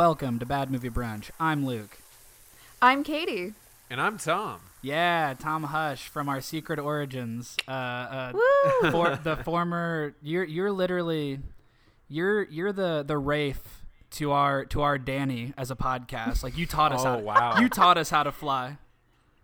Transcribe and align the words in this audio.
Welcome 0.00 0.38
to 0.38 0.46
Bad 0.46 0.70
Movie 0.70 0.88
Brunch. 0.88 1.30
I'm 1.38 1.66
Luke. 1.66 1.98
I'm 2.80 3.04
Katie. 3.04 3.52
And 3.90 4.00
I'm 4.00 4.16
Tom. 4.16 4.62
Yeah, 4.80 5.34
Tom 5.38 5.64
Hush 5.64 6.08
from 6.08 6.26
our 6.26 6.40
Secret 6.40 6.78
Origins. 6.78 7.54
Uh, 7.68 7.70
uh, 7.70 8.32
Woo! 8.32 8.90
for 8.92 9.16
the 9.22 9.36
former, 9.36 10.14
you're 10.22 10.44
you're 10.44 10.72
literally, 10.72 11.40
you're 12.08 12.44
you're 12.44 12.72
the 12.72 13.04
the 13.06 13.18
Rafe 13.18 13.84
to 14.12 14.32
our 14.32 14.64
to 14.64 14.80
our 14.80 14.96
Danny 14.96 15.52
as 15.58 15.70
a 15.70 15.76
podcast. 15.76 16.42
Like 16.42 16.56
you 16.56 16.64
taught 16.64 16.92
us 16.92 17.02
Oh, 17.02 17.04
how. 17.04 17.18
wow. 17.18 17.60
You 17.60 17.68
taught 17.68 17.98
us 17.98 18.08
how 18.08 18.22
to 18.22 18.32
fly. 18.32 18.78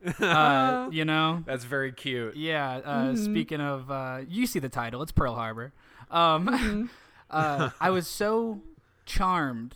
Uh, 0.19 0.89
you 0.91 1.05
know. 1.05 1.43
That's 1.45 1.65
very 1.65 1.93
cute. 1.93 2.35
Yeah. 2.35 2.77
Uh, 2.79 3.15
Speaking 3.15 3.61
of, 3.61 3.91
uh, 3.91 4.21
you 4.27 4.47
see 4.47 4.61
the 4.61 4.71
title. 4.71 5.03
It's 5.03 5.13
Pearl 5.13 5.35
Harbor. 5.35 5.75
Um, 6.11 6.89
uh, 7.31 7.69
I 7.79 7.91
was 7.91 8.07
so 8.07 8.63
charmed 9.05 9.75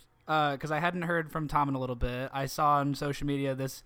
because 0.53 0.71
I 0.71 0.79
hadn't 0.79 1.01
heard 1.03 1.31
from 1.31 1.47
Tom 1.47 1.67
in 1.69 1.75
a 1.75 1.79
little 1.79 1.95
bit. 1.95 2.29
I 2.33 2.45
saw 2.45 2.75
on 2.77 2.95
social 2.95 3.27
media 3.27 3.53
this 3.55 3.83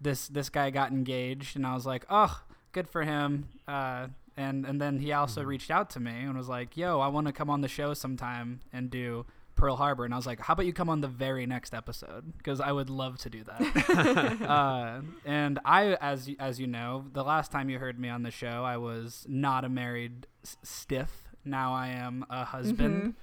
this 0.00 0.28
this 0.28 0.48
guy 0.50 0.70
got 0.70 0.90
engaged, 0.92 1.56
and 1.56 1.66
I 1.66 1.74
was 1.74 1.86
like, 1.86 2.04
oh, 2.10 2.42
good 2.72 2.88
for 2.88 3.02
him. 3.02 3.48
Uh, 3.66 4.08
and 4.36 4.64
and 4.66 4.80
then 4.80 4.98
he 5.00 5.12
also 5.12 5.42
reached 5.42 5.70
out 5.70 5.90
to 5.90 6.00
me 6.00 6.12
and 6.12 6.36
was 6.36 6.48
like, 6.48 6.76
yo, 6.76 7.00
I 7.00 7.08
want 7.08 7.26
to 7.26 7.32
come 7.32 7.50
on 7.50 7.60
the 7.62 7.68
show 7.68 7.94
sometime 7.94 8.60
and 8.72 8.90
do. 8.90 9.24
Pearl 9.56 9.74
Harbor, 9.74 10.04
and 10.04 10.14
I 10.14 10.16
was 10.16 10.24
like, 10.24 10.38
"How 10.38 10.52
about 10.52 10.66
you 10.66 10.72
come 10.72 10.88
on 10.88 11.00
the 11.00 11.08
very 11.08 11.44
next 11.44 11.74
episode? 11.74 12.32
Because 12.38 12.60
I 12.60 12.70
would 12.70 12.88
love 12.88 13.18
to 13.18 13.28
do 13.28 13.42
that." 13.42 14.40
uh, 14.48 15.00
and 15.24 15.58
I, 15.64 15.94
as 16.00 16.28
y- 16.28 16.36
as 16.38 16.60
you 16.60 16.68
know, 16.68 17.06
the 17.12 17.24
last 17.24 17.50
time 17.50 17.68
you 17.68 17.80
heard 17.80 17.98
me 17.98 18.08
on 18.08 18.22
the 18.22 18.30
show, 18.30 18.62
I 18.62 18.76
was 18.76 19.26
not 19.28 19.64
a 19.64 19.68
married 19.68 20.28
s- 20.44 20.58
stiff. 20.62 21.10
Now 21.44 21.74
I 21.74 21.88
am 21.88 22.24
a 22.30 22.44
husband. 22.44 23.14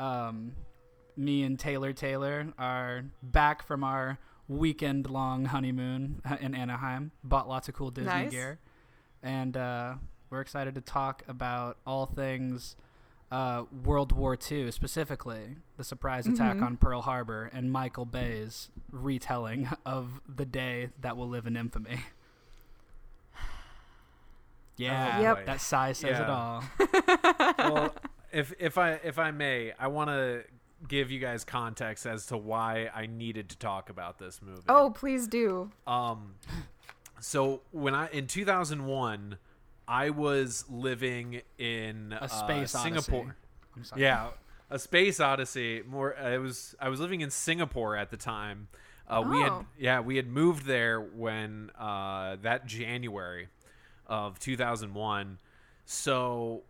Um, 0.00 0.52
me 1.16 1.42
and 1.42 1.58
Taylor 1.58 1.92
Taylor 1.92 2.48
are 2.58 3.04
back 3.22 3.66
from 3.66 3.84
our 3.84 4.18
weekend 4.48 5.08
long 5.08 5.46
honeymoon 5.46 6.20
in 6.40 6.54
Anaheim. 6.54 7.12
Bought 7.22 7.48
lots 7.48 7.68
of 7.68 7.74
cool 7.74 7.90
Disney 7.90 8.10
Nice. 8.10 8.30
gear, 8.30 8.58
and 9.22 9.56
uh, 9.56 9.94
we're 10.30 10.40
excited 10.40 10.74
to 10.74 10.80
talk 10.80 11.22
about 11.28 11.78
all 11.86 12.06
things 12.06 12.76
uh, 13.32 13.64
World 13.84 14.12
War 14.12 14.36
II, 14.50 14.70
specifically 14.70 15.56
the 15.76 15.82
surprise 15.84 16.26
attack 16.26 16.60
on 16.62 16.76
Pearl 16.76 17.02
Harbor 17.02 17.50
and 17.52 17.72
Michael 17.72 18.04
Bay's 18.04 18.68
retelling 18.92 19.68
of 19.86 20.20
the 20.28 20.44
day 20.44 20.90
that 21.00 21.16
will 21.16 21.28
live 21.28 21.46
in 21.46 21.56
infamy. 21.56 22.00
Yeah, 24.76 25.16
Oh, 25.18 25.22
Yep. 25.22 25.46
that 25.46 25.60
sigh 25.60 25.92
says 25.92 26.18
it 26.18 26.28
all. 26.28 26.64
well, 27.58 27.94
if 28.32 28.52
if 28.58 28.76
I 28.76 28.92
if 29.04 29.18
I 29.20 29.30
may, 29.30 29.72
I 29.78 29.86
want 29.86 30.10
to 30.10 30.42
give 30.88 31.10
you 31.10 31.18
guys 31.20 31.44
context 31.44 32.06
as 32.06 32.26
to 32.26 32.36
why 32.36 32.90
I 32.94 33.06
needed 33.06 33.48
to 33.50 33.58
talk 33.58 33.90
about 33.90 34.18
this 34.18 34.40
movie. 34.42 34.62
Oh, 34.68 34.90
please 34.90 35.26
do. 35.26 35.70
Um, 35.86 36.34
so 37.20 37.62
when 37.70 37.94
I 37.94 38.08
in 38.08 38.26
2001, 38.26 39.38
I 39.86 40.10
was 40.10 40.64
living 40.70 41.42
in 41.58 42.12
A 42.18 42.24
uh, 42.24 42.26
space 42.26 42.74
odyssey. 42.74 42.78
Singapore. 43.02 43.36
I'm 43.76 43.84
sorry. 43.84 44.02
Yeah, 44.02 44.28
a 44.70 44.78
space 44.78 45.20
odyssey. 45.20 45.82
More, 45.86 46.16
I 46.18 46.38
was 46.38 46.74
I 46.80 46.88
was 46.88 47.00
living 47.00 47.20
in 47.20 47.30
Singapore 47.30 47.96
at 47.96 48.10
the 48.10 48.16
time. 48.16 48.68
Uh, 49.08 49.22
We 49.26 49.40
had 49.40 49.52
Oh. 49.52 49.66
yeah 49.78 50.00
we 50.00 50.16
had 50.16 50.26
moved 50.28 50.64
there 50.66 51.00
when 51.00 51.70
uh, 51.78 52.36
that 52.42 52.66
January 52.66 53.48
of 54.06 54.38
2001. 54.38 55.38
So 55.86 56.62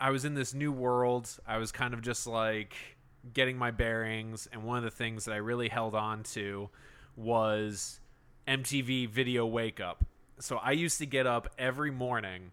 I 0.00 0.10
was 0.10 0.24
in 0.24 0.34
this 0.34 0.52
new 0.54 0.72
world. 0.72 1.30
I 1.46 1.58
was 1.58 1.72
kind 1.72 1.94
of 1.94 2.02
just 2.02 2.26
like 2.26 2.74
getting 3.32 3.56
my 3.58 3.70
bearings, 3.70 4.48
and 4.52 4.64
one 4.64 4.78
of 4.78 4.84
the 4.84 4.90
things 4.90 5.24
that 5.24 5.32
I 5.32 5.38
really 5.38 5.68
held 5.68 5.94
on 5.94 6.22
to 6.34 6.70
was 7.16 8.00
MTV 8.46 9.08
Video 9.08 9.46
Wake 9.46 9.80
Up. 9.80 10.04
So 10.38 10.56
I 10.56 10.72
used 10.72 10.98
to 10.98 11.06
get 11.06 11.26
up 11.26 11.48
every 11.58 11.90
morning 11.90 12.50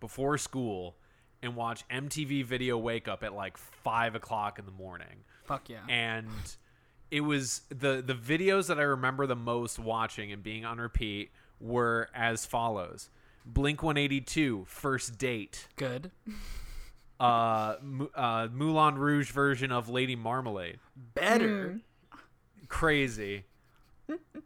before 0.00 0.36
school 0.38 0.96
and 1.42 1.56
watch 1.56 1.86
MTV 1.88 2.44
Video 2.44 2.76
Wake 2.76 3.08
Up 3.08 3.22
at 3.24 3.32
like 3.34 3.56
five 3.56 4.14
o'clock 4.14 4.58
in 4.58 4.66
the 4.66 4.72
morning 4.72 5.24
Fuck 5.44 5.68
yeah. 5.68 5.80
and 5.88 6.28
it 7.10 7.20
was 7.20 7.62
the 7.68 8.02
the 8.04 8.14
videos 8.14 8.68
that 8.68 8.78
I 8.78 8.82
remember 8.82 9.26
the 9.26 9.36
most 9.36 9.78
watching 9.78 10.32
and 10.32 10.42
being 10.42 10.64
on 10.64 10.78
repeat 10.78 11.30
were 11.60 12.08
as 12.14 12.46
follows: 12.46 13.10
Blink 13.44 13.82
One 13.82 13.98
Eighty 13.98 14.20
Two, 14.20 14.64
First 14.66 15.18
Date, 15.18 15.68
Good. 15.76 16.10
uh, 17.22 17.76
Mu- 17.82 18.08
uh, 18.14 18.48
Moulin 18.52 18.96
Rouge 18.96 19.30
version 19.30 19.70
of 19.72 19.88
Lady 19.88 20.16
Marmalade, 20.16 20.78
Better. 21.14 21.78
crazy, 22.68 23.44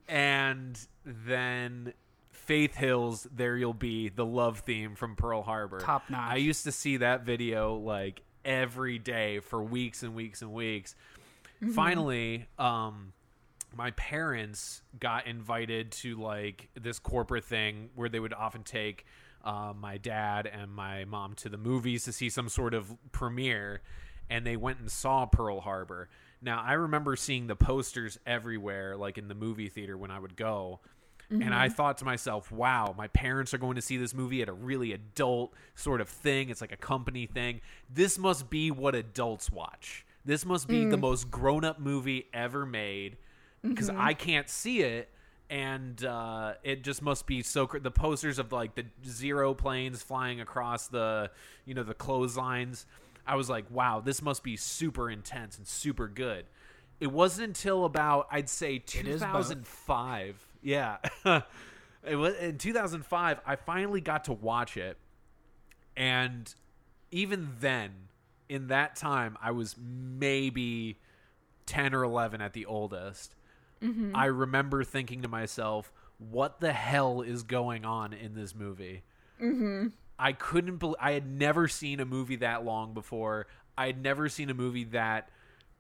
and 0.09 0.79
then 1.05 1.93
Faith 2.31 2.75
Hill's 2.77 3.27
"There 3.35 3.57
You'll 3.57 3.73
Be," 3.73 4.09
the 4.09 4.27
love 4.27 4.61
theme 4.61 4.95
from 4.95 5.17
Pearl 5.17 5.43
Harbor. 5.43 5.79
Top 5.81 6.09
notch. 6.11 6.33
I 6.33 6.37
used 6.37 6.65
to 6.65 6.73
see 6.73 6.99
that 6.99 7.23
video 7.23 7.77
like 7.77 8.23
every 8.45 8.99
day 8.99 9.41
for 9.41 9.63
weeks 9.63 10.03
and 10.03 10.15
weeks 10.15 10.43
and 10.43 10.53
weeks. 10.53 10.95
Finally, 11.75 12.47
um, 12.59 13.13
my 13.75 13.91
parents 13.93 14.83
got 15.01 15.27
invited 15.27 15.91
to 15.91 16.17
like 16.21 16.69
this 16.81 16.99
corporate 16.99 17.45
thing 17.45 17.89
where 17.95 18.09
they 18.09 18.21
would 18.21 18.35
often 18.35 18.63
take 18.63 19.07
uh, 19.47 19.73
my 19.79 19.97
dad 19.97 20.47
and 20.47 20.71
my 20.71 21.05
mom 21.07 21.35
to 21.37 21.49
the 21.49 21.57
movies 21.57 22.05
to 22.05 22.13
see 22.13 22.29
some 22.29 22.49
sort 22.49 22.75
of 22.75 22.93
premiere, 23.13 23.81
and 24.29 24.45
they 24.45 24.57
went 24.57 24.81
and 24.81 24.91
saw 24.91 25.25
Pearl 25.25 25.61
Harbor. 25.61 26.09
Now 26.43 26.63
I 26.63 26.75
remember 26.75 27.17
seeing 27.17 27.47
the 27.47 27.57
posters 27.57 28.19
everywhere, 28.27 28.97
like 28.97 29.17
in 29.17 29.29
the 29.29 29.35
movie 29.35 29.69
theater 29.69 29.97
when 29.97 30.11
I 30.11 30.19
would 30.19 30.37
go. 30.37 30.81
And 31.29 31.53
I 31.53 31.67
mm-hmm. 31.67 31.75
thought 31.75 31.99
to 31.99 32.05
myself, 32.05 32.53
wow, 32.53 32.95
my 32.97 33.09
parents 33.09 33.53
are 33.53 33.59
going 33.59 33.75
to 33.75 33.83
see 33.83 33.97
this 33.97 34.15
movie 34.15 34.43
at 34.43 34.49
a 34.49 34.53
really 34.53 34.93
adult 34.93 35.55
sort 35.75 36.01
of 36.01 36.09
thing. 36.09 36.51
It's 36.51 36.61
like 36.61 36.71
a 36.71 36.77
company 36.77 37.27
thing. 37.27 37.63
This 37.93 38.17
must 38.17 38.49
be 38.49 38.71
what 38.71 38.95
adults 38.95 39.51
watch. 39.51 40.07
This 40.25 40.47
must 40.47 40.69
be 40.69 40.85
the 40.85 40.97
mm. 40.97 41.01
most 41.01 41.29
grown 41.29 41.65
up 41.65 41.81
movie 41.81 42.29
ever 42.33 42.65
made 42.65 43.17
because 43.61 43.91
mm-hmm. 43.91 44.01
I 44.01 44.15
can't 44.15 44.49
see 44.49 44.83
it. 44.83 45.09
And 45.49 46.05
uh, 46.05 46.55
it 46.65 46.83
just 46.83 47.03
must 47.03 47.27
be 47.27 47.43
so. 47.43 47.67
Cr- 47.67 47.79
the 47.79 47.91
posters 47.91 48.39
of 48.39 48.53
like 48.53 48.75
the 48.75 48.85
zero 49.07 49.55
planes 49.55 50.03
flying 50.03 50.41
across 50.41 50.89
the, 50.89 51.31
you 51.65 51.75
know, 51.75 51.85
the 51.85 51.95
clotheslines. 51.95 52.87
I 53.27 53.37
was 53.37 53.49
like, 53.49 53.65
wow, 53.71 54.01
this 54.05 54.23
must 54.23 54.43
be 54.43 54.57
super 54.57 55.11
intense 55.11 55.59
and 55.59 55.67
super 55.67 56.09
good. 56.09 56.47
It 56.99 57.09
wasn't 57.09 57.49
until 57.49 57.85
about, 57.85 58.27
I'd 58.31 58.49
say, 58.49 58.77
is 58.77 58.83
both. 58.93 59.03
2005. 59.03 60.47
Yeah. 60.63 60.97
it 62.07 62.17
was 62.17 62.35
in 62.37 62.59
2005 62.59 63.41
I 63.45 63.57
finally 63.57 64.01
got 64.01 64.25
to 64.25 64.33
watch 64.33 64.77
it 64.77 64.97
and 65.97 66.53
even 67.11 67.49
then 67.61 67.91
in 68.49 68.69
that 68.69 68.97
time 68.97 69.37
I 69.43 69.51
was 69.51 69.77
maybe 69.79 70.99
10 71.67 71.95
or 71.95 72.05
11 72.05 72.41
at 72.41 72.53
the 72.53 72.67
oldest. 72.67 73.35
Mm-hmm. 73.83 74.15
I 74.15 74.27
remember 74.27 74.85
thinking 74.85 75.23
to 75.23 75.29
myself, 75.29 75.93
what 76.19 76.61
the 76.61 76.73
hell 76.73 77.21
is 77.21 77.43
going 77.43 77.85
on 77.85 78.13
in 78.13 78.35
this 78.35 78.55
movie? 78.55 79.03
Mm-hmm. 79.41 79.89
I 80.19 80.33
couldn't 80.33 80.79
believe 80.79 80.97
I 80.99 81.13
had 81.13 81.27
never 81.27 81.69
seen 81.69 82.01
a 82.01 82.07
movie 82.07 82.37
that 82.37 82.65
long 82.65 82.95
before. 82.95 83.47
I 83.77 83.87
had 83.87 84.03
never 84.03 84.29
seen 84.29 84.49
a 84.49 84.55
movie 84.55 84.85
that 84.85 85.29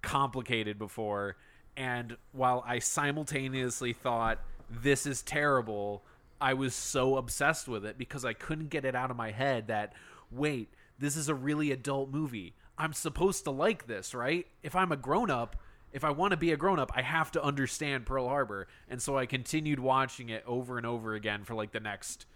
complicated 0.03 0.79
before. 0.79 1.37
And 1.77 2.17
while 2.33 2.63
I 2.67 2.79
simultaneously 2.79 3.93
thought 3.93 4.41
this 4.71 5.07
is 5.07 5.23
terrible, 5.23 6.03
I 6.41 6.55
was 6.55 6.75
so 6.75 7.17
obsessed 7.17 7.69
with 7.69 7.85
it 7.85 7.97
because 7.97 8.25
I 8.25 8.35
couldn't 8.35 8.69
get 8.69 8.85
it 8.85 8.95
out 8.95 9.11
of 9.11 9.17
my 9.17 9.31
head 9.31 9.69
that 9.69 9.95
wait, 10.31 10.69
this 10.99 11.17
is 11.17 11.29
a 11.29 11.35
really 11.35 11.71
adult 11.71 12.11
movie. 12.11 12.55
I'm 12.79 12.93
supposed 12.93 13.45
to 13.45 13.51
like 13.51 13.87
this, 13.87 14.15
right? 14.15 14.47
If 14.63 14.75
I'm 14.75 14.93
a 14.93 14.97
grown 14.97 15.31
up, 15.31 15.57
if 15.97 16.05
I 16.05 16.11
want 16.11 16.33
to 16.33 16.37
be 16.37 16.53
a 16.53 16.59
grown 16.59 16.79
up, 16.79 16.93
I 16.95 17.01
have 17.01 17.33
to 17.33 17.43
understand 17.43 18.05
Pearl 18.05 18.29
Harbor. 18.29 18.69
And 18.87 19.01
so 19.01 19.17
I 19.17 19.25
continued 19.25 19.81
watching 19.81 20.29
it 20.29 20.45
over 20.47 20.77
and 20.77 20.87
over 20.87 21.15
again 21.15 21.43
for 21.43 21.55
like 21.55 21.73
the 21.73 21.81
next 21.81 22.27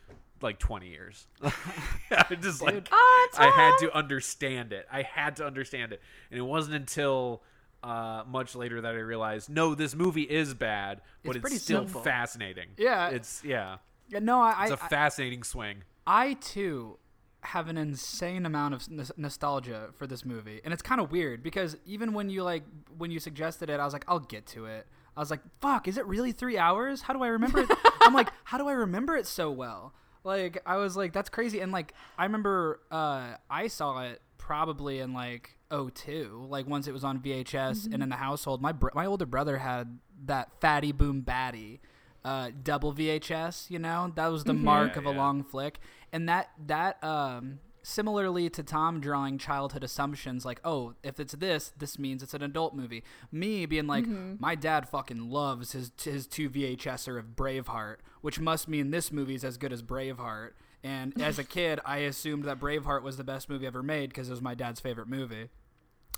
like 0.41 0.59
20 0.59 0.89
years. 0.89 1.27
I 2.11 2.37
just 2.41 2.63
like 2.63 2.89
Ah, 2.91 3.29
I 3.37 3.51
had 3.55 3.77
to 3.87 3.95
understand 3.95 4.73
it. 4.73 4.87
I 4.91 5.03
had 5.03 5.37
to 5.37 5.47
understand 5.47 5.93
it. 5.93 6.01
And 6.31 6.39
it 6.39 6.43
wasn't 6.43 6.75
until 6.75 7.43
uh, 7.83 8.23
much 8.27 8.55
later 8.55 8.81
that 8.81 8.95
I 8.95 8.99
realized 8.99 9.51
no, 9.51 9.75
this 9.75 9.95
movie 9.95 10.23
is 10.23 10.55
bad, 10.55 11.03
but 11.23 11.37
It's 11.37 11.53
it's, 11.53 11.63
still 11.63 11.85
simple. 11.85 12.01
fascinating. 12.01 12.69
Yeah. 12.79 13.11
It's 13.11 13.45
yeah. 13.45 13.77
Yeah, 14.09 14.21
no, 14.21 14.41
I, 14.41 14.69
It's 14.71 14.83
I, 14.83 14.87
a 14.87 14.89
fascinating 14.89 15.43
swing. 15.43 15.85
I 16.07 16.33
too 16.41 16.97
have 17.43 17.69
an 17.69 17.77
insane 17.79 18.45
amount 18.47 18.75
of 18.75 18.91
nos- 18.91 19.13
nostalgia 19.17 19.89
for 19.97 20.07
this 20.07 20.25
movie, 20.25 20.61
and 20.65 20.73
it's 20.73 20.83
kind 20.83 21.01
of 21.01 21.11
weird 21.11 21.43
because 21.43 21.77
even 21.87 22.13
when 22.13 22.29
you 22.31 22.43
like 22.43 22.65
when 22.99 23.11
you 23.11 23.19
suggested 23.21 23.71
it, 23.71 23.81
I 23.81 23.85
was 23.85 23.93
like, 23.93 24.05
I'll 24.09 24.19
get 24.21 24.47
to 24.49 24.67
it. 24.67 24.87
I 25.17 25.21
was 25.21 25.31
like, 25.31 25.41
fuck, 25.61 25.89
is 25.89 25.99
it 25.99 26.07
really 26.07 26.33
three 26.33 26.57
hours? 26.59 27.03
How 27.03 27.13
do 27.15 27.23
I 27.23 27.29
remember 27.29 27.61
it? 27.61 27.69
I'm 28.03 28.15
like, 28.15 28.31
how 28.45 28.59
do 28.59 28.69
I 28.69 28.73
remember 28.73 29.17
it 29.17 29.27
so 29.27 29.51
well? 29.51 29.93
Like, 30.23 30.61
I 30.67 30.77
was 30.77 30.97
like, 30.97 31.13
that's 31.13 31.29
crazy. 31.31 31.61
And 31.61 31.73
like, 31.73 31.95
I 32.19 32.25
remember 32.25 32.81
uh, 32.91 33.35
I 33.51 33.67
saw 33.69 34.03
it 34.03 34.21
probably 34.39 34.99
in 35.01 35.13
like 35.15 35.57
02, 35.71 36.47
like 36.49 36.67
once 36.69 36.87
it 36.87 36.93
was 36.93 37.05
on 37.05 37.21
VHS 37.21 37.93
and 37.93 38.03
in 38.03 38.09
the 38.09 38.17
household. 38.17 38.61
My 38.63 38.73
br- 38.73 38.89
my 38.95 39.07
older 39.07 39.27
brother 39.27 39.59
had 39.59 39.99
that 40.27 40.51
Fatty 40.61 40.93
Boom 40.93 41.23
Batty 41.23 41.81
uh, 42.25 42.51
double 42.63 42.93
VHS. 42.93 43.71
You 43.71 43.79
know, 43.79 44.13
that 44.15 44.27
was 44.29 44.45
the 44.45 44.53
mark 44.55 44.93
Yeah, 44.93 44.99
of 45.01 45.07
a 45.07 45.11
yeah. 45.11 45.17
long 45.19 45.43
flick, 45.43 45.79
and 46.13 46.29
that 46.29 46.51
that 46.67 47.03
um, 47.03 47.61
similarly 47.83 48.51
to 48.51 48.63
Tom 48.63 49.01
drawing 49.01 49.39
childhood 49.39 49.85
assumptions, 49.85 50.45
like 50.45 50.61
oh, 50.65 50.95
if 51.03 51.19
it's 51.21 51.35
this, 51.35 51.73
this 51.77 51.99
means 51.99 52.23
it's 52.23 52.35
an 52.35 52.43
adult 52.43 52.75
movie. 52.75 53.03
Me 53.33 53.67
being 53.67 53.87
like, 53.87 54.07
my 54.07 54.55
dad 54.55 54.89
fucking 54.89 55.31
loves 55.31 55.73
his 55.73 55.93
his 56.03 56.27
two 56.27 56.51
VHSer 56.51 57.19
of 57.19 57.37
Braveheart, 57.37 57.97
which 58.21 58.41
must 58.41 58.69
mean 58.69 58.91
this 58.91 59.13
movie's 59.13 59.45
as 59.45 59.57
good 59.57 59.73
as 59.73 59.83
Braveheart. 59.83 60.51
And 60.83 61.21
as 61.21 61.39
a 61.39 61.45
kid, 61.59 61.81
I 61.85 61.99
assumed 61.99 62.45
that 62.45 62.59
Braveheart 62.59 63.03
was 63.03 63.17
the 63.17 63.25
best 63.25 63.49
movie 63.49 63.67
ever 63.67 63.83
made 63.83 64.11
because 64.11 64.29
it 64.29 64.33
was 64.33 64.43
my 64.43 64.55
dad's 64.55 64.81
favorite 64.81 65.09
movie. 65.09 65.49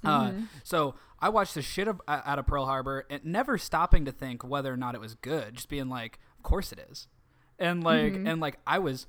Uh, 0.04 0.32
so 0.64 0.96
I 1.20 1.28
watched 1.28 1.54
the 1.54 1.62
shit 1.62 1.86
of, 1.86 2.00
uh, 2.08 2.22
out 2.24 2.38
of 2.38 2.46
Pearl 2.46 2.66
Harbor 2.66 3.06
and 3.08 3.24
never 3.24 3.56
stopping 3.56 4.04
to 4.04 4.12
think 4.12 4.44
whether 4.44 4.72
or 4.72 4.76
not 4.76 4.96
it 4.96 5.00
was 5.00 5.14
good. 5.14 5.54
Just 5.54 5.68
being 5.68 5.88
like, 5.88 6.18
of 6.36 6.42
course 6.42 6.72
it 6.72 6.84
is, 6.90 7.06
and 7.58 7.84
like, 7.84 8.14
and 8.14 8.40
like, 8.40 8.58
I 8.66 8.80
was 8.80 9.06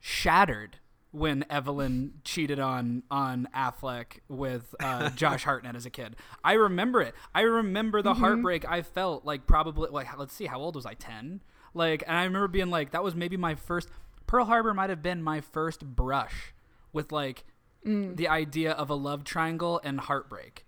shattered 0.00 0.78
when 1.10 1.44
Evelyn 1.48 2.14
cheated 2.24 2.60
on 2.60 3.02
on 3.10 3.48
Affleck 3.54 4.20
with 4.28 4.74
uh, 4.80 5.10
Josh 5.16 5.44
Hartnett 5.44 5.76
as 5.76 5.86
a 5.86 5.90
kid. 5.90 6.16
I 6.44 6.54
remember 6.54 7.00
it. 7.00 7.14
I 7.34 7.42
remember 7.42 8.02
the 8.02 8.14
heartbreak 8.14 8.68
I 8.68 8.82
felt. 8.82 9.24
Like 9.24 9.46
probably 9.46 9.90
like 9.90 10.16
let's 10.18 10.34
see, 10.34 10.46
how 10.46 10.60
old 10.60 10.76
was 10.76 10.86
I? 10.86 10.94
Ten. 10.94 11.40
Like, 11.74 12.02
and 12.06 12.16
I 12.16 12.24
remember 12.24 12.48
being 12.48 12.70
like, 12.70 12.90
that 12.92 13.04
was 13.04 13.14
maybe 13.14 13.36
my 13.36 13.54
first. 13.54 13.88
Pearl 14.26 14.44
Harbor 14.44 14.74
might 14.74 14.90
have 14.90 15.02
been 15.02 15.22
my 15.22 15.40
first 15.40 15.84
brush 15.84 16.52
with 16.92 17.12
like 17.12 17.44
the 17.84 18.28
idea 18.28 18.72
of 18.72 18.90
a 18.90 18.94
love 18.94 19.24
triangle 19.24 19.80
and 19.82 20.00
heartbreak. 20.00 20.66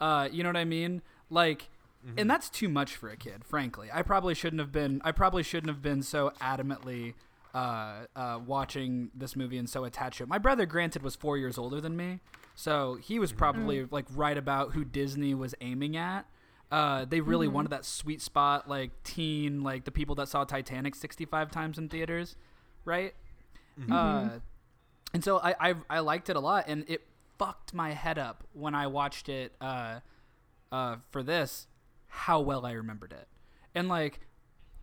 Uh, 0.00 0.28
you 0.30 0.42
know 0.42 0.48
what 0.48 0.56
I 0.56 0.64
mean? 0.64 1.02
Like, 1.28 1.68
and 2.16 2.28
that's 2.30 2.48
too 2.48 2.68
much 2.68 2.96
for 2.96 3.10
a 3.10 3.16
kid, 3.16 3.44
frankly. 3.44 3.88
I 3.92 4.02
probably 4.02 4.34
shouldn't 4.34 4.60
have 4.60 4.72
been. 4.72 5.00
I 5.04 5.12
probably 5.12 5.42
shouldn't 5.42 5.68
have 5.68 5.82
been 5.82 6.02
so 6.02 6.32
adamantly 6.40 7.14
uh, 7.54 8.06
uh, 8.16 8.40
watching 8.46 9.10
this 9.14 9.36
movie 9.36 9.58
and 9.58 9.68
so 9.68 9.84
attached 9.84 10.18
to 10.18 10.24
it. 10.24 10.28
My 10.28 10.38
brother, 10.38 10.66
granted, 10.66 11.02
was 11.02 11.16
four 11.16 11.36
years 11.36 11.58
older 11.58 11.80
than 11.80 11.96
me, 11.96 12.20
so 12.54 12.94
he 12.94 13.18
was 13.18 13.32
probably 13.32 13.86
like 13.90 14.06
right 14.14 14.38
about 14.38 14.72
who 14.72 14.84
Disney 14.84 15.34
was 15.34 15.54
aiming 15.60 15.96
at. 15.96 16.26
Uh, 16.70 17.04
they 17.04 17.20
really 17.20 17.48
wanted 17.48 17.70
that 17.70 17.84
sweet 17.84 18.22
spot, 18.22 18.68
like 18.68 18.90
teen, 19.04 19.62
like 19.62 19.84
the 19.84 19.90
people 19.90 20.14
that 20.14 20.28
saw 20.28 20.44
Titanic 20.44 20.94
sixty-five 20.94 21.50
times 21.50 21.76
in 21.76 21.88
theaters, 21.88 22.36
right? 22.86 23.14
Uh, 23.92 24.28
and 25.12 25.22
so 25.22 25.38
I, 25.38 25.54
I 25.70 25.74
I 25.90 25.98
liked 26.00 26.30
it 26.30 26.36
a 26.36 26.40
lot, 26.40 26.64
and 26.66 26.84
it 26.88 27.02
fucked 27.38 27.74
my 27.74 27.92
head 27.92 28.18
up 28.18 28.44
when 28.54 28.74
I 28.74 28.86
watched 28.86 29.28
it 29.28 29.52
uh, 29.60 30.00
uh, 30.70 30.96
for 31.10 31.22
this. 31.22 31.66
How 32.06 32.40
well 32.40 32.64
I 32.64 32.72
remembered 32.72 33.12
it, 33.12 33.28
and 33.74 33.88
like, 33.88 34.20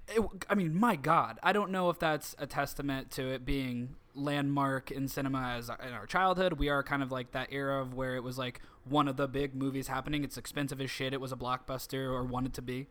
it, 0.10 0.46
I 0.50 0.56
mean, 0.56 0.76
my 0.76 0.96
God, 0.96 1.40
I 1.44 1.54
don't 1.54 1.72
know 1.72 1.90
if 1.90 2.00
that's 2.00 2.36
a 2.38 2.48
testament 2.48 3.12
to 3.12 3.28
it 3.34 3.46
being 3.46 3.96
landmark 4.16 4.92
in 4.92 5.08
cinema 5.08 5.56
as 5.58 5.70
in 5.70 5.94
our 5.94 6.06
childhood. 6.06 6.54
We 6.54 6.70
are 6.70 6.84
kind 6.84 7.02
of 7.04 7.12
like 7.12 7.32
that 7.32 7.50
era 7.52 7.82
of 7.82 7.94
where 7.94 8.16
it 8.16 8.24
was 8.24 8.38
like 8.38 8.62
one 8.84 9.08
of 9.08 9.18
the 9.18 9.28
big 9.28 9.56
movies 9.56 9.88
happening. 9.88 10.24
It's 10.24 10.38
expensive 10.38 10.82
as 10.82 10.92
shit. 10.92 11.14
It 11.14 11.22
was 11.22 11.32
a 11.32 11.36
blockbuster 11.36 12.12
or 12.12 12.24
wanted 12.24 12.54
to 12.56 12.62
be. 12.62 12.88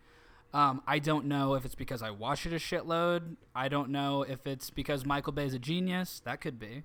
Um, 0.54 0.82
I 0.86 0.98
don't 0.98 1.26
know 1.26 1.54
if 1.54 1.64
it's 1.64 1.74
because 1.74 2.02
I 2.02 2.10
watched 2.10 2.46
it 2.46 2.52
a 2.52 2.56
shitload. 2.56 3.36
I 3.54 3.68
don't 3.68 3.90
know 3.90 4.22
if 4.22 4.46
it's 4.46 4.70
because 4.70 5.04
Michael 5.04 5.32
Bay 5.32 5.44
is 5.44 5.54
a 5.54 5.58
genius. 5.58 6.22
That 6.24 6.40
could 6.40 6.58
be. 6.58 6.84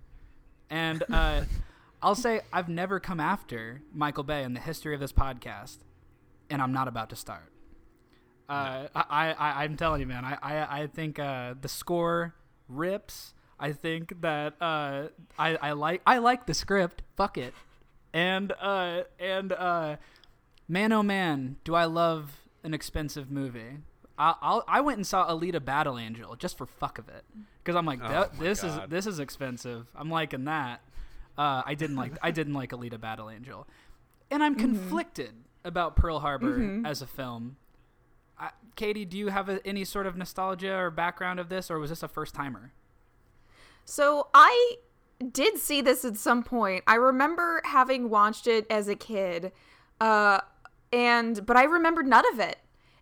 And 0.70 1.04
uh, 1.12 1.44
I'll 2.02 2.16
say 2.16 2.42
I've 2.52 2.68
never 2.68 3.00
come 3.00 3.22
after 3.22 3.82
Michael 3.94 4.24
Bay 4.24 4.44
in 4.44 4.54
the 4.54 4.60
history 4.60 4.94
of 4.94 5.00
this 5.00 5.14
podcast, 5.14 5.78
and 6.50 6.62
I'm 6.62 6.74
not 6.74 6.90
about 6.90 7.10
to 7.12 7.16
start. 7.16 7.53
Uh, 8.50 8.88
I, 8.96 9.34
I, 9.34 9.64
I'm 9.64 9.78
telling 9.78 10.02
you, 10.02 10.08
man. 10.08 10.26
I, 10.26 10.38
I, 10.42 10.82
I 10.82 10.88
think 10.88 11.18
uh, 11.20 11.54
the 11.60 11.68
score 11.70 12.36
rips. 12.68 13.34
I 13.60 13.72
think 13.72 14.22
that 14.22 14.56
uh, 14.62 15.08
I, 15.40 15.56
I 15.56 15.72
like 15.72 16.02
I 16.06 16.18
like 16.18 16.46
the 16.48 16.54
script. 16.54 17.02
Fuck 17.16 17.38
it. 17.38 17.54
And 18.14 18.52
uh, 18.62 19.04
and 19.20 19.54
uh, 19.54 19.96
man, 20.68 20.92
oh 20.92 21.04
man, 21.04 21.56
do 21.64 21.74
I 21.76 21.86
love 21.86 22.42
an 22.64 22.74
expensive 22.74 23.32
movie. 23.32 23.78
I, 24.18 24.36
I'll, 24.42 24.64
I 24.68 24.82
went 24.82 24.98
and 24.98 25.08
saw 25.08 25.28
Alita 25.28 25.64
Battle 25.64 25.98
Angel 25.98 26.36
just 26.36 26.58
for 26.58 26.66
fuck 26.68 27.00
of 27.00 27.10
it 27.10 27.24
because 27.64 27.76
I'm 27.76 27.86
like, 27.86 28.00
Oh 28.04 28.10
"That- 28.10 28.38
my 28.38 28.44
this 28.44 28.62
God. 28.62 28.84
is 28.84 28.90
this 28.90 29.08
is 29.08 29.20
expensive. 29.20 29.88
I'm 29.96 30.10
liking 30.10 30.44
that. 30.46 30.82
Uh, 31.38 31.64
I 31.66 31.74
didn't 31.76 31.96
like 31.96 32.14
I 32.22 32.30
didn't 32.32 32.54
like 32.54 32.72
Alita 32.72 33.00
Battle 33.00 33.30
Angel, 33.30 33.66
and 34.30 34.44
I'm 34.44 34.54
conflicted 34.56 35.34
about 35.64 35.96
Pearl 35.96 36.20
Harbor 36.20 36.82
as 36.86 37.02
a 37.02 37.08
film. 37.08 37.56
Katie, 38.76 39.06
do 39.06 39.18
you 39.18 39.28
have 39.28 39.50
a, 39.50 39.66
any 39.66 39.86
sort 39.86 40.08
of 40.08 40.18
nostalgia 40.18 40.76
or 40.76 40.90
background 40.90 41.40
of 41.40 41.50
this, 41.50 41.70
or 41.70 41.80
was 41.80 41.90
this 41.90 42.04
a 42.04 42.08
first 42.08 42.34
timer? 42.34 42.72
So 43.86 44.28
I 44.34 44.78
did 45.32 45.58
see 45.58 45.82
this 45.82 46.04
at 46.04 46.18
some 46.18 46.44
point. 46.44 46.84
I 46.88 46.96
remember 46.96 47.62
having 47.66 48.10
watched 48.10 48.48
it 48.48 48.66
as 48.70 48.88
a 48.88 48.96
kid, 48.96 49.52
uh, 50.02 50.40
and 50.92 51.46
but 51.46 51.56
I 51.58 51.64
remembered 51.64 52.08
none 52.08 52.26
of 52.34 52.40
it. 52.40 52.58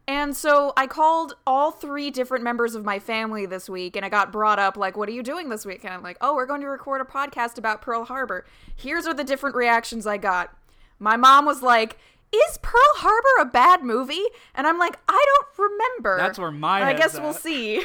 And 0.07 0.35
so 0.35 0.73
I 0.75 0.87
called 0.87 1.35
all 1.47 1.71
three 1.71 2.09
different 2.09 2.43
members 2.43 2.75
of 2.75 2.83
my 2.83 2.99
family 2.99 3.45
this 3.45 3.69
week, 3.69 3.95
and 3.95 4.03
I 4.03 4.09
got 4.09 4.31
brought 4.31 4.59
up 4.59 4.75
like, 4.75 4.97
"What 4.97 5.07
are 5.07 5.13
you 5.13 5.23
doing 5.23 5.49
this 5.49 5.65
week?" 5.65 5.85
And 5.85 5.93
I'm 5.93 6.03
like, 6.03 6.17
"Oh, 6.19 6.35
we're 6.35 6.47
going 6.47 6.61
to 6.61 6.67
record 6.67 6.99
a 6.99 7.05
podcast 7.05 7.57
about 7.57 7.81
Pearl 7.81 8.03
Harbor." 8.03 8.45
Here's 8.75 9.07
are 9.07 9.13
the 9.13 9.23
different 9.23 9.55
reactions 9.55 10.05
I 10.05 10.17
got. 10.17 10.55
My 10.99 11.15
mom 11.15 11.45
was 11.45 11.61
like. 11.61 11.97
Is 12.33 12.57
Pearl 12.61 12.81
Harbor 12.95 13.49
a 13.49 13.51
bad 13.51 13.83
movie? 13.83 14.23
And 14.55 14.65
I'm 14.65 14.79
like, 14.79 14.97
I 15.07 15.25
don't 15.27 15.69
remember. 15.69 16.17
That's 16.17 16.39
where 16.39 16.51
my 16.51 16.83
I 16.83 16.93
guess 16.93 17.19
we'll 17.19 17.33
see. 17.33 17.83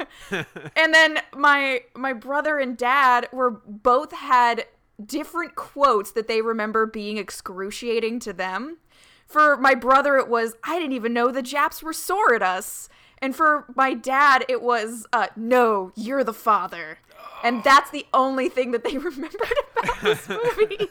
and 0.30 0.94
then 0.94 1.20
my 1.36 1.82
my 1.94 2.14
brother 2.14 2.58
and 2.58 2.78
dad 2.78 3.28
were 3.30 3.50
both 3.50 4.12
had 4.12 4.64
different 5.04 5.54
quotes 5.54 6.10
that 6.12 6.28
they 6.28 6.40
remember 6.40 6.86
being 6.86 7.18
excruciating 7.18 8.20
to 8.20 8.32
them. 8.32 8.78
For 9.26 9.58
my 9.58 9.74
brother 9.74 10.16
it 10.16 10.28
was 10.28 10.54
I 10.64 10.78
didn't 10.78 10.94
even 10.94 11.12
know 11.12 11.30
the 11.30 11.42
Japs 11.42 11.82
were 11.82 11.92
sore 11.92 12.34
at 12.34 12.42
us. 12.42 12.88
And 13.20 13.34
for 13.34 13.64
my 13.74 13.94
dad 13.94 14.44
it 14.48 14.62
was 14.62 15.06
uh 15.12 15.26
no, 15.36 15.92
you're 15.96 16.24
the 16.24 16.32
father. 16.32 16.98
And 17.44 17.62
that's 17.62 17.90
the 17.90 18.04
only 18.12 18.48
thing 18.48 18.72
that 18.72 18.82
they 18.82 18.98
remembered 18.98 19.40
about 19.80 20.00
this 20.02 20.28
movie. 20.28 20.88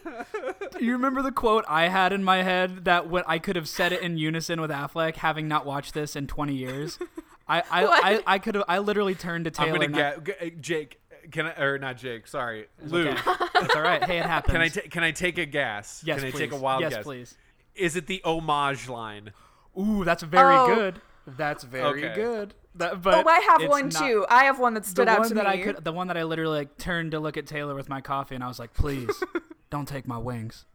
Do 0.77 0.85
You 0.85 0.93
remember 0.93 1.21
the 1.21 1.31
quote 1.31 1.65
I 1.67 1.89
had 1.89 2.13
in 2.13 2.23
my 2.23 2.37
head 2.43 2.85
that 2.85 3.09
when 3.09 3.23
I 3.27 3.37
could 3.39 3.55
have 3.57 3.67
said 3.67 3.91
it 3.91 4.01
in 4.01 4.17
unison 4.17 4.61
with 4.61 4.71
Affleck, 4.71 5.17
having 5.17 5.47
not 5.49 5.65
watched 5.65 5.93
this 5.93 6.15
in 6.15 6.25
20 6.27 6.53
years. 6.53 6.99
I 7.49 7.59
I, 7.59 7.63
I, 7.71 8.23
I 8.27 8.39
could 8.39 8.55
have 8.55 8.63
I 8.67 8.79
literally 8.79 9.15
turned 9.15 9.45
to 9.45 9.51
Taylor. 9.51 9.69
I'm 9.83 9.91
gonna 9.91 10.07
and 10.15 10.29
I- 10.29 10.45
get 10.49 10.61
Jake. 10.61 10.99
Can 11.31 11.47
I 11.47 11.61
or 11.61 11.77
not 11.77 11.97
Jake? 11.97 12.25
Sorry, 12.27 12.67
Lou. 12.85 13.07
Okay. 13.09 13.19
It's 13.55 13.75
all 13.75 13.81
right. 13.81 14.01
Hey, 14.03 14.19
it 14.19 14.25
happens. 14.25 14.53
Can 14.53 14.61
I 14.61 14.67
ta- 14.69 14.87
can 14.89 15.03
I 15.03 15.11
take 15.11 15.37
a 15.37 15.45
guess? 15.45 16.01
Yes, 16.05 16.19
can 16.19 16.27
I 16.27 16.31
please. 16.31 16.39
take 16.39 16.51
a 16.53 16.55
wild 16.57 16.81
yes, 16.81 16.93
guess? 16.95 17.03
please. 17.03 17.37
Is 17.75 17.97
it 17.97 18.07
the 18.07 18.21
homage 18.23 18.87
line? 18.87 19.31
Ooh, 19.77 20.05
that's 20.05 20.23
very 20.23 20.55
Oh. 20.55 20.73
good. 20.73 21.01
That's 21.27 21.63
very 21.63 22.05
Okay. 22.05 22.15
good. 22.15 22.53
That, 22.75 22.93
oh, 22.93 22.95
but 22.97 23.25
Oh, 23.25 23.29
I 23.29 23.39
have 23.39 23.69
one 23.69 23.89
not- 23.89 23.99
too. 24.07 24.25
I 24.29 24.45
have 24.45 24.59
one 24.59 24.73
that 24.75 24.83
The 24.83 24.89
stood 24.89 25.07
out 25.09 25.19
one 25.19 25.27
to 25.29 25.33
that 25.35 25.45
me. 25.45 25.51
I 25.51 25.57
could, 25.57 25.83
the 25.83 25.91
one 25.91 26.07
that 26.07 26.17
I 26.17 26.23
literally 26.23 26.59
like 26.59 26.77
turned 26.77 27.11
to 27.11 27.19
look 27.19 27.35
at 27.35 27.45
Taylor 27.47 27.75
with 27.75 27.89
my 27.89 27.99
coffee, 28.01 28.35
and 28.35 28.43
I 28.43 28.47
was 28.47 28.59
like, 28.59 28.73
"Please, 28.73 29.11
don't 29.69 29.87
take 29.87 30.07
my 30.07 30.17
wings." 30.17 30.65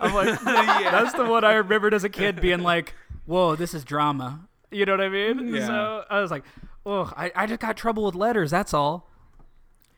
I'm 0.00 0.12
like, 0.14 0.40
that's 0.44 1.12
the 1.14 1.24
one 1.26 1.44
I 1.44 1.54
remembered 1.54 1.94
as 1.94 2.02
a 2.02 2.08
kid 2.08 2.40
being 2.40 2.60
like, 2.60 2.94
"Whoa, 3.26 3.54
this 3.56 3.72
is 3.74 3.84
drama." 3.84 4.48
You 4.70 4.84
know 4.86 4.92
what 4.94 5.00
I 5.02 5.08
mean? 5.08 5.48
Yeah. 5.54 5.66
So 5.66 6.04
I 6.10 6.20
was 6.20 6.30
like, 6.32 6.44
"Oh, 6.84 7.12
I, 7.16 7.30
I 7.36 7.46
just 7.46 7.60
got 7.60 7.76
trouble 7.76 8.04
with 8.04 8.14
letters. 8.16 8.50
That's 8.50 8.74
all." 8.74 9.08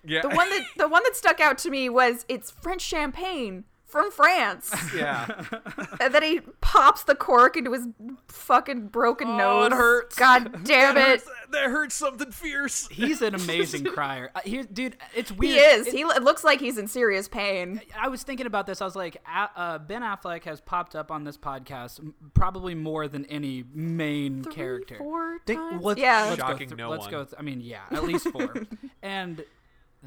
Yeah. 0.04 0.20
The 0.22 0.28
one 0.28 0.50
that 0.50 0.62
the 0.76 0.88
one 0.88 1.02
that 1.04 1.16
stuck 1.16 1.40
out 1.40 1.58
to 1.58 1.70
me 1.70 1.88
was 1.88 2.24
it's 2.28 2.50
French 2.50 2.82
champagne 2.82 3.64
from 3.96 4.10
France. 4.12 4.74
yeah. 4.96 5.26
and 6.00 6.14
then 6.14 6.22
he 6.22 6.40
pops 6.60 7.04
the 7.04 7.14
cork 7.14 7.56
into 7.56 7.72
his 7.72 7.86
fucking 8.28 8.88
broken 8.88 9.28
Oh, 9.28 9.36
nose. 9.36 9.66
it 9.68 9.72
hurts. 9.72 10.16
God 10.16 10.52
damn 10.64 10.94
that, 10.94 10.96
it. 10.96 11.08
hurts, 11.22 11.30
that 11.52 11.64
hurts 11.70 11.94
something 11.94 12.30
fierce. 12.30 12.86
He's 12.88 13.22
an 13.22 13.34
amazing 13.34 13.84
crier. 13.84 14.30
Uh, 14.34 14.40
he, 14.44 14.62
dude, 14.62 14.96
it's 15.14 15.32
weird. 15.32 15.54
He 15.54 15.60
is. 15.60 15.86
It- 15.86 15.94
he 15.94 16.00
it 16.02 16.22
looks 16.22 16.44
like 16.44 16.60
he's 16.60 16.78
in 16.78 16.86
serious 16.88 17.28
pain. 17.28 17.80
I 17.98 18.08
was 18.08 18.22
thinking 18.22 18.46
about 18.46 18.66
this. 18.66 18.80
I 18.80 18.84
was 18.84 18.96
like, 18.96 19.16
uh, 19.26 19.78
Ben 19.78 20.02
Affleck 20.02 20.44
has 20.44 20.60
popped 20.60 20.94
up 20.94 21.10
on 21.10 21.24
this 21.24 21.36
podcast 21.38 22.00
probably 22.34 22.74
more 22.74 23.08
than 23.08 23.24
any 23.26 23.64
main 23.72 24.42
Three, 24.42 24.52
character. 24.52 24.96
four 24.98 25.38
Think- 25.46 25.58
times? 25.58 25.82
let's, 25.84 26.00
Yeah. 26.00 26.24
let's 26.30 26.42
go 26.42 26.48
Shocking 26.48 26.68
thr- 26.68 26.74
no 26.76 26.90
let's 26.90 27.02
one. 27.02 27.10
go. 27.10 27.24
th- 27.24 27.34
I 27.38 27.42
mean, 27.42 27.60
yeah, 27.60 27.80
at 27.90 28.04
least 28.04 28.28
four. 28.28 28.54
and 29.02 29.44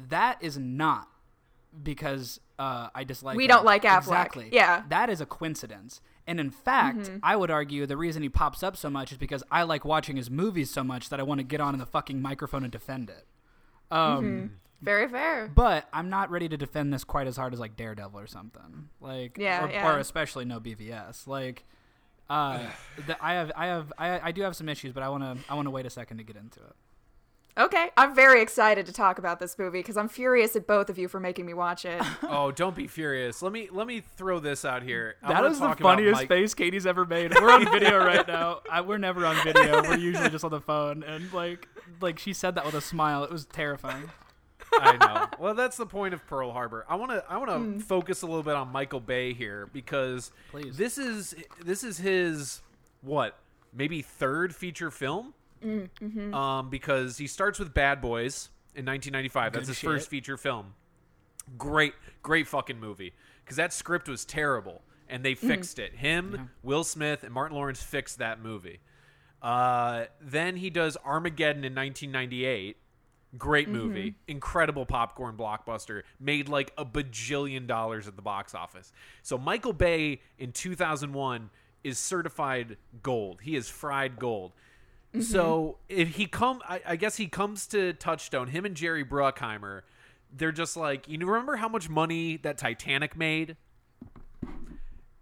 that 0.08 0.38
is 0.42 0.56
not 0.56 1.08
because 1.82 2.40
uh, 2.58 2.88
I 2.94 3.04
dislike. 3.04 3.36
We 3.36 3.44
him. 3.44 3.48
don't 3.48 3.64
like 3.64 3.82
Affleck. 3.82 3.98
Exactly. 3.98 4.48
Yeah. 4.52 4.82
that 4.88 5.08
is 5.10 5.20
a 5.20 5.26
coincidence. 5.26 6.00
And 6.26 6.38
in 6.38 6.50
fact, 6.50 6.98
Mm-hmm. 6.98 7.16
I 7.22 7.34
would 7.36 7.50
argue 7.50 7.86
the 7.86 7.96
reason 7.96 8.22
he 8.22 8.28
pops 8.28 8.62
up 8.62 8.76
so 8.76 8.88
much 8.90 9.10
is 9.12 9.18
because 9.18 9.42
I 9.50 9.62
like 9.64 9.84
watching 9.84 10.16
his 10.16 10.30
movies 10.30 10.70
so 10.70 10.84
much 10.84 11.08
that 11.08 11.18
I 11.18 11.22
want 11.24 11.38
to 11.38 11.44
get 11.44 11.60
on 11.60 11.74
in 11.74 11.80
the 11.80 11.86
fucking 11.86 12.20
microphone 12.22 12.62
and 12.62 12.70
defend 12.72 13.10
it. 13.10 13.26
Um, 13.90 14.52
Very 14.82 15.08
fair. 15.08 15.50
But 15.54 15.88
I'm 15.92 16.08
not 16.10 16.30
ready 16.30 16.48
to 16.48 16.56
defend 16.56 16.92
this 16.92 17.04
quite 17.04 17.26
as 17.26 17.36
hard 17.36 17.52
as 17.52 17.60
like 17.60 17.76
Daredevil 17.76 18.18
or 18.18 18.26
something. 18.26 18.88
Like, 19.00 19.36
Yeah, 19.38 19.64
or, 19.66 19.70
yeah. 19.70 19.92
or 19.94 19.98
especially 19.98 20.44
no 20.44 20.60
BVS. 20.60 21.26
Like, 21.26 21.64
uh, 22.28 22.60
the, 23.06 23.16
I 23.24 23.34
have, 23.34 23.52
I 23.56 23.66
have, 23.66 23.92
I, 23.98 24.20
I 24.28 24.32
do 24.32 24.42
have 24.42 24.54
some 24.54 24.68
issues, 24.68 24.92
but 24.92 25.02
I 25.02 25.08
want 25.08 25.22
to, 25.24 25.50
I 25.50 25.54
want 25.54 25.66
to 25.66 25.70
wait 25.70 25.86
a 25.86 25.90
second 25.90 26.18
to 26.18 26.24
get 26.24 26.36
into 26.36 26.60
it. 26.60 26.74
Okay, 27.58 27.90
I'm 27.96 28.14
very 28.14 28.40
excited 28.40 28.86
to 28.86 28.92
talk 28.92 29.18
about 29.18 29.40
this 29.40 29.58
movie 29.58 29.80
because 29.80 29.96
I'm 29.96 30.08
furious 30.08 30.54
at 30.56 30.66
both 30.66 30.88
of 30.88 30.98
you 30.98 31.08
for 31.08 31.20
making 31.20 31.46
me 31.46 31.52
watch 31.54 31.84
it. 31.84 32.00
oh, 32.22 32.50
don't 32.52 32.76
be 32.76 32.86
furious. 32.86 33.42
Let 33.42 33.52
me 33.52 33.68
let 33.72 33.86
me 33.86 34.00
throw 34.16 34.38
this 34.38 34.64
out 34.64 34.82
here. 34.82 35.16
I 35.22 35.34
That 35.34 35.42
was 35.42 35.58
the 35.58 35.74
funniest 35.74 36.26
face 36.26 36.54
Katie's 36.54 36.86
ever 36.86 37.04
made. 37.04 37.34
We're 37.34 37.50
on 37.50 37.70
video 37.70 37.98
right 37.98 38.26
now. 38.26 38.60
I, 38.70 38.80
we're 38.80 38.98
never 38.98 39.26
on 39.26 39.36
video. 39.44 39.82
We're 39.90 39.96
usually 39.98 40.30
just 40.30 40.44
on 40.44 40.50
the 40.50 40.60
phone, 40.60 41.02
and 41.02 41.32
like, 41.32 41.66
like 42.00 42.18
she 42.18 42.32
said 42.32 42.54
that 42.54 42.64
with 42.64 42.74
a 42.74 42.80
smile. 42.80 43.24
It 43.24 43.30
was 43.32 43.46
terrifying. 43.46 44.10
I 44.72 44.96
know. 44.96 45.26
Well, 45.40 45.54
that's 45.54 45.76
the 45.76 45.86
point 45.86 46.14
of 46.14 46.24
Pearl 46.28 46.52
Harbor. 46.52 46.86
I 46.88 46.94
want 46.94 47.10
to 47.10 47.24
I 47.28 47.36
want 47.38 47.50
to 47.50 47.56
Hmm. 47.56 47.78
focus 47.80 48.22
a 48.22 48.26
little 48.26 48.44
bit 48.44 48.54
on 48.54 48.68
Michael 48.70 49.00
Bay 49.00 49.32
here 49.34 49.68
because 49.72 50.30
Please. 50.52 50.76
this 50.76 50.96
is 50.98 51.34
this 51.64 51.82
is 51.82 51.98
his 51.98 52.62
what 53.02 53.36
maybe 53.74 54.00
third 54.02 54.54
feature 54.54 54.90
film. 54.92 55.34
Mm-hmm. 55.62 56.34
Um, 56.34 56.70
because 56.70 57.18
he 57.18 57.26
starts 57.26 57.58
with 57.58 57.74
Bad 57.74 58.00
Boys 58.00 58.48
in 58.74 58.86
1995. 58.86 59.52
That's 59.52 59.68
his 59.68 59.78
shit. 59.78 59.90
first 59.90 60.08
feature 60.10 60.36
film. 60.36 60.74
Great, 61.58 61.94
great 62.22 62.46
fucking 62.46 62.78
movie. 62.78 63.12
Because 63.44 63.56
that 63.56 63.72
script 63.72 64.08
was 64.08 64.24
terrible, 64.24 64.82
and 65.08 65.24
they 65.24 65.34
fixed 65.34 65.78
it. 65.78 65.94
Him, 65.94 66.50
Will 66.62 66.84
Smith, 66.84 67.24
and 67.24 67.34
Martin 67.34 67.56
Lawrence 67.56 67.82
fixed 67.82 68.18
that 68.18 68.40
movie. 68.40 68.80
Uh, 69.42 70.04
then 70.20 70.56
he 70.56 70.70
does 70.70 70.96
Armageddon 71.04 71.64
in 71.64 71.74
1998. 71.74 72.76
Great 73.38 73.68
movie, 73.68 74.16
incredible 74.26 74.84
popcorn 74.84 75.36
blockbuster, 75.36 76.02
made 76.18 76.48
like 76.48 76.72
a 76.76 76.84
bajillion 76.84 77.64
dollars 77.68 78.08
at 78.08 78.16
the 78.16 78.22
box 78.22 78.56
office. 78.56 78.92
So 79.22 79.38
Michael 79.38 79.72
Bay 79.72 80.20
in 80.36 80.50
2001 80.50 81.48
is 81.84 81.96
certified 81.98 82.76
gold. 83.04 83.40
He 83.42 83.54
is 83.54 83.68
fried 83.68 84.18
gold. 84.18 84.52
So 85.18 85.78
if 85.88 86.10
he 86.10 86.26
come, 86.26 86.60
I, 86.68 86.80
I 86.86 86.96
guess 86.96 87.16
he 87.16 87.26
comes 87.26 87.66
to 87.68 87.92
Touchstone. 87.94 88.48
Him 88.48 88.64
and 88.64 88.76
Jerry 88.76 89.04
Bruckheimer, 89.04 89.82
they're 90.32 90.52
just 90.52 90.76
like 90.76 91.08
you 91.08 91.18
remember 91.18 91.56
how 91.56 91.68
much 91.68 91.88
money 91.88 92.36
that 92.38 92.58
Titanic 92.58 93.16
made. 93.16 93.56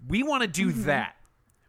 We 0.07 0.23
want 0.23 0.43
to 0.43 0.49
do 0.49 0.69
mm-hmm. 0.71 0.85
that. 0.85 1.17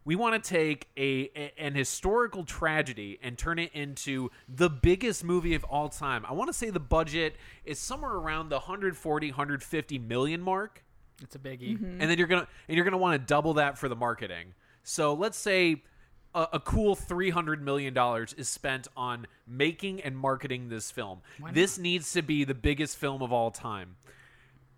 We 0.05 0.15
want 0.15 0.41
to 0.43 0.49
take 0.49 0.88
a, 0.97 1.29
a- 1.35 1.53
an 1.57 1.75
historical 1.75 2.43
tragedy 2.43 3.19
and 3.21 3.38
turn 3.38 3.59
it 3.59 3.71
into 3.73 4.31
the 4.47 4.69
biggest 4.69 5.23
movie 5.23 5.55
of 5.55 5.63
all 5.65 5.88
time. 5.88 6.25
I 6.25 6.33
want 6.33 6.49
to 6.49 6.53
say 6.53 6.69
the 6.69 6.79
budget 6.79 7.35
is 7.63 7.79
somewhere 7.79 8.13
around 8.13 8.49
the 8.49 8.55
140 8.55 9.27
150 9.29 9.99
million 9.99 10.41
mark 10.41 10.83
It's 11.21 11.35
a 11.35 11.39
biggie. 11.39 11.79
and 11.79 12.01
then 12.01 12.17
you're 12.17 12.27
gonna 12.27 12.47
and 12.67 12.75
you're 12.75 12.85
gonna 12.85 12.97
want 12.97 13.21
to 13.21 13.25
double 13.25 13.53
that 13.55 13.77
for 13.77 13.88
the 13.88 13.95
marketing. 13.95 14.55
So 14.83 15.13
let's 15.13 15.38
say 15.38 15.83
a, 16.33 16.48
a 16.53 16.59
cool 16.59 16.95
three 16.95 17.29
hundred 17.29 17.63
million 17.63 17.93
dollars 17.93 18.33
is 18.33 18.48
spent 18.50 18.88
on 18.95 19.27
making 19.48 20.01
and 20.01 20.17
marketing 20.17 20.69
this 20.69 20.91
film. 20.91 21.21
This 21.53 21.77
needs 21.77 22.13
to 22.13 22.21
be 22.21 22.43
the 22.43 22.53
biggest 22.53 22.98
film 22.98 23.21
of 23.21 23.31
all 23.31 23.51
time. 23.51 23.95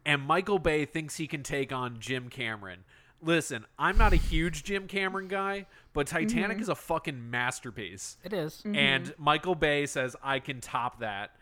And 0.06 0.22
Michael 0.24 0.60
Bay 0.60 0.86
thinks 0.86 1.18
he 1.18 1.28
can 1.28 1.44
take 1.44 1.72
on 1.72 2.00
Jim 2.00 2.30
Cameron. 2.30 2.80
Listen, 3.22 3.66
I'm 3.78 4.00
not 4.00 4.14
a 4.14 4.16
huge 4.16 4.64
Jim 4.64 4.88
Cameron 4.88 5.28
guy, 5.28 5.68
but 5.94 6.08
Titanic 6.08 6.60
is 6.60 6.70
a 6.70 6.76
fucking 6.76 7.30
masterpiece. 7.30 8.18
It 8.24 8.34
is. 8.34 8.64
And 8.66 9.14
Michael 9.20 9.54
Bay 9.54 9.86
says 9.86 10.16
I 10.24 10.40
can 10.40 10.60
top 10.60 11.02
that, 11.02 11.36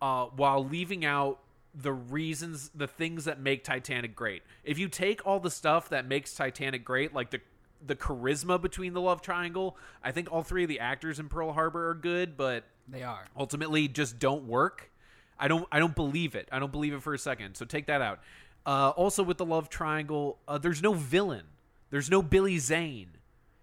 uh, 0.00 0.26
while 0.26 0.64
leaving 0.64 1.04
out 1.04 1.40
the 1.74 1.92
reasons, 1.92 2.70
the 2.72 2.86
things 2.86 3.24
that 3.24 3.40
make 3.40 3.64
Titanic 3.64 4.14
great. 4.14 4.42
If 4.62 4.78
you 4.78 4.88
take 4.88 5.26
all 5.26 5.40
the 5.40 5.50
stuff 5.50 5.88
that 5.88 6.06
makes 6.06 6.34
Titanic 6.34 6.84
great, 6.84 7.12
like 7.12 7.30
the 7.30 7.40
the 7.84 7.96
charisma 7.96 8.60
between 8.60 8.92
the 8.92 9.00
love 9.00 9.22
triangle, 9.22 9.76
I 10.02 10.12
think 10.12 10.30
all 10.32 10.42
three 10.42 10.64
of 10.64 10.68
the 10.68 10.80
actors 10.80 11.18
in 11.18 11.28
Pearl 11.28 11.52
Harbor 11.52 11.90
are 11.90 11.94
good, 11.94 12.36
but 12.36 12.64
They 12.88 13.02
are. 13.02 13.24
ultimately 13.36 13.88
just 13.88 14.18
don't 14.18 14.44
work. 14.46 14.90
I 15.38 15.46
don't 15.48 15.66
I 15.70 15.78
don't 15.78 15.94
believe 15.94 16.34
it. 16.34 16.48
I 16.50 16.58
don't 16.58 16.72
believe 16.72 16.92
it 16.94 17.02
for 17.02 17.14
a 17.14 17.18
second. 17.18 17.56
So 17.56 17.64
take 17.64 17.86
that 17.86 18.02
out. 18.02 18.20
Uh, 18.66 18.90
also 18.90 19.22
with 19.22 19.38
the 19.38 19.44
love 19.44 19.68
triangle, 19.68 20.38
uh, 20.48 20.58
there's 20.58 20.82
no 20.82 20.92
villain. 20.92 21.44
There's 21.90 22.10
no 22.10 22.20
Billy 22.22 22.58
Zane. 22.58 23.10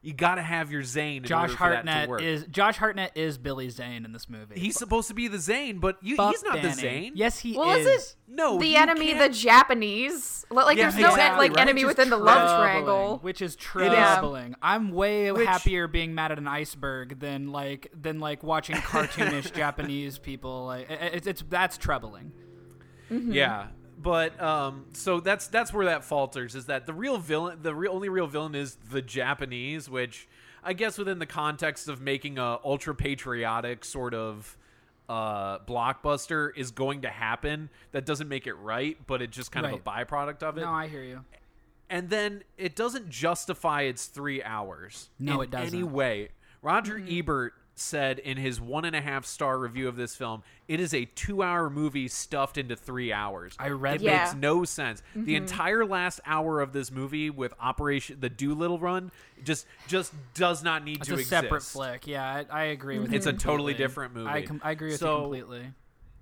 You 0.06 0.14
got 0.14 0.36
to 0.36 0.42
have 0.44 0.72
your 0.72 0.84
Zane 0.84 1.24
in 1.24 1.28
Josh 1.28 1.50
order 1.50 1.54
for 1.54 1.70
that 1.70 1.84
to 1.86 1.92
Hartnett 1.92 2.10
work. 2.10 2.22
is 2.22 2.46
Josh 2.46 2.78
Hartnett 2.78 3.14
is 3.16 3.40
Billy 3.40 3.70
Zane 3.70 4.06
in 4.06 4.14
this 4.14 4.30
movie. 4.30 4.60
He's 4.60 4.76
supposed 4.78 5.08
to 5.08 5.16
be 5.16 5.28
the 5.28 5.40
Zane, 5.40 5.80
but 5.80 5.98
you, 6.04 6.16
he's 6.16 6.44
not 6.44 6.62
the 6.62 6.72
Zane. 6.74 7.14
Yes, 7.16 7.40
he 7.40 7.52
is. 7.52 7.58
Well, 7.58 7.72
is. 7.72 7.88
is 7.88 8.04
it 8.12 8.16
No, 8.28 8.60
the 8.60 8.76
enemy, 8.76 9.14
the 9.14 9.20
can't- 9.20 9.34
Japanese? 9.34 10.46
Like, 10.52 10.78
Yeah, 10.78 10.84
there's 10.92 11.02
no 11.02 11.10
exactly, 11.10 11.48
like 11.50 11.58
right? 11.58 11.62
enemy 11.64 11.84
Which 11.86 11.94
is 11.94 11.98
within 11.98 12.10
the 12.12 12.18
love 12.18 12.60
triangle. 12.62 13.18
which 13.24 13.42
is 13.42 13.52
is. 13.54 13.56
troubling. 13.56 14.54
I'm 14.62 14.92
way 14.92 15.32
Which- 15.32 15.48
happier 15.48 15.88
being 15.88 16.14
mad 16.14 16.32
at 16.32 16.38
an 16.38 16.48
iceberg 16.48 17.20
than 17.20 17.52
like 17.52 17.92
than 18.00 18.20
like 18.20 18.44
watching 18.44 18.76
cartoonish 18.92 19.54
Japanese 19.54 20.20
people. 20.20 20.68
Like 20.68 20.88
it- 20.90 21.14
it's, 21.16 21.28
it's 21.28 21.44
that's 21.50 21.78
troubling. 21.80 22.32
Yeah, 23.10 23.68
but 23.98 24.40
um, 24.42 24.86
so 24.94 25.20
that's 25.20 25.48
that's 25.48 25.74
where 25.74 25.86
that 25.86 26.04
falters. 26.04 26.56
Is 26.56 26.66
that 26.66 26.86
the 26.86 26.94
real 26.94 27.18
villain? 27.18 27.60
The 27.62 27.74
real 27.74 27.94
only 27.94 28.10
real 28.10 28.28
villain 28.28 28.56
is 28.56 28.76
the 28.92 29.02
Japanese, 29.02 29.90
which 29.90 30.28
I 30.64 30.74
guess 30.74 30.98
within 30.98 31.20
the 31.20 31.26
context 31.26 31.88
of 31.88 32.02
making 32.02 32.38
a 32.38 32.60
ultra 32.64 32.94
patriotic 32.96 33.86
sort 33.86 34.14
of 34.14 34.58
uh 35.08 35.60
blockbuster 35.60 36.50
is 36.56 36.72
going 36.72 37.02
to 37.04 37.10
happen. 37.10 37.70
That 37.92 38.06
doesn't 38.06 38.28
make 38.28 38.48
it 38.48 38.56
right, 38.56 38.98
but 39.06 39.22
it's 39.22 39.36
just 39.36 39.52
kind 39.52 39.66
of 39.66 39.74
a 39.74 39.78
byproduct 39.78 40.42
of 40.44 40.58
it. 40.58 40.62
No, 40.62 40.72
I 40.72 40.88
hear 40.88 41.04
you. 41.04 41.24
and 41.90 42.10
then 42.10 42.44
it 42.58 42.76
doesn't 42.76 43.10
justify 43.10 43.84
its 43.84 44.08
three 44.08 44.42
hours. 44.42 45.10
No, 45.20 45.42
it 45.42 45.52
doesn't. 45.52 45.74
Any 45.76 45.84
way. 45.84 46.30
Roger 46.64 47.00
Ebert 47.08 47.54
said 47.76 48.20
in 48.20 48.38
his 48.38 48.60
one 48.60 48.86
and 48.86 48.96
a 48.96 49.02
half 49.02 49.26
star 49.26 49.60
review 49.60 49.88
of 49.88 49.96
this 49.96 50.16
film, 50.16 50.44
it 50.68 50.80
is 50.80 50.94
a 50.94 51.06
two 51.06 51.44
hour 51.44 51.70
movie 51.70 52.08
stuffed 52.08 52.58
into 52.58 52.76
three 52.76 53.12
hours. 53.12 53.54
I 53.60 53.70
read 53.70 53.96
it 53.98 54.02
Yeah. 54.02 54.24
makes 54.24 54.36
no 54.36 54.64
sense. 54.64 55.04
The 55.14 55.20
mm-hmm. 55.20 55.30
entire 55.36 55.86
last 55.86 56.22
hour 56.26 56.62
of 56.62 56.74
this 56.74 56.90
movie 56.92 57.30
with 57.30 57.54
Operation 57.60 58.18
the 58.20 58.30
Doolittle 58.30 58.80
run 58.80 59.12
just 59.44 59.68
just 59.88 60.14
does 60.34 60.64
not 60.64 60.84
need 60.84 61.00
It's 61.00 61.08
to 61.08 61.14
a 61.16 61.18
exist. 61.18 61.30
separate 61.30 61.64
flick. 61.64 62.08
Yeah, 62.08 62.24
I, 62.24 62.46
I 62.50 62.64
agree 62.66 62.98
with 63.00 63.12
you. 63.12 63.18
It's 63.18 63.28
a 63.28 63.34
totally 63.34 63.74
different 63.74 64.14
movie. 64.14 64.30
I, 64.30 64.42
com- 64.44 64.62
I 64.64 64.72
agree 64.72 64.92
with 64.92 65.00
So- 65.00 65.16
you 65.16 65.22
completely. 65.22 65.72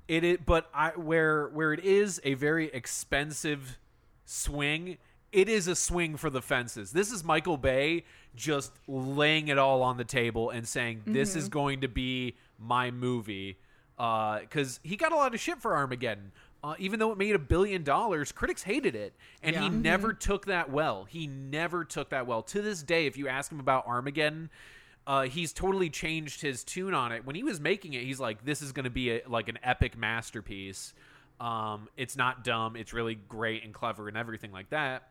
It 0.08 0.24
is, 0.26 0.38
but 0.46 0.70
I 0.74 0.90
where 0.90 1.48
where 1.50 1.72
it 1.72 1.80
is 1.80 2.20
a 2.26 2.34
very 2.34 2.66
expensive 2.68 3.80
swing. 4.26 4.98
It 5.34 5.50
is 5.50 5.68
a 5.68 5.76
swing 5.76 6.16
for 6.16 6.30
the 6.30 6.42
fences. 6.42 6.92
This 6.92 7.12
is 7.12 7.24
Michael 7.24 7.58
Bay 7.58 8.04
just 8.36 8.72
laying 8.88 9.48
it 9.50 9.58
all 9.58 9.82
on 9.82 9.98
the 9.98 10.04
table 10.06 10.52
and 10.52 10.68
saying 10.68 11.02
this 11.08 11.36
is 11.36 11.50
going 11.50 11.82
to 11.82 11.88
be 11.88 12.36
my 12.60 12.92
movie. 12.92 13.58
Because 13.98 14.80
he 14.84 14.96
got 14.96 15.12
a 15.12 15.16
lot 15.16 15.34
of 15.34 15.40
shit 15.40 15.60
for 15.60 15.76
Armageddon. 15.76 16.32
Uh, 16.64 16.76
even 16.80 16.98
though 17.00 17.12
it 17.12 17.18
made 17.18 17.36
a 17.36 17.40
billion 17.40 17.84
dollars, 17.84 18.32
critics 18.32 18.64
hated 18.64 18.96
it, 18.96 19.14
and 19.42 19.54
he 19.54 19.64
Yeah. 19.64 19.70
never 19.70 20.14
took 20.14 20.46
that 20.46 20.70
well. 20.72 21.04
He 21.04 21.28
never 21.28 21.84
took 21.84 22.12
that 22.12 22.26
well. 22.26 22.42
To 22.44 22.62
this 22.62 22.82
day, 22.84 23.06
if 23.06 23.18
you 23.18 23.28
ask 23.28 23.52
him 23.52 23.60
about 23.60 23.86
Armageddon, 23.86 24.50
uh, 25.06 25.24
he's 25.24 25.52
totally 25.52 25.90
changed 25.90 26.40
his 26.42 26.64
tune 26.64 26.94
on 26.94 27.12
it. 27.12 27.26
When 27.26 27.36
he 27.36 27.44
was 27.44 27.60
making 27.60 27.94
it, 27.96 28.04
he's 28.04 28.20
like, 28.22 28.46
"This 28.46 28.62
is 28.62 28.72
going 28.72 28.86
to 28.86 28.90
be 28.90 29.12
a, 29.12 29.22
like 29.28 29.50
an 29.50 29.60
epic 29.62 29.98
masterpiece. 29.98 30.94
Um, 31.42 31.90
it's 31.98 32.16
not 32.16 32.46
dumb. 32.46 32.78
It's 32.78 32.94
really 32.94 33.16
great 33.16 33.66
and 33.66 33.74
clever 33.74 34.08
and 34.08 34.16
everything 34.16 34.54
like 34.54 34.70
that." 34.70 35.10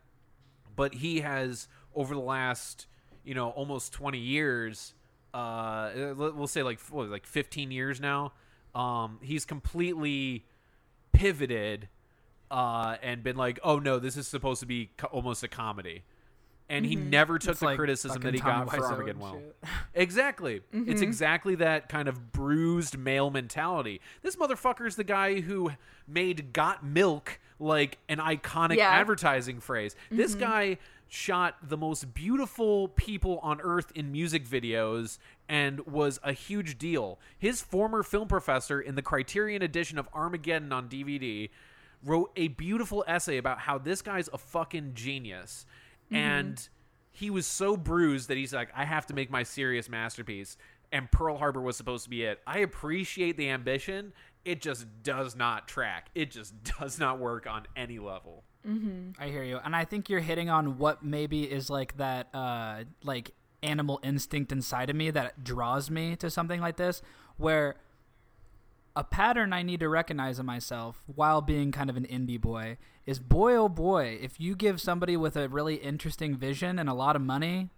But 0.75 0.95
he 0.95 1.21
has 1.21 1.67
over 1.95 2.15
the 2.15 2.21
last, 2.21 2.87
you 3.23 3.33
know, 3.35 3.49
almost 3.49 3.93
twenty 3.93 4.19
years, 4.19 4.93
uh, 5.33 5.91
we'll 6.15 6.47
say 6.47 6.63
like 6.63 6.79
what, 6.89 7.09
like 7.09 7.25
fifteen 7.25 7.71
years 7.71 7.99
now. 7.99 8.33
Um, 8.75 9.19
he's 9.21 9.45
completely 9.45 10.45
pivoted 11.11 11.89
uh, 12.49 12.97
and 13.01 13.23
been 13.23 13.35
like, 13.37 13.59
"Oh 13.63 13.79
no, 13.79 13.99
this 13.99 14.17
is 14.17 14.27
supposed 14.27 14.59
to 14.61 14.65
be 14.65 14.89
co- 14.97 15.07
almost 15.07 15.43
a 15.43 15.47
comedy." 15.47 16.03
And 16.69 16.85
he 16.85 16.95
never 16.95 17.37
took 17.37 17.51
It's 17.51 17.59
the 17.59 17.65
like 17.65 17.77
criticism 17.77 18.21
that 18.21 18.33
he 18.33 18.39
got 18.39 18.69
for 18.71 18.77
Wiseau 18.77 18.83
Armageddon 18.83 19.09
and 19.09 19.19
well. 19.19 19.41
Exactly. 19.93 20.61
It's 20.71 21.01
exactly 21.01 21.55
that 21.55 21.89
kind 21.89 22.07
of 22.07 22.31
bruised 22.31 22.97
male 22.97 23.29
mentality. 23.29 23.99
This 24.21 24.37
motherfucker's 24.37 24.95
the 24.95 25.03
guy 25.03 25.41
who 25.41 25.73
made 26.07 26.53
got 26.53 26.83
milk 26.83 27.37
like 27.59 27.97
an 28.09 28.17
iconic 28.17 28.77
Yeah. 28.77 28.89
advertising 28.89 29.59
phrase. 29.59 29.95
This 30.11 30.31
mm-hmm. 30.31 30.39
guy 30.39 30.77
shot 31.07 31.57
the 31.61 31.77
most 31.77 32.13
beautiful 32.13 32.87
people 32.87 33.37
on 33.43 33.61
earth 33.61 33.91
in 33.93 34.11
music 34.11 34.47
videos 34.47 35.19
and 35.47 35.79
was 35.85 36.19
a 36.23 36.33
huge 36.33 36.77
deal. 36.79 37.19
His 37.37 37.61
former 37.61 38.01
film 38.01 38.27
professor 38.27 38.81
in 38.81 38.95
the 38.95 39.03
Criterion 39.03 39.61
edition 39.61 39.99
of 39.99 40.09
Armageddon 40.13 40.71
on 40.73 40.89
DVD 40.89 41.49
wrote 42.03 42.31
a 42.35 42.47
beautiful 42.47 43.03
essay 43.07 43.37
about 43.37 43.59
how 43.59 43.77
this 43.77 44.01
guy's 44.01 44.27
a 44.33 44.37
fucking 44.37 44.91
genius. 44.95 45.65
Mm-hmm. 46.05 46.15
And 46.15 46.69
he 47.11 47.29
was 47.29 47.45
so 47.45 47.77
bruised 47.77 48.27
that 48.29 48.37
he's 48.37 48.51
like, 48.53 48.69
I 48.75 48.83
have 48.85 49.05
to 49.05 49.13
make 49.13 49.29
my 49.29 49.43
serious 49.43 49.87
masterpiece. 49.87 50.57
and 50.91 51.11
Pearl 51.11 51.37
Harbor 51.37 51.59
was 51.61 51.75
supposed 51.75 52.03
to 52.03 52.09
be 52.09 52.23
it. 52.23 52.39
I 52.45 52.59
appreciate 52.59 53.35
the 53.35 53.49
ambition. 53.49 54.13
It 54.45 54.61
just 54.61 54.85
does 55.03 55.35
not 55.35 55.67
track. 55.67 56.09
It 56.15 56.31
just 56.31 56.53
does 56.79 56.99
not 56.99 57.19
work 57.19 57.47
on 57.47 57.63
any 57.75 57.99
level. 57.99 58.43
I 59.19 59.27
hear 59.27 59.43
you, 59.43 59.59
and 59.63 59.75
I 59.75 59.83
think 59.83 60.09
you're 60.09 60.21
hitting 60.21 60.49
on 60.49 60.77
what 60.77 61.03
maybe 61.03 61.43
is 61.43 61.69
like 61.69 61.97
that, 61.97 62.33
uh, 62.33 62.85
like 63.03 63.31
animal 63.61 63.99
instinct 64.03 64.53
inside 64.53 64.89
of 64.89 64.95
me 64.95 65.11
that 65.11 65.43
draws 65.43 65.89
me 65.91 66.15
to 66.17 66.29
something 66.29 66.61
like 66.61 66.77
this, 66.77 67.01
where 67.35 67.75
a 68.95 69.03
pattern 69.03 69.53
I 69.53 69.63
need 69.63 69.79
to 69.79 69.89
recognize 69.89 70.39
in 70.39 70.45
myself 70.45 71.03
while 71.07 71.41
being 71.41 71.71
kind 71.71 71.89
of 71.89 71.97
an 71.97 72.05
indie 72.05 72.39
boy 72.39 72.77
is 73.05 73.19
boy 73.19 73.55
oh 73.55 73.67
boy, 73.69 74.17
if 74.21 74.39
you 74.39 74.55
give 74.55 74.79
somebody 74.79 75.17
with 75.17 75.35
a 75.35 75.49
really 75.49 75.75
interesting 75.75 76.37
vision 76.37 76.79
and 76.79 76.87
a 76.87 76.93
lot 76.93 77.15
of 77.15 77.21
money 77.21 77.69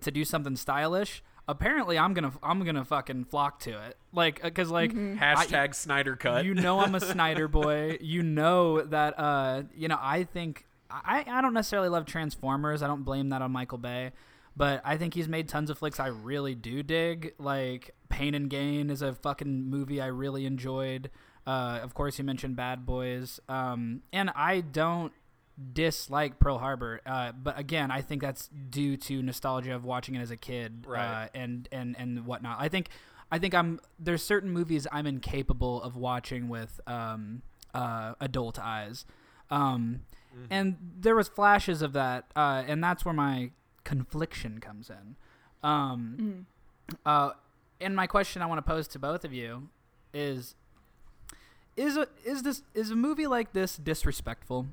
to 0.00 0.10
do 0.10 0.24
something 0.24 0.56
stylish, 0.56 1.22
apparently 1.50 1.98
I'm 1.98 2.14
gonna 2.14 2.32
I'm 2.42 2.64
gonna 2.64 2.84
fucking 2.84 3.24
flock 3.24 3.60
to 3.60 3.70
it, 3.86 3.96
like 4.12 4.42
because 4.42 4.70
like 4.70 4.92
I- 4.92 4.94
Hashtag 4.94 5.74
Snyder 5.74 6.16
cut. 6.16 6.44
you 6.44 6.54
know 6.54 6.80
I'm 6.80 6.94
a 6.94 7.00
Snyder 7.12 7.48
boy. 7.48 7.98
You 8.00 8.22
know 8.22 8.80
that 8.82 9.18
uh 9.18 9.62
you 9.74 9.88
know 9.88 9.98
I 10.00 10.24
think 10.24 10.66
I 10.90 11.24
I 11.28 11.40
don't 11.42 11.54
necessarily 11.54 11.88
love 11.88 12.06
Transformers. 12.06 12.82
I 12.82 12.86
don't 12.86 13.02
blame 13.04 13.28
that 13.30 13.42
on 13.42 13.50
Michael 13.52 13.78
Bay, 13.78 14.12
but 14.56 14.80
I 14.84 14.96
think 14.96 15.14
he's 15.14 15.28
made 15.28 15.48
tons 15.48 15.70
of 15.70 15.78
flicks 15.78 16.00
I 16.00 16.06
really 16.08 16.54
do 16.54 16.82
dig. 16.82 17.34
Like 17.38 17.94
Pain 18.08 18.34
and 18.34 18.48
Gain 18.50 18.90
is 18.90 19.02
a 19.02 19.12
fucking 19.12 19.68
movie 19.70 20.00
I 20.00 20.06
really 20.06 20.46
enjoyed. 20.46 21.10
Uh, 21.46 21.80
of 21.82 21.94
course, 21.94 22.18
you 22.18 22.24
mentioned 22.24 22.54
Bad 22.54 22.84
Boys, 22.84 23.40
um, 23.48 24.02
and 24.12 24.30
I 24.36 24.60
don't 24.60 25.12
dislike 25.72 26.38
Pearl 26.38 26.58
Harbor, 26.58 27.00
uh, 27.06 27.32
but 27.32 27.58
again, 27.58 27.90
I 27.90 28.00
think 28.00 28.22
that's 28.22 28.48
due 28.70 28.96
to 28.98 29.22
nostalgia 29.22 29.74
of 29.74 29.84
watching 29.84 30.14
it 30.14 30.20
as 30.20 30.30
a 30.30 30.36
kid, 30.36 30.84
Right. 30.86 31.24
uh, 31.24 31.28
and 31.34 31.68
and 31.72 31.96
and 31.98 32.26
whatnot. 32.26 32.56
I 32.60 32.68
think 32.68 32.88
I 33.30 33.38
think 33.38 33.54
I'm 33.54 33.80
there's 33.98 34.22
certain 34.22 34.50
movies 34.50 34.86
I'm 34.90 35.06
incapable 35.06 35.82
of 35.82 35.96
watching 35.96 36.48
with 36.48 36.80
um, 36.86 37.42
uh, 37.74 38.14
adult 38.20 38.58
eyes, 38.58 39.04
um, 39.50 40.00
and 40.48 40.76
there 40.98 41.14
was 41.14 41.28
flashes 41.28 41.82
of 41.82 41.92
that, 41.92 42.30
uh, 42.34 42.62
and 42.66 42.82
that's 42.82 43.04
where 43.04 43.14
my 43.14 43.50
confliction 43.84 44.60
comes 44.60 44.90
in. 44.90 45.16
Um, 45.62 46.46
uh, 47.04 47.30
and 47.80 47.94
my 47.94 48.06
question 48.06 48.40
I 48.42 48.46
want 48.46 48.58
to 48.58 48.62
pose 48.62 48.88
to 48.88 48.98
both 48.98 49.24
of 49.24 49.32
you 49.32 49.68
is: 50.14 50.54
is 51.76 51.96
a, 51.96 52.06
is 52.24 52.42
this 52.42 52.62
is 52.74 52.90
a 52.90 52.96
movie 52.96 53.26
like 53.26 53.52
this 53.52 53.76
disrespectful? 53.76 54.66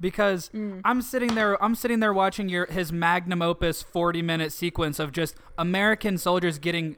Because 0.00 0.50
mm. 0.54 0.80
I'm 0.84 1.02
sitting 1.02 1.34
there, 1.34 1.62
I'm 1.62 1.74
sitting 1.74 2.00
there 2.00 2.12
watching 2.12 2.48
your 2.48 2.66
his 2.66 2.92
magnum 2.92 3.42
opus 3.42 3.82
40 3.82 4.22
minute 4.22 4.52
sequence 4.52 4.98
of 4.98 5.12
just 5.12 5.34
American 5.56 6.18
soldiers 6.18 6.58
getting 6.58 6.96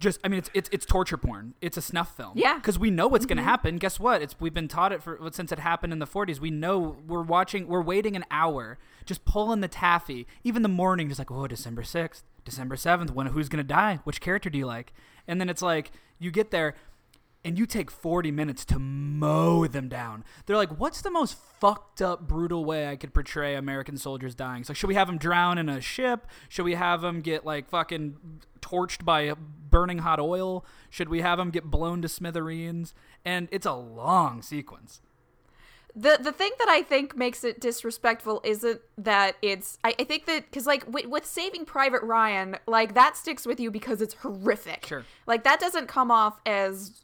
just 0.00 0.20
I 0.22 0.28
mean 0.28 0.38
it's 0.38 0.50
it's 0.54 0.68
it's 0.72 0.86
torture 0.86 1.16
porn. 1.16 1.54
It's 1.60 1.76
a 1.76 1.82
snuff 1.82 2.16
film. 2.16 2.32
Yeah. 2.36 2.56
Because 2.56 2.78
we 2.78 2.90
know 2.90 3.08
what's 3.08 3.26
going 3.26 3.36
to 3.36 3.42
mm-hmm. 3.42 3.50
happen. 3.50 3.76
Guess 3.78 3.98
what? 3.98 4.22
It's 4.22 4.36
we've 4.38 4.54
been 4.54 4.68
taught 4.68 4.92
it 4.92 5.02
for 5.02 5.18
since 5.32 5.50
it 5.52 5.58
happened 5.58 5.92
in 5.92 5.98
the 5.98 6.06
40s. 6.06 6.38
We 6.38 6.50
know 6.50 6.96
we're 7.06 7.22
watching. 7.22 7.66
We're 7.66 7.82
waiting 7.82 8.16
an 8.16 8.24
hour, 8.30 8.78
just 9.04 9.24
pulling 9.24 9.60
the 9.60 9.68
taffy. 9.68 10.26
Even 10.44 10.62
the 10.62 10.68
morning, 10.68 11.08
just 11.08 11.18
like 11.18 11.30
oh 11.30 11.46
December 11.46 11.82
6th, 11.82 12.22
December 12.44 12.76
7th. 12.76 13.10
When 13.10 13.28
who's 13.28 13.48
going 13.48 13.64
to 13.64 13.68
die? 13.68 14.00
Which 14.04 14.20
character 14.20 14.50
do 14.50 14.58
you 14.58 14.66
like? 14.66 14.92
And 15.26 15.40
then 15.40 15.48
it's 15.48 15.62
like 15.62 15.90
you 16.18 16.30
get 16.30 16.50
there. 16.50 16.74
And 17.44 17.58
you 17.58 17.66
take 17.66 17.90
40 17.90 18.30
minutes 18.30 18.64
to 18.66 18.78
mow 18.78 19.66
them 19.66 19.88
down. 19.88 20.24
They're 20.46 20.56
like, 20.56 20.78
what's 20.78 21.02
the 21.02 21.10
most 21.10 21.36
fucked 21.60 22.00
up, 22.00 22.26
brutal 22.26 22.64
way 22.64 22.88
I 22.88 22.96
could 22.96 23.12
portray 23.12 23.54
American 23.54 23.98
soldiers 23.98 24.34
dying? 24.34 24.60
It's 24.62 24.70
like, 24.70 24.76
should 24.76 24.88
we 24.88 24.94
have 24.94 25.08
them 25.08 25.18
drown 25.18 25.58
in 25.58 25.68
a 25.68 25.80
ship? 25.80 26.26
Should 26.48 26.64
we 26.64 26.74
have 26.74 27.02
them 27.02 27.20
get, 27.20 27.44
like, 27.44 27.68
fucking 27.68 28.16
torched 28.62 29.04
by 29.04 29.34
burning 29.68 29.98
hot 29.98 30.20
oil? 30.20 30.64
Should 30.88 31.10
we 31.10 31.20
have 31.20 31.36
them 31.36 31.50
get 31.50 31.64
blown 31.64 32.00
to 32.00 32.08
smithereens? 32.08 32.94
And 33.26 33.48
it's 33.52 33.66
a 33.66 33.74
long 33.74 34.40
sequence. 34.40 35.02
the 35.94 36.18
the 36.20 36.32
thing 36.32 36.50
that 36.58 36.68
I 36.68 36.82
think 36.82 37.16
makes 37.16 37.44
it 37.44 37.60
disrespectful 37.60 38.40
isn't 38.44 38.80
that 38.98 39.36
it's 39.42 39.78
I, 39.84 39.94
I 39.98 40.04
think 40.04 40.26
that 40.26 40.50
because 40.50 40.66
like 40.66 40.84
with, 40.92 41.06
with 41.06 41.24
Saving 41.24 41.64
Private 41.64 42.02
Ryan 42.02 42.56
like 42.66 42.94
that 42.94 43.16
sticks 43.16 43.46
with 43.46 43.60
you 43.60 43.70
because 43.70 44.02
it's 44.02 44.14
horrific. 44.14 44.86
Sure. 44.86 45.04
Like 45.26 45.44
that 45.44 45.60
doesn't 45.60 45.86
come 45.86 46.10
off 46.10 46.40
as 46.46 47.03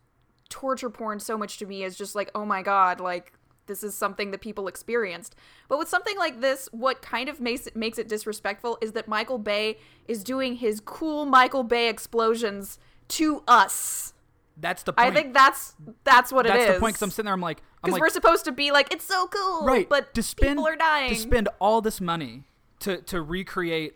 torture 0.51 0.91
porn 0.91 1.19
so 1.19 1.39
much 1.39 1.57
to 1.59 1.65
me 1.65 1.83
as 1.85 1.97
just 1.97 2.15
like 2.15 2.31
oh 2.35 2.45
my 2.45 2.61
god 2.63 3.01
like 3.01 3.33
this 3.71 3.85
is 3.85 3.95
something 3.95 4.33
that 4.33 4.41
people 4.41 4.67
experienced. 4.67 5.37
But 5.69 5.79
with 5.79 5.89
something 5.89 6.19
like 6.19 6.41
this, 6.41 6.69
what 6.73 7.01
kind 7.03 7.29
of 7.29 7.41
makes 7.41 7.69
it 7.69 7.77
makes 7.77 7.99
it 7.99 8.09
disrespectful 8.09 8.77
is 8.83 8.93
that 8.93 9.07
Michael 9.07 9.39
Bay 9.39 9.79
is 10.09 10.25
doing 10.25 10.57
his 10.57 10.81
cool 10.81 11.25
Michael 11.25 11.63
Bay 11.63 11.89
explosions 11.89 12.81
to 13.09 13.45
us. 13.47 14.13
That's 14.57 14.83
the 14.83 14.93
point. 14.93 15.09
I 15.09 15.15
think 15.15 15.35
that's 15.35 15.75
that's 16.03 16.33
what 16.33 16.47
that's 16.47 16.57
it 16.57 16.61
is. 16.61 16.67
That's 16.67 16.77
the 16.79 16.81
point. 16.81 16.95
Because 16.95 17.03
I'm 17.03 17.11
sitting 17.13 17.27
there, 17.27 17.35
I'm 17.35 17.41
like, 17.41 17.63
because 17.81 17.93
like, 17.93 18.01
we're 18.01 18.09
supposed 18.11 18.45
to 18.47 18.53
be 18.53 18.73
like, 18.73 18.93
it's 18.93 19.05
so 19.05 19.29
cool, 19.29 19.65
right 19.65 19.89
But 19.89 20.15
to 20.15 20.23
spend 20.23 20.51
people 20.59 20.67
are 20.67 20.75
dying. 20.77 21.11
to 21.11 21.17
spend 21.17 21.49
all 21.61 21.81
this 21.81 22.01
money 22.01 22.43
to 22.81 22.97
to 23.03 23.23
recreate 23.23 23.95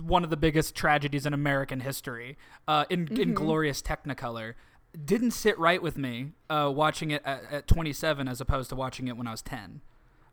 one 0.00 0.22
of 0.22 0.30
the 0.30 0.36
biggest 0.36 0.76
tragedies 0.76 1.26
in 1.26 1.32
American 1.34 1.80
history 1.80 2.38
uh, 2.68 2.84
in 2.90 3.06
Mm-hmm. 3.06 3.20
in 3.20 3.34
glorious 3.34 3.82
Technicolor 3.82 4.54
didn't 5.04 5.32
sit 5.32 5.58
right 5.58 5.82
with 5.82 5.96
me 5.98 6.32
uh, 6.50 6.70
watching 6.74 7.10
it 7.10 7.22
at, 7.24 7.42
at 7.50 7.66
27 7.68 8.26
as 8.28 8.40
opposed 8.40 8.70
to 8.70 8.76
watching 8.76 9.08
it 9.08 9.16
when 9.16 9.26
I 9.26 9.30
was 9.32 9.42
10. 9.42 9.80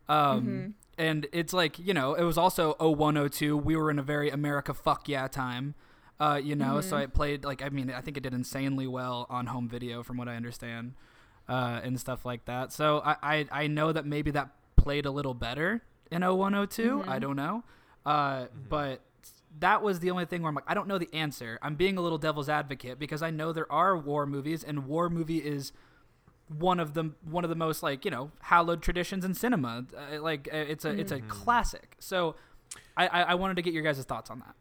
Um, 0.08 0.18
Mm-hmm. 0.42 0.68
And 0.98 1.28
it's 1.34 1.52
like 1.52 1.78
you 1.78 1.94
know, 1.94 2.14
it 2.14 2.24
was 2.24 2.38
also 2.38 2.74
0102. 2.80 3.58
We 3.58 3.76
were 3.76 3.92
in 3.92 4.00
a 4.00 4.04
very 4.04 4.30
America 4.30 4.74
fuck 4.74 5.10
yeah 5.10 5.28
time. 5.28 5.76
Uh, 6.22 6.40
you 6.42 6.56
know, 6.56 6.76
Mm-hmm. 6.76 6.90
so 6.90 6.98
it 6.98 7.14
played 7.14 7.44
like 7.44 7.62
I 7.62 7.68
mean, 7.68 7.92
I 7.92 8.00
think 8.00 8.16
it 8.16 8.24
did 8.24 8.34
insanely 8.34 8.88
well 8.88 9.26
on 9.30 9.48
home 9.48 9.68
video, 9.68 10.04
from 10.04 10.16
what 10.16 10.30
I 10.30 10.38
understand, 10.38 10.94
uh, 11.50 11.82
and 11.84 12.00
stuff 12.00 12.24
like 12.26 12.46
that. 12.46 12.72
So 12.72 13.02
I, 13.04 13.16
I 13.22 13.46
I 13.52 13.68
know 13.68 13.92
that 13.92 14.06
maybe 14.06 14.32
that 14.32 14.52
played 14.78 15.06
a 15.06 15.12
little 15.12 15.34
better 15.34 15.82
in 16.10 16.22
0102. 16.22 17.04
I 17.06 17.20
don't 17.20 17.36
know, 17.36 17.64
uh, 18.06 18.46
but 18.70 19.02
that 19.60 19.82
was 19.82 20.00
the 20.00 20.12
only 20.12 20.26
thing 20.26 20.42
where 20.42 20.50
I'm 20.50 20.56
like, 20.56 20.66
I 20.68 20.74
don't 20.74 20.88
know 20.88 20.98
the 20.98 21.14
answer. 21.14 21.60
I'm 21.62 21.76
being 21.76 21.98
a 21.98 22.02
little 22.02 22.18
devil's 22.18 22.50
advocate 22.50 23.00
because 23.00 23.22
I 23.22 23.30
know 23.30 23.54
there 23.54 23.72
are 23.72 23.98
war 23.98 24.26
movies, 24.26 24.64
and 24.64 24.88
war 24.88 25.10
movie 25.10 25.38
is 25.38 25.72
one 26.48 26.80
of 26.80 26.94
the 26.94 27.12
one 27.24 27.44
of 27.44 27.50
the 27.50 27.56
most 27.56 27.82
like 27.82 28.06
you 28.06 28.12
know 28.12 28.32
hallowed 28.42 28.82
traditions 28.82 29.26
in 29.26 29.34
cinema. 29.34 29.86
Uh, 29.96 30.22
like 30.22 30.50
uh, 30.52 30.58
it's 30.58 30.86
a 30.86 30.90
it's 30.90 31.12
a 31.12 31.20
classic. 31.22 31.96
So 32.00 32.36
I, 32.98 33.08
I 33.08 33.22
I 33.22 33.36
wanted 33.36 33.56
to 33.56 33.62
get 33.62 33.74
your 33.74 33.84
guys' 33.84 34.04
thoughts 34.04 34.30
on 34.30 34.40
that. 34.40 34.56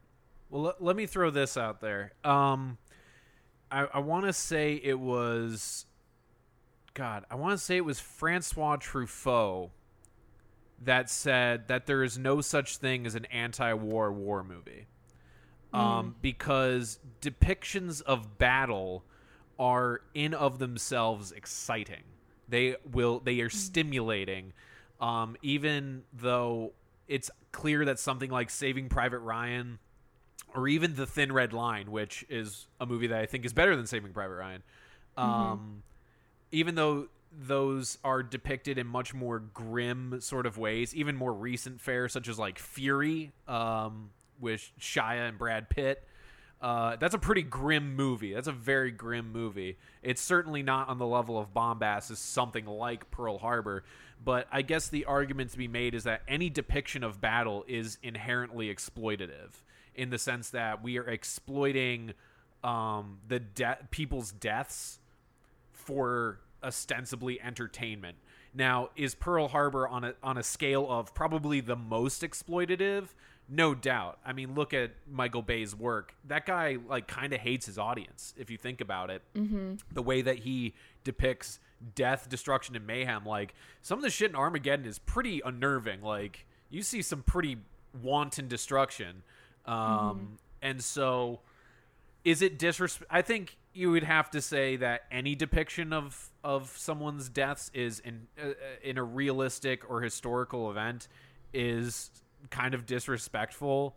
Well, 0.50 0.62
let, 0.62 0.83
let 0.83 0.96
me 0.96 1.07
throw 1.07 1.30
this 1.30 1.57
out 1.57 1.80
there. 1.80 2.12
Um, 2.22 2.78
I, 3.70 3.88
I 3.94 3.98
want 3.98 4.26
to 4.26 4.33
say 4.33 4.80
it 4.85 5.00
was, 5.00 5.87
God, 6.92 7.24
I 7.28 7.35
want 7.35 7.59
to 7.59 7.64
say 7.64 7.76
it 7.76 7.85
was 7.85 7.98
Francois 7.98 8.76
Truffaut 8.76 9.70
that 10.82 11.08
said 11.10 11.68
that 11.68 11.87
there 11.87 12.02
is 12.02 12.18
no 12.18 12.40
such 12.40 12.76
thing 12.78 13.06
as 13.06 13.14
an 13.14 13.24
anti-war 13.26 14.12
war 14.12 14.42
movie, 14.42 14.87
um, 15.72 16.14
because 16.20 16.98
depictions 17.20 18.02
of 18.02 18.38
battle 18.38 19.04
are 19.58 20.00
in 20.14 20.34
of 20.34 20.58
themselves 20.58 21.32
exciting. 21.32 22.02
They 22.48 22.76
will 22.90 23.20
they 23.20 23.40
are 23.40 23.50
stimulating, 23.50 24.52
um, 25.00 25.37
even 25.42 26.02
though 26.12 26.72
it's 27.08 27.30
clear 27.52 27.84
that 27.84 27.98
something 27.98 28.30
like 28.30 28.50
Saving 28.50 28.88
Private 28.88 29.20
Ryan 29.20 29.78
or 30.54 30.68
even 30.68 30.94
The 30.94 31.06
Thin 31.06 31.32
Red 31.32 31.52
Line, 31.52 31.90
which 31.90 32.24
is 32.28 32.66
a 32.80 32.87
movie 32.87 33.06
that 33.08 33.20
I 33.20 33.26
think 33.26 33.44
is 33.44 33.52
better 33.52 33.74
than 33.76 33.87
Saving 33.87 34.12
Private 34.12 34.37
Ryan. 34.37 34.62
Um, 35.16 35.82
Even 36.52 36.76
though 36.76 37.08
those 37.40 37.98
are 38.04 38.22
depicted 38.22 38.78
in 38.78 38.86
much 38.86 39.14
more 39.14 39.38
grim 39.38 40.20
sort 40.20 40.46
of 40.46 40.58
ways, 40.58 40.94
even 40.94 41.16
more 41.16 41.32
recent 41.32 41.80
fare, 41.80 42.08
such 42.08 42.28
as 42.28 42.38
like 42.38 42.58
Fury, 42.58 43.32
um, 43.48 44.10
with 44.40 44.70
Shia 44.80 45.28
and 45.28 45.38
Brad 45.38 45.68
Pitt. 45.68 46.06
Uh, 46.60 46.96
that's 46.96 47.14
a 47.14 47.18
pretty 47.18 47.42
grim 47.42 47.94
movie. 47.94 48.32
That's 48.32 48.48
a 48.48 48.52
very 48.52 48.90
grim 48.90 49.32
movie. 49.32 49.76
It's 50.02 50.22
certainly 50.22 50.62
not 50.62 50.88
on 50.88 50.98
the 50.98 51.06
level 51.06 51.38
of 51.38 51.52
bombast 51.52 52.10
as 52.10 52.18
something 52.18 52.64
like 52.64 53.10
Pearl 53.10 53.38
Harbor, 53.38 53.84
but 54.24 54.48
I 54.50 54.62
guess 54.62 54.88
the 54.88 55.04
argument 55.04 55.50
to 55.50 55.58
be 55.58 55.68
made 55.68 55.94
is 55.94 56.04
that 56.04 56.22
any 56.26 56.48
depiction 56.48 57.04
of 57.04 57.20
battle 57.20 57.64
is 57.68 57.98
inherently 58.02 58.74
exploitative 58.74 59.50
in 59.94 60.10
the 60.10 60.18
sense 60.18 60.50
that 60.50 60.82
we 60.82 60.98
are 60.98 61.06
exploiting 61.06 62.14
um, 62.62 63.18
the 63.28 63.40
de- 63.40 63.78
people's 63.90 64.32
deaths 64.32 64.98
for 65.72 66.40
ostensibly 66.64 67.40
entertainment. 67.40 68.16
Now, 68.55 68.90
is 68.96 69.14
Pearl 69.14 69.48
Harbor 69.48 69.87
on 69.87 70.05
a 70.05 70.14
on 70.22 70.38
a 70.38 70.42
scale 70.42 70.87
of 70.88 71.14
probably 71.14 71.61
the 71.61 71.77
most 71.77 72.22
exploitative? 72.22 73.09
No 73.48 73.74
doubt. 73.74 74.18
I 74.24 74.33
mean, 74.33 74.55
look 74.55 74.72
at 74.72 74.92
Michael 75.11 75.42
Bay's 75.42 75.77
work. 75.77 76.14
That 76.27 76.46
guy 76.46 76.79
like 76.88 77.07
kind 77.07 77.33
of 77.33 77.40
hates 77.40 77.66
his 77.66 77.79
audience 77.79 78.33
if 78.38 78.50
you 78.50 78.57
think 78.57 78.81
about 78.81 79.11
it. 79.11 79.22
Mm-hmm. 79.37 79.74
The 79.92 80.03
way 80.03 80.22
that 80.22 80.38
he 80.38 80.74
depicts 81.03 81.59
death, 81.94 82.29
destruction, 82.29 82.74
and 82.77 82.87
mayhem. 82.87 83.27
Like 83.27 83.55
some 83.83 83.98
of 83.98 84.03
the 84.03 84.11
shit 84.11 84.31
in 84.31 84.37
Armageddon 84.37 84.87
is 84.87 84.98
pretty 84.98 85.42
unnerving. 85.44 86.00
Like 86.00 86.46
you 86.70 86.83
see 86.83 87.03
some 87.03 87.22
pretty 87.22 87.59
wanton 88.03 88.48
destruction, 88.48 89.22
um, 89.66 90.38
and 90.62 90.83
so 90.83 91.40
is 92.24 92.40
it 92.40 92.59
disrespect? 92.59 93.11
I 93.12 93.22
think 93.22 93.57
you 93.74 93.90
would 93.90 94.04
have 94.04 94.30
to 94.30 94.40
say 94.40 94.76
that 94.76 95.02
any 95.10 95.34
depiction 95.34 95.92
of 95.92 96.30
of 96.42 96.74
someone's 96.76 97.28
deaths 97.28 97.70
is 97.74 97.98
in 98.00 98.28
uh, 98.42 98.50
in 98.82 98.96
a 98.98 99.02
realistic 99.04 99.88
or 99.90 100.00
historical 100.00 100.70
event 100.70 101.08
is 101.52 102.10
kind 102.50 102.74
of 102.74 102.87
disrespectful 102.87 103.96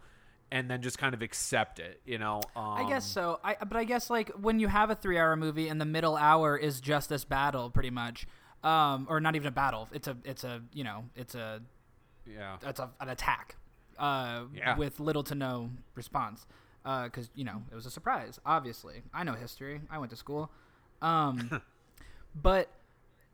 and 0.52 0.72
then 0.72 0.82
just 0.82 0.98
kind 0.98 1.14
of 1.14 1.22
accept 1.22 1.80
it 1.80 2.00
you 2.06 2.18
know 2.18 2.42
um, 2.56 2.64
I 2.74 2.88
guess 2.88 3.06
so. 3.06 3.40
I 3.44 3.56
but 3.56 3.76
I 3.78 3.84
guess 3.84 4.10
like 4.10 4.30
when 4.32 4.60
you 4.60 4.68
have 4.68 4.90
a 4.90 4.96
three-hour 4.96 5.36
movie 5.36 5.68
and 5.68 5.80
the 5.82 5.86
middle 5.86 6.16
hour 6.16 6.56
is 6.58 6.80
just 6.80 7.10
this 7.10 7.26
battle, 7.26 7.70
pretty 7.70 7.90
much, 7.90 8.26
um, 8.64 9.06
or 9.10 9.20
not 9.20 9.36
even 9.36 9.48
a 9.48 9.52
battle. 9.52 9.90
It's 9.92 10.08
a 10.08 10.16
it's 10.24 10.44
a 10.44 10.62
you 10.74 10.84
know 10.86 11.04
it's 11.16 11.36
a 11.36 11.62
yeah 12.26 12.58
it's 12.66 12.80
a, 12.80 12.90
an 13.02 13.10
attack, 13.10 13.58
uh, 14.00 14.44
Yeah. 14.56 14.78
with 14.78 15.00
little 15.02 15.24
to 15.24 15.36
no 15.36 15.70
response, 15.96 16.46
Uh, 16.88 17.04
because 17.04 17.30
you 17.36 17.44
know 17.44 17.62
it 17.70 17.76
was 17.76 17.86
a 17.86 17.92
surprise. 17.92 18.40
Obviously, 18.46 19.02
I 19.14 19.26
know 19.26 19.34
history. 19.34 19.82
I 19.92 19.98
went 19.98 20.10
to 20.12 20.16
school, 20.16 20.50
um, 21.02 21.62
but 22.42 22.70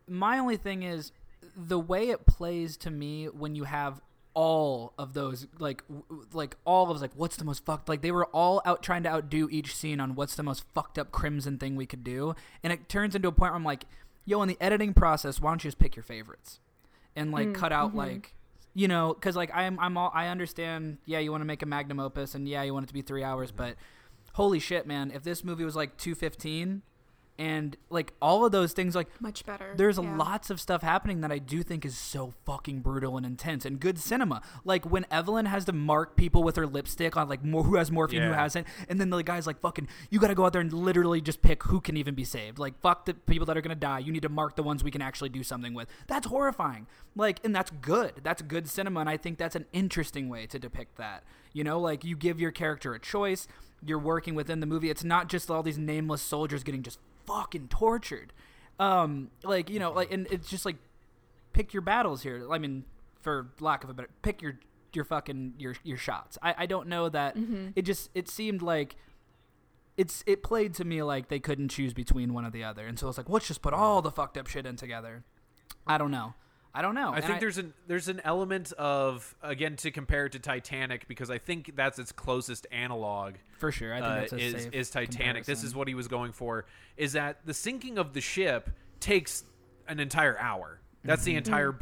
my 0.07 0.39
only 0.39 0.57
thing 0.57 0.81
is 0.81 1.11
the 1.55 1.77
way 1.77 2.09
it 2.09 2.25
plays 2.25 2.77
to 2.77 2.89
me 2.89 3.25
when 3.27 3.55
you 3.55 3.65
have 3.65 4.01
all 4.33 4.93
of 4.97 5.13
those 5.13 5.45
like 5.59 5.87
w- 5.87 6.03
w- 6.09 6.27
like 6.33 6.57
all 6.65 6.89
of 6.89 6.99
like 6.99 7.11
what's 7.15 7.35
the 7.35 7.45
most 7.45 7.63
fucked 7.63 7.87
like 7.87 8.01
they 8.01 8.11
were 8.11 8.25
all 8.27 8.63
out 8.65 8.81
trying 8.81 9.03
to 9.03 9.09
outdo 9.09 9.47
each 9.51 9.75
scene 9.75 9.99
on 9.99 10.15
what's 10.15 10.33
the 10.33 10.41
most 10.41 10.63
fucked 10.73 10.97
up 10.97 11.11
crimson 11.11 11.59
thing 11.59 11.75
we 11.75 11.85
could 11.85 12.03
do 12.03 12.33
and 12.63 12.73
it 12.73 12.89
turns 12.89 13.13
into 13.13 13.27
a 13.27 13.31
point 13.31 13.51
where 13.51 13.55
i'm 13.55 13.63
like 13.63 13.85
yo 14.25 14.41
in 14.41 14.47
the 14.47 14.57
editing 14.59 14.91
process 14.91 15.39
why 15.39 15.51
don't 15.51 15.63
you 15.63 15.67
just 15.67 15.77
pick 15.77 15.95
your 15.95 16.01
favorites 16.01 16.59
and 17.15 17.31
like 17.31 17.49
mm, 17.49 17.53
cut 17.53 17.71
out 17.71 17.89
mm-hmm. 17.89 17.99
like 17.99 18.33
you 18.73 18.88
know 18.88 19.13
because 19.13 19.36
like 19.36 19.51
i'm 19.53 19.79
i'm 19.79 19.97
all 19.97 20.12
i 20.13 20.27
understand 20.27 20.97
yeah 21.05 21.19
you 21.19 21.31
want 21.31 21.41
to 21.41 21.45
make 21.45 21.62
a 21.62 21.65
magnum 21.65 21.99
opus 21.99 22.36
and 22.36 22.47
yeah 22.47 22.63
you 22.63 22.73
want 22.73 22.83
it 22.83 22.88
to 22.88 22.93
be 22.93 23.01
three 23.01 23.23
hours 23.23 23.49
mm-hmm. 23.49 23.57
but 23.57 23.75
holy 24.33 24.59
shit 24.59 24.88
man 24.88 25.12
if 25.12 25.23
this 25.23 25.43
movie 25.43 25.63
was 25.63 25.75
like 25.75 25.97
215 25.97 26.81
and 27.43 27.75
like 27.89 28.13
all 28.21 28.45
of 28.45 28.53
those 28.53 28.71
things 28.71 28.95
like 28.95 29.10
Much 29.21 29.45
better. 29.45 29.73
there's 29.75 29.97
yeah. 29.97 30.15
lots 30.15 30.49
of 30.49 30.62
stuff 30.62 30.82
happening 30.82 31.19
that 31.21 31.32
I 31.32 31.39
do 31.39 31.62
think 31.62 31.84
is 31.84 31.97
so 31.97 32.34
fucking 32.45 32.79
brutal 32.79 33.17
and 33.17 33.25
intense 33.25 33.65
and 33.65 33.82
good 33.82 33.99
cinema. 33.99 34.41
Like 34.63 34.86
when 34.89 35.06
Evelyn 35.12 35.47
has 35.47 35.65
to 35.65 35.73
mark 35.73 36.15
people 36.15 36.41
with 36.41 36.56
her 36.56 36.65
lipstick 36.65 37.17
on 37.17 37.27
like 37.27 37.43
more 37.43 37.63
who 37.63 37.75
has 37.75 37.91
morphine, 37.91 38.21
who 38.21 38.32
hasn't, 38.32 38.65
and 38.88 38.97
then 38.99 39.10
the 39.10 39.21
guy's 39.23 39.45
like, 39.45 39.60
"Fucking, 39.60 39.89
you 40.10 40.19
got 40.19 40.29
to 40.29 40.36
go 40.36 40.45
out 40.45 40.53
there 40.53 40.62
and 40.62 40.71
literally 40.71 41.19
just 41.19 41.41
pick 41.41 41.63
who 41.63 41.82
can 41.82 41.97
even 41.97 42.15
be 42.15 42.23
saved. 42.23 42.60
Like 42.60 42.79
fuck 42.79 43.03
the 43.06 43.13
people 43.13 43.45
that 43.47 43.58
are 43.58 43.62
gonna 43.62 43.75
die. 43.75 43.99
You 43.99 44.13
need 44.13 44.21
to 44.21 44.29
mark 44.29 44.56
the 44.56 44.63
ones 44.63 44.82
we 44.82 44.91
can 44.91 45.01
actually 45.01 45.29
do 45.29 45.43
something 45.43 45.73
with. 45.73 45.89
That's 46.08 46.27
horrifying. 46.27 46.88
Like, 47.13 47.41
and 47.43 47.53
that's 47.53 47.71
good. 47.71 48.21
That's 48.23 48.41
good 48.41 48.69
cinema, 48.69 49.01
and 49.01 49.10
I 49.10 49.17
think 49.17 49.38
that's 49.38 49.58
an 49.58 49.65
interesting 49.73 50.29
way 50.29 50.45
to 50.47 50.58
depict 50.58 50.95
that. 50.97 51.25
You 51.51 51.65
know, 51.65 51.77
like 51.77 52.06
you 52.06 52.15
give 52.15 52.39
your 52.39 52.51
character 52.51 52.93
a 52.93 52.99
choice. 52.99 53.47
You're 53.86 53.99
working 53.99 54.34
within 54.34 54.62
the 54.62 54.65
movie. 54.65 54.89
It's 54.89 55.03
not 55.03 55.27
just 55.27 55.51
all 55.51 55.62
these 55.62 55.77
nameless 55.77 56.21
soldiers 56.21 56.63
getting 56.63 56.84
just 56.84 56.99
fucking 57.25 57.67
tortured. 57.69 58.33
Um, 58.79 59.29
like 59.43 59.69
you 59.69 59.79
know, 59.79 59.91
like 59.91 60.12
and 60.12 60.27
it's 60.31 60.49
just 60.49 60.65
like 60.65 60.77
pick 61.53 61.73
your 61.73 61.81
battles 61.81 62.23
here. 62.23 62.47
I 62.51 62.57
mean, 62.57 62.86
for 63.21 63.49
lack 63.59 63.83
of 63.83 63.89
a 63.89 63.93
better, 63.93 64.09
pick 64.21 64.41
your 64.41 64.59
your 64.93 65.05
fucking 65.05 65.55
your 65.57 65.75
your 65.83 65.97
shots. 65.97 66.38
I 66.41 66.55
I 66.59 66.65
don't 66.65 66.88
know 66.88 67.09
that 67.09 67.36
it 67.75 67.83
just 67.83 68.09
it 68.13 68.29
seemed 68.29 68.62
like 68.62 68.95
it's 69.95 70.23
it 70.25 70.41
played 70.43 70.73
to 70.75 70.86
me 70.86 71.03
like 71.03 71.27
they 71.29 71.39
couldn't 71.39 71.69
choose 71.69 71.93
between 71.93 72.33
one 72.33 72.45
or 72.45 72.51
the 72.51 72.63
other, 72.63 72.88
and 72.88 72.97
so 72.97 73.07
it's 73.07 73.17
like 73.17 73.29
let's 73.29 73.47
just 73.47 73.62
put 73.62 73.73
all 73.73 74.01
the 74.01 74.12
fucked 74.12 74.38
up 74.38 74.47
shit 74.47 74.65
in 74.65 74.75
together. 74.75 75.23
I 75.86 75.97
don't 75.97 76.12
know. 76.12 76.33
I 76.75 76.81
don't 76.81 76.95
know. 76.95 77.12
I 77.12 77.17
And 77.17 77.25
think 77.25 77.39
there's 77.39 77.57
an 77.59 77.73
there's 77.88 78.07
an 78.07 78.19
element 78.23 78.71
of 78.73 79.36
again 79.43 79.75
to 79.77 79.91
compare 79.91 80.25
it 80.25 80.31
to 80.31 80.39
Titanic 80.39 81.07
because 81.07 81.29
I 81.29 81.38
think 81.38 81.75
that's 81.75 81.99
its 81.99 82.12
closest 82.12 82.65
analog 82.71 83.36
for 83.59 83.71
sure. 83.71 83.93
I 83.93 83.97
think 83.99 84.07
uh, 84.12 84.15
that's 84.15 84.33
a 84.33 84.38
is 84.39 84.63
safe 84.63 84.73
is 84.73 84.89
Titanic. 84.89 85.45
This 85.45 85.63
is 85.63 85.75
what 85.75 85.88
he 85.88 85.93
was 85.93 86.07
going 86.07 86.31
for. 86.31 86.65
Is 86.97 87.13
that 87.13 87.45
the 87.45 87.53
sinking 87.53 87.97
of 87.99 88.13
the 88.13 88.21
ship 88.21 88.69
takes 88.99 89.43
an 89.88 89.99
entire 89.99 90.38
hour. 90.39 90.79
That's 91.03 91.21
Mm-hmm. 91.21 91.31
the 91.31 91.36
entire 91.36 91.79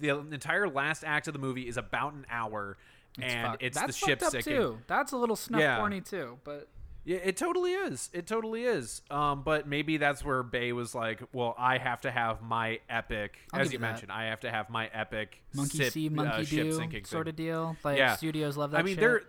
the 0.00 0.08
entire 0.34 0.68
last 0.68 1.04
act 1.04 1.26
of 1.26 1.34
the 1.34 1.38
movie 1.40 1.68
is 1.68 1.76
about 1.76 2.14
an 2.14 2.24
hour, 2.30 2.78
It's 3.18 3.26
and 3.34 3.46
fucked- 3.48 3.62
it's 3.62 3.78
that's 3.78 4.00
the 4.00 4.06
ship 4.06 4.22
up 4.22 4.30
sinking. 4.30 4.52
too. 4.56 4.78
That's 4.86 5.12
a 5.12 5.16
little 5.18 5.36
snuff 5.36 5.60
Yeah. 5.60 5.76
corny 5.78 6.00
too, 6.00 6.38
but 6.44 6.68
Yeah, 7.04 7.18
it 7.24 7.36
totally 7.36 7.72
is. 7.72 8.10
It 8.12 8.26
totally 8.28 8.64
is. 8.64 9.02
Um, 9.10 9.42
but 9.42 9.66
maybe 9.66 9.96
that's 9.96 10.24
where 10.24 10.42
Bay 10.44 10.72
was 10.72 10.94
like, 10.94 11.20
"Well, 11.32 11.54
I 11.58 11.78
have 11.78 12.00
to 12.02 12.10
have 12.12 12.42
my 12.42 12.78
epic, 12.88 13.38
I'll 13.52 13.60
as 13.60 13.68
you 13.68 13.72
you 13.72 13.78
that. 13.80 13.86
mentioned, 13.90 14.12
I 14.12 14.26
have 14.26 14.40
to 14.40 14.50
have 14.50 14.70
my 14.70 14.88
epic 14.92 15.42
monkey 15.52 15.78
sip- 15.78 15.92
see, 15.92 16.06
uh, 16.08 16.12
monkey 16.12 16.44
ship 16.44 16.62
do 16.62 16.72
sort 17.04 17.26
thing. 17.26 17.28
of 17.30 17.36
deal. 17.36 17.76
Like 17.82 17.98
Yeah. 17.98 18.14
studios 18.16 18.56
love 18.56 18.70
that. 18.70 18.78
I 18.78 18.82
mean, 18.82 18.94
shit. 18.94 19.00
there 19.00 19.22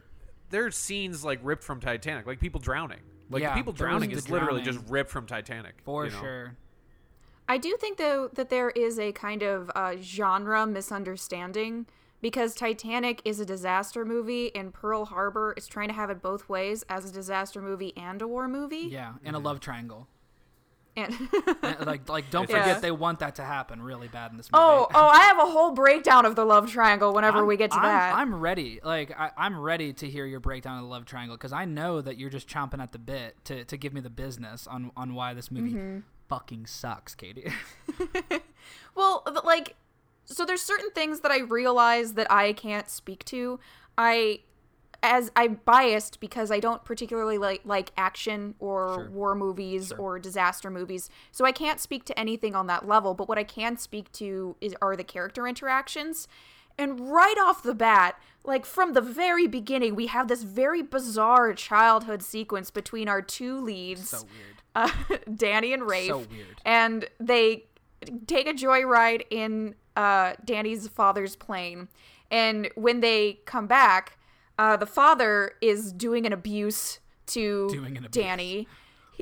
there's 0.52 0.76
scenes 0.78 1.26
like 1.26 1.40
ripped 1.42 1.64
from 1.64 1.80
Titanic, 1.80 2.28
like 2.28 2.40
people 2.40 2.60
drowning. 2.62 3.00
Like 3.32 3.42
Yeah, 3.42 3.56
people 3.56 3.74
there 3.74 3.88
was 3.88 3.92
drowning 3.92 4.12
is 4.12 4.30
literally 4.30 4.62
just 4.62 4.80
ripped 4.88 5.10
from 5.10 5.26
Titanic 5.26 5.74
for 5.84 6.06
you 6.06 6.12
know? 6.12 6.20
sure. 6.20 6.58
I 7.50 7.58
do 7.58 7.76
think 7.78 7.98
though 7.98 8.30
that 8.34 8.50
there 8.52 8.70
is 8.70 9.00
a 9.00 9.12
kind 9.14 9.42
of 9.42 9.72
uh, 9.74 9.96
genre 10.00 10.68
misunderstanding 10.68 11.88
because 12.24 12.56
Titanic 12.56 13.22
is 13.26 13.40
a 13.40 13.46
disaster 13.46 14.04
movie 14.06 14.56
and 14.56 14.74
Pearl 14.74 15.06
Harbor 15.06 15.54
is 15.56 15.68
trying 15.68 15.90
to 15.90 15.94
have 15.94 16.10
it 16.10 16.22
both 16.24 16.50
ways 16.50 16.84
as 16.90 17.08
a 17.08 17.14
disaster 17.14 17.62
movie 17.62 17.94
and 17.96 18.20
a 18.22 18.28
war 18.28 18.48
movie. 18.48 18.88
Yeah, 18.90 19.14
and 19.24 19.36
a 19.36 19.40
love 19.40 19.60
triangle. 19.60 20.08
And 20.96 21.12
And, 21.64 21.86
like, 21.88 22.08
like 22.08 22.30
don't 22.30 22.48
Yeah. 22.50 22.62
forget 22.62 22.82
they 22.84 22.92
want 22.92 23.20
that 23.20 23.36
to 23.36 23.44
happen 23.44 23.82
really 23.82 24.08
bad 24.08 24.30
in 24.32 24.38
this 24.38 24.52
movie. 24.52 24.62
oh, 24.64 24.88
oh, 24.94 25.08
I 25.08 25.22
have 25.24 25.40
a 25.40 25.46
whole 25.52 25.72
breakdown 25.72 26.26
of 26.26 26.36
the 26.36 26.46
love 26.46 26.72
triangle 26.72 27.14
whenever 27.14 27.40
I'm- 27.40 27.48
we 27.48 27.58
get 27.58 27.72
to 27.72 27.78
I'm, 27.78 27.84
that. 27.84 28.16
I'm 28.16 28.36
ready. 28.36 28.80
Like 28.84 29.12
I, 29.20 29.32
I'm 29.36 29.60
ready 29.60 29.92
to 29.94 30.08
hear 30.10 30.26
your 30.26 30.40
breakdown 30.40 30.78
of 30.78 30.84
the 30.84 30.90
love 30.90 31.06
triangle 31.06 31.36
because 31.36 31.52
I 31.52 31.66
know 31.66 32.00
that 32.02 32.18
you're 32.20 32.30
just 32.30 32.48
chomping 32.48 32.80
at 32.82 32.92
the 32.92 33.00
bit 33.00 33.36
to, 33.46 33.66
to 33.66 33.76
give 33.78 33.94
me 33.94 34.02
the 34.02 34.10
business 34.12 34.66
on 34.68 34.92
on 34.96 35.14
why 35.16 35.34
this 35.34 35.52
movie 35.52 35.72
Mm-hmm. 35.74 36.00
fucking 36.30 36.68
sucks, 36.68 37.16
Katie. 37.16 37.52
Well, 38.96 39.24
th- 39.28 39.44
like, 39.44 39.76
so 40.26 40.46
there's 40.46 40.62
certain 40.62 40.92
things 40.92 41.20
that 41.22 41.32
I 41.32 41.40
realize 41.40 42.14
that 42.14 42.32
I 42.32 42.54
can't 42.54 42.90
speak 42.90 43.24
to. 43.26 43.60
I, 43.98 44.40
as 45.02 45.32
I'm 45.36 45.60
biased 45.66 46.20
because 46.22 46.50
I 46.50 46.60
don't 46.62 46.84
particularly 46.86 47.38
like 47.38 47.62
like 47.66 47.92
action 47.98 48.56
or 48.60 48.94
Sure. 48.96 49.10
war 49.12 49.36
movies 49.36 49.92
or 49.92 50.18
disaster 50.18 50.70
movies, 50.70 51.10
so 51.32 51.44
I 51.46 51.52
can't 51.52 51.80
speak 51.80 52.06
to 52.06 52.18
anything 52.18 52.56
on 52.56 52.68
that 52.68 52.88
level. 52.88 53.14
But 53.14 53.28
what 53.28 53.38
I 53.38 53.44
can 53.44 53.76
speak 53.78 54.12
to 54.14 54.56
is 54.62 54.76
are 54.82 54.96
the 54.96 55.04
character 55.04 55.46
interactions. 55.48 56.28
And 56.78 57.12
right 57.12 57.36
off 57.40 57.62
the 57.62 57.76
bat, 57.76 58.18
like 58.44 58.66
from 58.66 58.94
the 58.94 59.02
very 59.02 59.46
beginning, 59.46 59.94
we 59.94 60.08
have 60.08 60.28
this 60.28 60.42
very 60.42 60.82
bizarre 60.82 61.54
childhood 61.54 62.24
sequence 62.24 62.72
between 62.72 63.08
our 63.08 63.22
two 63.22 63.60
leads 63.62 64.10
so 64.10 64.18
weird. 64.24 64.62
uh, 64.74 65.18
Danny 65.36 65.72
and 65.74 65.84
Rafe. 65.86 66.08
So 66.08 66.18
weird. 66.32 66.62
And 66.66 67.08
they 67.20 67.66
take 68.26 68.48
a 68.48 68.54
joyride 68.54 69.24
in 69.30 69.76
uh, 69.96 70.34
Danny's 70.44 70.88
father's 70.88 71.36
plane. 71.36 71.88
And 72.32 72.70
when 72.76 73.02
they 73.02 73.40
come 73.46 73.68
back, 73.68 74.18
uh, 74.58 74.78
the 74.78 74.86
father 74.86 75.54
is 75.62 75.92
doing 75.92 76.26
an 76.26 76.34
abuse 76.34 77.00
to 77.28 77.70
an 77.74 77.98
abuse. 77.98 78.12
Danny. 78.12 78.68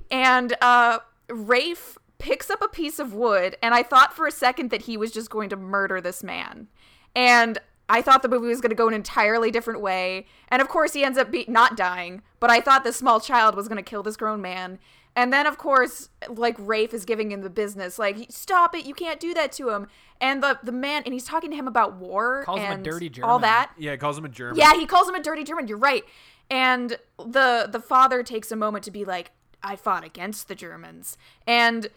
And 0.09 0.55
uh, 0.61 0.99
Rafe 1.29 1.97
picks 2.19 2.49
up 2.49 2.61
a 2.61 2.67
piece 2.67 2.99
of 2.99 3.13
wood. 3.13 3.57
And 3.61 3.73
I 3.73 3.83
thought 3.83 4.13
for 4.13 4.27
a 4.27 4.31
second 4.31 4.69
that 4.69 4.83
he 4.83 4.97
was 4.97 5.11
just 5.11 5.29
going 5.29 5.49
to 5.49 5.55
murder 5.55 5.99
this 5.99 6.23
man. 6.23 6.67
And 7.15 7.59
I 7.89 8.01
thought 8.01 8.21
the 8.21 8.29
movie 8.29 8.47
was 8.47 8.61
going 8.61 8.69
to 8.69 8.75
go 8.75 8.87
an 8.87 8.93
entirely 8.93 9.51
different 9.51 9.81
way. 9.81 10.25
And 10.47 10.61
of 10.61 10.69
course, 10.69 10.93
he 10.93 11.03
ends 11.03 11.17
up 11.17 11.31
be- 11.31 11.45
not 11.47 11.75
dying. 11.75 12.21
But 12.39 12.49
I 12.49 12.61
thought 12.61 12.83
this 12.83 12.95
small 12.95 13.19
child 13.19 13.55
was 13.55 13.67
going 13.67 13.83
to 13.83 13.89
kill 13.89 14.03
this 14.03 14.15
grown 14.15 14.41
man. 14.41 14.79
And 15.15 15.33
then, 15.33 15.45
of 15.45 15.57
course, 15.57 16.09
like 16.29 16.55
Rafe 16.57 16.93
is 16.93 17.03
giving 17.03 17.31
him 17.31 17.41
the 17.41 17.49
business, 17.49 17.99
like 17.99 18.27
stop 18.29 18.73
it, 18.73 18.85
you 18.85 18.93
can't 18.93 19.19
do 19.19 19.33
that 19.33 19.51
to 19.53 19.69
him. 19.69 19.87
And 20.21 20.41
the 20.41 20.59
the 20.63 20.71
man, 20.71 21.03
and 21.03 21.13
he's 21.13 21.25
talking 21.25 21.49
to 21.51 21.55
him 21.55 21.67
about 21.67 21.95
war 21.95 22.43
Calls 22.45 22.59
him 22.61 22.71
a 22.71 22.73
and 22.75 22.83
dirty 22.83 23.11
all 23.21 23.39
that. 23.39 23.71
Yeah, 23.77 23.91
it 23.91 23.99
calls 23.99 24.17
him 24.17 24.25
a 24.25 24.29
German. 24.29 24.57
Yeah, 24.57 24.73
he 24.75 24.85
calls 24.85 25.09
him 25.09 25.15
a 25.15 25.21
dirty 25.21 25.43
German. 25.43 25.67
You're 25.67 25.77
right. 25.77 26.03
And 26.49 26.97
the 27.17 27.67
the 27.69 27.79
father 27.81 28.23
takes 28.23 28.51
a 28.51 28.55
moment 28.55 28.83
to 28.85 28.91
be 28.91 29.03
like, 29.03 29.31
I 29.63 29.75
fought 29.75 30.03
against 30.05 30.47
the 30.47 30.55
Germans, 30.55 31.17
and 31.45 31.87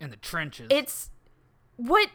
In 0.00 0.10
the 0.10 0.16
trenches. 0.16 0.68
it's 0.70 1.10
what 1.76 2.08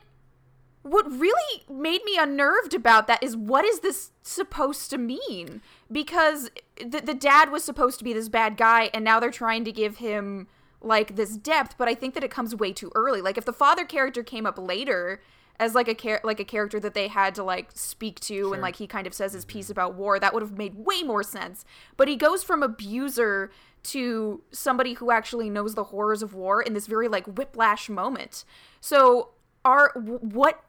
what 0.90 1.12
really 1.12 1.64
made 1.70 2.04
me 2.04 2.18
unnerved 2.18 2.74
about 2.74 3.08
that 3.08 3.22
is 3.24 3.36
what 3.36 3.66
is 3.66 3.80
this 3.80 4.12
supposed 4.22 4.90
to 4.92 4.98
mean? 4.98 5.62
Because 5.92 6.50
the, 6.78 7.02
the 7.02 7.14
dad 7.14 7.52
was 7.52 7.64
supposed 7.64 7.98
to 8.00 8.04
be 8.04 8.14
this 8.14 8.30
bad 8.30 8.58
guy 8.58 8.90
and 8.94 9.04
now 9.04 9.20
they're 9.20 9.32
trying 9.32 9.66
to 9.66 9.72
give 9.72 9.98
him 9.98 10.48
like 10.80 11.16
this 11.16 11.38
depth 11.38 11.76
but 11.80 11.88
i 11.88 11.96
think 11.96 12.14
that 12.14 12.24
it 12.24 12.30
comes 12.30 12.56
way 12.56 12.72
too 12.72 12.92
early. 12.96 13.22
Like 13.22 13.38
if 13.38 13.46
the 13.46 13.54
father 13.54 13.86
character 13.86 14.24
came 14.24 14.46
up 14.46 14.58
later 14.58 15.22
as 15.60 15.74
like 15.74 15.88
a 15.88 15.94
char- 15.94 16.22
like 16.24 16.40
a 16.40 16.46
character 16.46 16.80
that 16.80 16.94
they 16.94 17.08
had 17.08 17.34
to 17.36 17.44
like 17.44 17.72
speak 17.74 18.20
to 18.20 18.54
and 18.54 18.62
like 18.62 18.76
he 18.76 18.88
kind 18.88 19.08
of 19.08 19.14
says 19.14 19.34
his 19.34 19.44
mm-hmm. 19.44 19.58
piece 19.58 19.70
about 19.70 19.96
war 19.96 20.20
that 20.20 20.34
would 20.34 20.44
have 20.44 20.58
made 20.58 20.76
way 20.76 21.04
more 21.04 21.24
sense. 21.24 21.66
But 21.96 22.08
he 22.08 22.16
goes 22.16 22.44
from 22.44 22.62
abuser 22.62 23.52
to 23.84 24.42
somebody 24.52 24.94
who 24.94 25.12
actually 25.12 25.50
knows 25.50 25.76
the 25.76 25.86
horrors 25.86 26.22
of 26.22 26.34
war 26.34 26.62
in 26.62 26.74
this 26.74 26.88
very 26.88 27.08
like 27.08 27.26
whiplash 27.26 27.90
moment. 27.90 28.44
So 28.82 29.30
are 29.66 29.92
what 29.96 30.64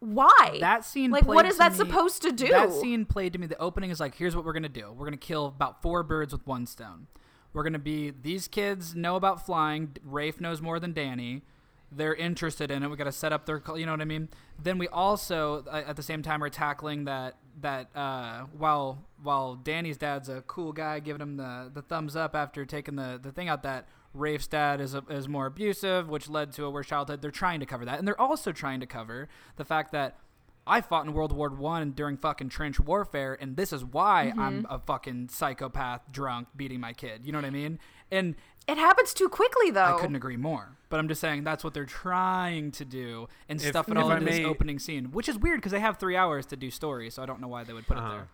why 0.00 0.56
that 0.60 0.84
scene 0.84 1.10
like 1.10 1.26
what 1.26 1.46
is 1.46 1.58
that 1.58 1.72
me- 1.72 1.78
supposed 1.78 2.22
to 2.22 2.32
do 2.32 2.48
That 2.48 2.72
scene 2.72 3.04
played 3.04 3.32
to 3.34 3.38
me. 3.38 3.46
The 3.46 3.58
opening 3.60 3.90
is 3.90 4.00
like, 4.00 4.14
here's 4.14 4.34
what 4.34 4.44
we're 4.44 4.54
gonna 4.54 4.68
do. 4.68 4.92
We're 4.96 5.04
gonna 5.06 5.16
kill 5.18 5.46
about 5.46 5.82
four 5.82 6.02
birds 6.02 6.32
with 6.32 6.46
one 6.46 6.66
stone. 6.66 7.06
we're 7.52 7.62
gonna 7.64 7.78
be 7.78 8.10
these 8.10 8.48
kids 8.48 8.94
know 8.94 9.16
about 9.16 9.44
flying. 9.44 9.96
Rafe 10.02 10.40
knows 10.40 10.60
more 10.62 10.80
than 10.80 10.92
Danny. 10.92 11.42
They're 11.92 12.14
interested 12.14 12.70
in 12.70 12.84
it. 12.84 12.88
We 12.88 12.96
got 12.96 13.04
to 13.04 13.12
set 13.12 13.32
up 13.32 13.46
their, 13.46 13.60
you 13.74 13.84
know 13.84 13.90
what 13.90 14.00
I 14.00 14.04
mean. 14.04 14.28
Then 14.62 14.78
we 14.78 14.86
also, 14.86 15.64
uh, 15.68 15.82
at 15.88 15.96
the 15.96 16.04
same 16.04 16.22
time, 16.22 16.40
are 16.44 16.48
tackling 16.48 17.06
that 17.06 17.34
that 17.62 17.88
uh, 17.96 18.44
while 18.56 19.04
while 19.20 19.56
Danny's 19.56 19.96
dad's 19.98 20.28
a 20.28 20.42
cool 20.42 20.72
guy, 20.72 21.00
giving 21.00 21.20
him 21.20 21.36
the, 21.36 21.68
the 21.74 21.82
thumbs 21.82 22.14
up 22.14 22.36
after 22.36 22.64
taking 22.64 22.94
the, 22.94 23.18
the 23.20 23.32
thing 23.32 23.48
out 23.48 23.64
that 23.64 23.88
Rafe's 24.12 24.46
dad 24.46 24.80
is 24.80 24.94
a, 24.94 25.04
is 25.08 25.28
more 25.28 25.46
abusive, 25.46 26.08
which 26.08 26.28
led 26.28 26.52
to 26.52 26.64
a 26.64 26.70
worse 26.70 26.88
childhood. 26.88 27.22
They're 27.22 27.30
trying 27.30 27.60
to 27.60 27.66
cover 27.66 27.84
that, 27.84 27.98
and 27.98 28.08
they're 28.08 28.20
also 28.20 28.52
trying 28.52 28.80
to 28.80 28.86
cover 28.86 29.28
the 29.56 29.64
fact 29.64 29.92
that 29.92 30.18
I 30.66 30.80
fought 30.80 31.06
in 31.06 31.12
World 31.12 31.32
War 31.32 31.48
One 31.48 31.92
during 31.92 32.16
fucking 32.16 32.48
trench 32.48 32.78
warfare, 32.78 33.36
and 33.40 33.56
this 33.56 33.72
is 33.72 33.84
why 33.84 34.28
mm-hmm. 34.30 34.40
I'm 34.40 34.66
a 34.68 34.78
fucking 34.78 35.28
psychopath 35.28 36.02
drunk 36.12 36.48
beating 36.54 36.80
my 36.80 36.92
kid. 36.92 37.22
You 37.24 37.32
know 37.32 37.38
what 37.38 37.44
I 37.44 37.50
mean? 37.50 37.78
And 38.10 38.36
It 38.68 38.78
happens 38.78 39.14
too 39.14 39.28
quickly, 39.28 39.70
though. 39.70 39.96
I 39.96 40.00
couldn't 40.00 40.16
agree 40.16 40.36
more. 40.36 40.76
But 40.90 41.00
I'm 41.00 41.08
just 41.08 41.20
saying 41.20 41.44
that's 41.44 41.64
what 41.64 41.72
they're 41.72 41.84
trying 41.84 42.72
to 42.72 42.84
do 42.84 43.28
and 43.48 43.60
If- 43.60 43.68
stuff 43.68 43.88
it 43.88 43.92
if 43.92 43.98
all 43.98 44.10
I 44.10 44.18
into 44.18 44.30
this 44.30 44.44
opening 44.44 44.78
scene, 44.78 45.12
which 45.12 45.28
is 45.28 45.38
weird 45.38 45.58
because 45.58 45.72
they 45.72 45.80
have 45.80 45.98
three 45.98 46.16
hours 46.16 46.46
to 46.46 46.56
do 46.56 46.70
story, 46.70 47.10
so 47.10 47.22
I 47.22 47.26
don't 47.26 47.40
know 47.40 47.48
why 47.48 47.64
they 47.64 47.72
would 47.72 47.86
put 47.86 47.96
it 47.96 48.00
uh-huh. 48.00 48.12
there. 48.12 48.28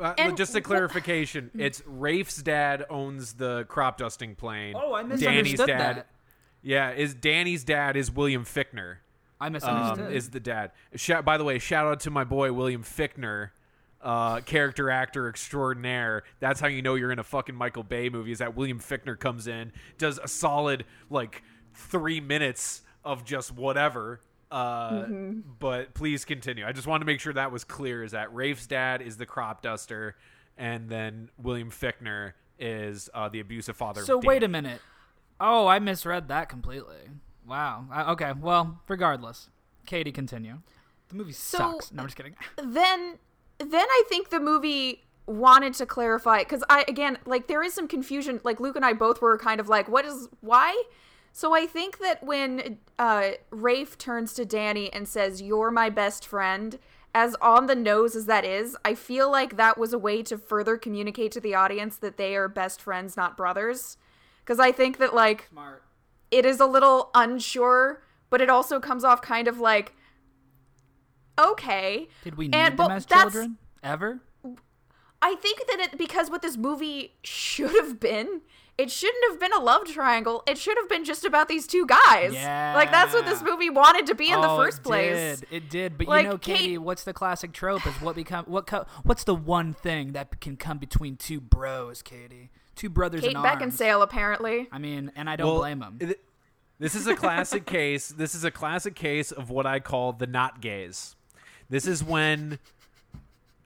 Uh, 0.00 0.14
And 0.18 0.36
just 0.36 0.54
a 0.54 0.60
wh- 0.60 0.62
clarification, 0.64 1.50
it's 1.58 1.82
Rafe's 1.86 2.42
dad 2.42 2.84
owns 2.88 3.34
the 3.34 3.64
crop 3.68 3.98
dusting 3.98 4.34
plane. 4.34 4.74
Oh, 4.76 4.92
I 4.94 5.02
Danny's 5.02 5.20
misunderstood 5.20 5.66
dad. 5.66 5.96
that. 5.96 6.06
Yeah, 6.62 6.90
is 6.92 7.14
Danny's 7.14 7.64
dad 7.64 7.96
is 7.96 8.10
William 8.10 8.44
Fichtner. 8.44 8.96
I 9.40 9.46
Um, 9.46 9.52
misunderstood. 9.54 10.12
is 10.12 10.30
the 10.30 10.40
dad. 10.40 10.70
Shout, 10.94 11.24
by 11.24 11.36
the 11.36 11.44
way, 11.44 11.58
shout 11.58 11.86
out 11.86 12.00
to 12.00 12.10
my 12.10 12.22
boy 12.24 12.52
William 12.52 12.84
Fichtner, 12.84 13.50
uh, 14.00 14.40
character 14.40 14.88
actor 14.88 15.28
extraordinaire. 15.28 16.22
That's 16.40 16.60
how 16.60 16.68
you 16.68 16.80
know 16.82 16.94
you're 16.94 17.10
in 17.12 17.18
a 17.18 17.24
fucking 17.24 17.54
Michael 17.54 17.82
Bay 17.82 18.08
movie. 18.08 18.30
Is 18.32 18.38
that 18.38 18.54
William 18.56 18.78
Fichtner 18.78 19.18
comes 19.18 19.46
in, 19.48 19.72
does 19.98 20.18
a 20.18 20.28
solid 20.28 20.84
like 21.10 21.42
three 21.74 22.20
minutes 22.20 22.82
of 23.04 23.24
just 23.24 23.52
whatever. 23.52 24.20
Uh, 24.52 25.06
But 25.58 25.94
please 25.94 26.24
continue. 26.24 26.66
I 26.66 26.72
just 26.72 26.86
wanted 26.86 27.00
to 27.00 27.06
make 27.06 27.20
sure 27.20 27.32
that 27.32 27.50
was 27.50 27.64
clear. 27.64 28.04
Is 28.04 28.12
that 28.12 28.32
Rafe's 28.34 28.66
dad 28.66 29.00
is 29.02 29.16
the 29.16 29.26
crop 29.26 29.62
duster, 29.62 30.16
and 30.58 30.88
then 30.88 31.30
William 31.38 31.70
Fichtner 31.70 32.32
is 32.58 33.08
uh, 33.14 33.28
the 33.28 33.40
abusive 33.40 33.76
father. 33.76 34.02
so 34.02 34.18
wait 34.18 34.42
a 34.42 34.48
minute. 34.48 34.80
Oh, 35.40 35.66
I 35.66 35.78
misread 35.78 36.28
that 36.28 36.48
completely. 36.48 37.08
Wow. 37.46 37.86
I, 37.90 38.12
okay. 38.12 38.32
Well, 38.38 38.80
regardless, 38.86 39.48
Katie, 39.86 40.12
continue. 40.12 40.58
The 41.08 41.14
movie 41.16 41.32
sucks. 41.32 41.90
No, 41.90 42.02
I'm 42.02 42.06
just 42.06 42.16
kidding. 42.16 42.36
then 42.56 43.18
then 43.58 43.86
I 43.88 44.02
think 44.08 44.30
the 44.30 44.40
movie 44.40 45.04
wanted 45.26 45.72
to 45.74 45.86
clarify 45.86 46.40
because 46.40 46.62
I 46.68 46.84
again 46.88 47.18
like 47.26 47.46
there 47.48 47.62
is 47.62 47.74
some 47.74 47.88
confusion. 47.88 48.40
Like 48.44 48.60
Luke 48.60 48.76
and 48.76 48.84
I 48.84 48.92
both 48.92 49.20
were 49.20 49.36
kind 49.38 49.60
of 49.60 49.68
like, 49.68 49.88
what 49.88 50.04
is 50.04 50.28
why? 50.40 50.80
So 51.32 51.54
I 51.54 51.66
think 51.66 51.98
that 51.98 52.22
when 52.22 52.78
uh, 52.98 53.30
Rafe 53.50 53.96
turns 53.98 54.34
to 54.34 54.44
Danny 54.44 54.92
and 54.92 55.08
says, 55.08 55.40
"You're 55.40 55.70
my 55.70 55.88
best 55.88 56.26
friend," 56.26 56.78
as 57.14 57.34
on 57.40 57.66
the 57.66 57.74
nose 57.74 58.14
as 58.14 58.26
that 58.26 58.44
is, 58.44 58.76
I 58.84 58.94
feel 58.94 59.30
like 59.30 59.56
that 59.56 59.78
was 59.78 59.92
a 59.92 59.98
way 59.98 60.22
to 60.24 60.36
further 60.36 60.76
communicate 60.76 61.32
to 61.32 61.40
the 61.40 61.54
audience 61.54 61.96
that 61.96 62.16
they 62.18 62.36
are 62.36 62.48
best 62.48 62.80
friends, 62.82 63.16
not 63.16 63.36
brothers. 63.36 63.96
Because 64.44 64.60
I 64.60 64.72
think 64.72 64.98
that 64.98 65.14
like 65.14 65.48
Smart. 65.50 65.82
it 66.30 66.44
is 66.44 66.60
a 66.60 66.66
little 66.66 67.10
unsure, 67.14 68.02
but 68.28 68.40
it 68.40 68.50
also 68.50 68.78
comes 68.80 69.04
off 69.04 69.22
kind 69.22 69.48
of 69.48 69.58
like, 69.60 69.94
okay. 71.38 72.08
Did 72.24 72.36
we 72.36 72.48
need 72.48 72.54
And- 72.54 72.78
them 72.78 72.90
as 72.90 73.06
children 73.06 73.58
ever? 73.82 74.20
I 75.24 75.36
think 75.36 75.60
that 75.68 75.78
it 75.78 75.96
because 75.98 76.30
what 76.30 76.42
this 76.42 76.56
movie 76.56 77.14
should 77.22 77.70
have 77.76 78.00
been, 78.00 78.40
it 78.82 78.90
shouldn't 78.90 79.24
have 79.30 79.38
been 79.40 79.52
a 79.52 79.60
love 79.60 79.84
triangle. 79.86 80.42
It 80.46 80.58
should 80.58 80.76
have 80.76 80.88
been 80.88 81.04
just 81.04 81.24
about 81.24 81.48
these 81.48 81.66
two 81.66 81.86
guys. 81.86 82.34
Yeah. 82.34 82.72
Like 82.74 82.90
that's 82.90 83.14
what 83.14 83.24
this 83.24 83.42
movie 83.42 83.70
wanted 83.70 84.06
to 84.08 84.14
be 84.14 84.30
in 84.30 84.40
the 84.40 84.48
Oh, 84.48 84.56
first 84.56 84.78
it 84.78 84.84
place. 84.84 85.40
Did. 85.40 85.46
It 85.50 85.70
did, 85.70 85.98
but 85.98 86.08
Like, 86.08 86.24
you 86.24 86.30
know, 86.30 86.38
Katie, 86.38 86.68
Kate- 86.70 86.78
what's 86.78 87.04
the 87.04 87.12
classic 87.12 87.52
trope? 87.52 87.86
Is 87.86 87.94
what 88.00 88.16
become 88.16 88.44
what? 88.46 88.66
Co- 88.66 88.86
what's 89.04 89.24
the 89.24 89.34
one 89.34 89.72
thing 89.74 90.12
that 90.12 90.40
can 90.40 90.56
come 90.56 90.78
between 90.78 91.16
two 91.16 91.40
bros, 91.40 92.02
Katie? 92.02 92.50
Two 92.74 92.88
brothers 92.88 93.20
Kate 93.20 93.30
in 93.32 93.36
arms. 93.36 93.60
Beckinsale, 93.76 94.02
apparently. 94.02 94.68
I 94.72 94.78
mean, 94.78 95.12
and 95.14 95.28
I 95.30 95.36
don't 95.36 95.46
Well, 95.46 95.58
blame 95.58 95.78
them. 95.80 95.98
it- 96.00 96.24
This 96.78 96.94
is 96.96 97.06
a 97.06 97.14
classic 97.14 97.64
case. 97.66 98.08
This 98.08 98.34
is 98.34 98.42
a 98.44 98.50
classic 98.50 98.96
case 98.96 99.30
of 99.30 99.50
what 99.50 99.66
I 99.66 99.78
call 99.78 100.12
the 100.12 100.26
not 100.26 100.60
gays. 100.60 101.14
This 101.70 101.86
is 101.86 102.02
when 102.02 102.58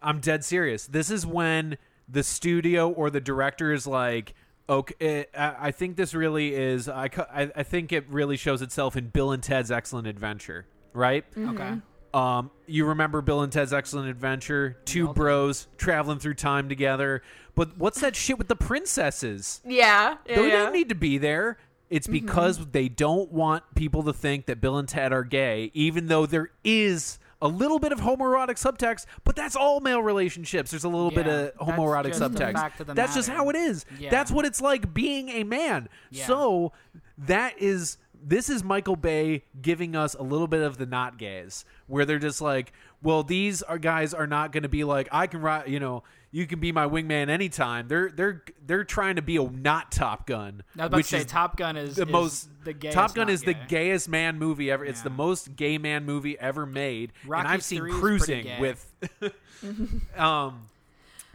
I'm 0.03 0.21
dead 0.21 0.45
serious. 0.45 0.87
This 0.87 1.11
is 1.11 1.25
when 1.27 1.79
the 2.09 2.23
studio 2.23 2.89
or 2.91 3.09
the 3.11 3.21
director 3.21 3.73
is 3.73 3.87
like, 3.87 4.35
okay, 4.69 4.95
eh, 5.01 5.25
I 5.39 5.69
I 5.69 5.71
think 5.71 5.97
this 5.97 6.15
really 6.15 6.55
is. 6.55 6.89
I, 6.89 7.09
I 7.33 7.51
I 7.57 7.63
think 7.63 7.93
it 7.93 8.09
really 8.09 8.37
shows 8.37 8.63
itself 8.63 8.97
in 8.97 9.09
Bill 9.09 9.33
and 9.33 9.43
Ted's 9.43 9.71
Excellent 9.71 10.07
Adventure, 10.07 10.67
right? 10.93 11.29
Mm-hmm. 11.35 11.49
Okay. 11.51 11.81
Um, 12.15 12.51
you 12.67 12.87
remember 12.87 13.21
Bill 13.21 13.43
and 13.43 13.53
Ted's 13.53 13.75
Excellent 13.75 14.09
Adventure? 14.09 14.79
Two 14.87 15.13
bros 15.13 15.69
traveling 15.77 16.19
through 16.19 16.35
time 16.35 16.69
together. 16.69 17.23
But 17.55 17.77
what's 17.77 18.01
that 18.01 18.17
shit 18.17 18.39
with 18.39 18.49
the 18.49 18.57
princesses? 18.57 19.61
Yeah. 19.67 20.17
yeah, 20.27 20.37
They 20.37 20.49
yeah. 20.49 20.57
don't 20.57 20.73
need 20.73 20.89
to 20.89 20.95
be 20.95 21.19
there. 21.19 21.59
It's 21.91 22.07
mm-hmm. 22.07 22.27
because 22.27 22.67
they 22.69 22.89
don't 22.89 23.31
want 23.33 23.65
people 23.75 24.03
to 24.05 24.15
think 24.15 24.47
that 24.47 24.63
Bill 24.63 24.79
and 24.79 24.89
Ted 24.89 25.13
are 25.13 25.25
gay, 25.25 25.71
even 25.75 26.07
though 26.07 26.25
there 26.25 26.51
is 26.65 27.19
a 27.43 27.49
little 27.49 27.79
bit 27.79 27.93
of 27.93 28.01
homoerotic 28.01 28.57
subtext, 28.57 29.07
but 29.25 29.37
that's 29.37 29.57
all 29.57 29.81
male 29.81 30.03
relationships. 30.03 30.71
There's 30.71 30.85
a 30.85 30.89
little 30.89 31.11
bit 31.11 31.27
Yeah, 31.27 31.33
of 31.33 31.67
that's 31.67 31.71
homoerotic 31.79 32.15
subtext. 32.15 32.81
of 32.81 32.95
that's 32.97 33.15
just 33.15 33.29
how 33.29 33.51
it 33.51 33.57
is. 33.57 33.85
Yeah. 33.99 34.11
That's 34.11 34.31
what 34.31 34.45
it's 34.47 34.61
like 34.61 34.93
being 34.95 35.29
a 35.29 35.45
man. 35.45 35.89
Yeah. 36.11 36.27
So 36.27 36.73
that 37.19 37.59
is 37.61 37.99
this 38.29 38.49
is 38.49 38.65
Michael 38.65 38.97
Bay 38.97 39.45
giving 39.61 39.95
us 39.95 40.15
a 40.15 40.23
little 40.23 40.49
bit 40.49 40.63
of 40.63 40.79
the 40.79 40.87
not 40.87 41.19
gays, 41.19 41.65
where 41.87 42.05
they're 42.05 42.19
just 42.19 42.41
like, 42.41 42.73
well, 43.03 43.23
these 43.23 43.63
are 43.63 43.79
guys 43.79 44.15
are 44.15 44.27
not 44.27 44.51
going 44.53 44.63
to 44.65 44.69
be 44.69 44.85
like, 44.85 45.09
I 45.13 45.27
can 45.27 45.41
ride, 45.43 45.69
you 45.69 45.79
know, 45.79 46.03
you 46.37 46.47
can 46.47 46.61
be 46.61 46.71
my 46.71 46.87
wingman 46.87 47.31
anytime. 47.31 47.89
They're 47.89 48.11
they're 48.11 48.43
they're 48.67 48.85
trying 48.85 49.17
to 49.17 49.23
be 49.23 49.37
a 49.37 49.43
not 49.43 49.91
Top 49.91 50.27
Gun, 50.27 50.65
I 50.79 50.83
was 50.83 50.87
about 50.89 50.97
which 50.99 51.07
to 51.07 51.11
say 51.13 51.19
is 51.21 51.25
Top 51.25 51.57
Gun 51.57 51.79
is 51.79 51.97
the 51.97 52.03
is 52.03 52.09
most 52.09 52.49
the 52.63 52.75
gayest 52.75 52.95
Top 52.95 53.15
Gun 53.15 53.31
is 53.31 53.41
the 53.41 53.55
gayest 53.55 54.07
man 54.07 54.39
movie 54.39 54.71
ever. 54.71 54.85
It's 54.85 55.01
the 55.01 55.09
most 55.09 55.57
gay 55.57 55.79
man 55.79 56.05
movie 56.05 56.39
ever 56.39 56.67
made, 56.67 57.15
Rocky 57.27 57.41
and 57.41 57.49
I've 57.49 57.65
seen 57.65 57.79
3 57.79 57.91
is 57.91 57.99
pretty 57.99 58.43
Cruising 58.43 58.61
with. 58.61 60.15
um, 60.19 60.61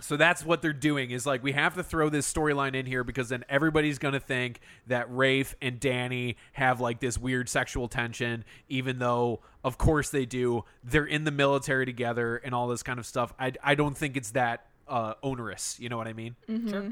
so 0.02 0.18
that's 0.18 0.46
what 0.46 0.62
they're 0.62 0.72
doing 0.72 1.10
is 1.10 1.26
like 1.26 1.42
we 1.42 1.54
have 1.54 1.74
to 1.78 1.84
throw 1.84 2.10
this 2.10 2.32
storyline 2.32 2.76
in 2.76 2.86
here 2.86 3.04
because 3.04 3.30
then 3.30 3.44
everybody's 3.50 3.98
gonna 3.98 4.20
think 4.20 4.60
that 4.86 5.08
Rafe 5.10 5.56
and 5.64 5.80
Danny 5.80 6.38
have 6.54 6.80
like 6.80 7.00
this 7.00 7.18
weird 7.18 7.50
sexual 7.50 7.88
tension, 7.88 8.46
even 8.70 9.00
though 9.00 9.40
of 9.64 9.80
course 9.80 10.12
they 10.12 10.28
do. 10.28 10.64
They're 10.84 11.06
in 11.06 11.24
the 11.24 11.32
military 11.32 11.88
together 11.88 12.38
and 12.38 12.54
all 12.54 12.68
this 12.68 12.84
kind 12.84 13.00
of 13.00 13.08
stuff. 13.08 13.34
I 13.40 13.54
I 13.64 13.74
don't 13.74 13.98
think 13.98 14.16
it's 14.16 14.32
that 14.32 14.68
uh, 14.92 15.14
onerous. 15.24 15.80
You 15.80 15.90
know 15.90 15.98
what 15.98 16.08
I 16.08 16.14
mean? 16.14 16.36
Sure. 16.70 16.92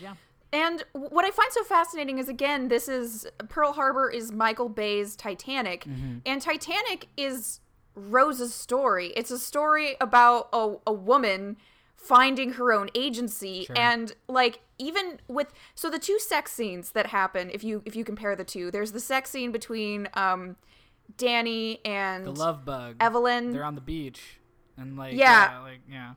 Yeah. 0.00 0.14
And 0.52 0.84
what 0.92 1.24
I 1.24 1.30
find 1.30 1.50
so 1.52 1.62
fascinating 1.64 2.18
is 2.18 2.28
again, 2.28 2.68
this 2.68 2.88
is 2.88 3.26
Pearl 3.48 3.72
Harbor 3.72 4.10
is 4.10 4.30
Michael 4.32 4.68
Bay's 4.68 5.16
Titanic, 5.16 5.84
Mm-hmm. 5.84 6.18
and 6.26 6.42
Titanic 6.42 7.06
is 7.16 7.60
Rose's 7.94 8.52
story. 8.54 9.08
It's 9.16 9.30
a 9.30 9.38
story 9.38 9.96
about 10.00 10.48
a, 10.52 10.74
a 10.86 10.92
woman 10.92 11.56
finding 11.96 12.54
her 12.54 12.72
own 12.72 12.88
agency 12.94 13.64
Sure. 13.66 13.76
and 13.78 14.12
like 14.26 14.60
even 14.78 15.20
with 15.28 15.52
so 15.74 15.90
the 15.90 15.98
two 15.98 16.18
sex 16.18 16.50
scenes 16.50 16.92
that 16.92 17.08
happen 17.08 17.50
if 17.52 17.62
you 17.62 17.82
if 17.84 17.94
you 17.94 18.04
compare 18.04 18.34
the 18.34 18.42
two 18.44 18.70
there's 18.70 18.92
the 18.92 19.00
sex 19.00 19.28
scene 19.28 19.52
between 19.52 20.08
um 20.14 20.56
danny 21.18 21.78
and 21.84 22.24
The 22.24 22.30
love 22.32 22.64
bug. 22.64 22.96
evelyn 23.00 23.52
They're 23.52 23.64
on 23.64 23.74
the 23.74 23.80
beach 23.82 24.40
and 24.78 24.96
like 24.96 25.12
Yeah. 25.12 25.50
yeah, 25.52 25.58
like 25.60 25.80
yeah. 25.90 26.12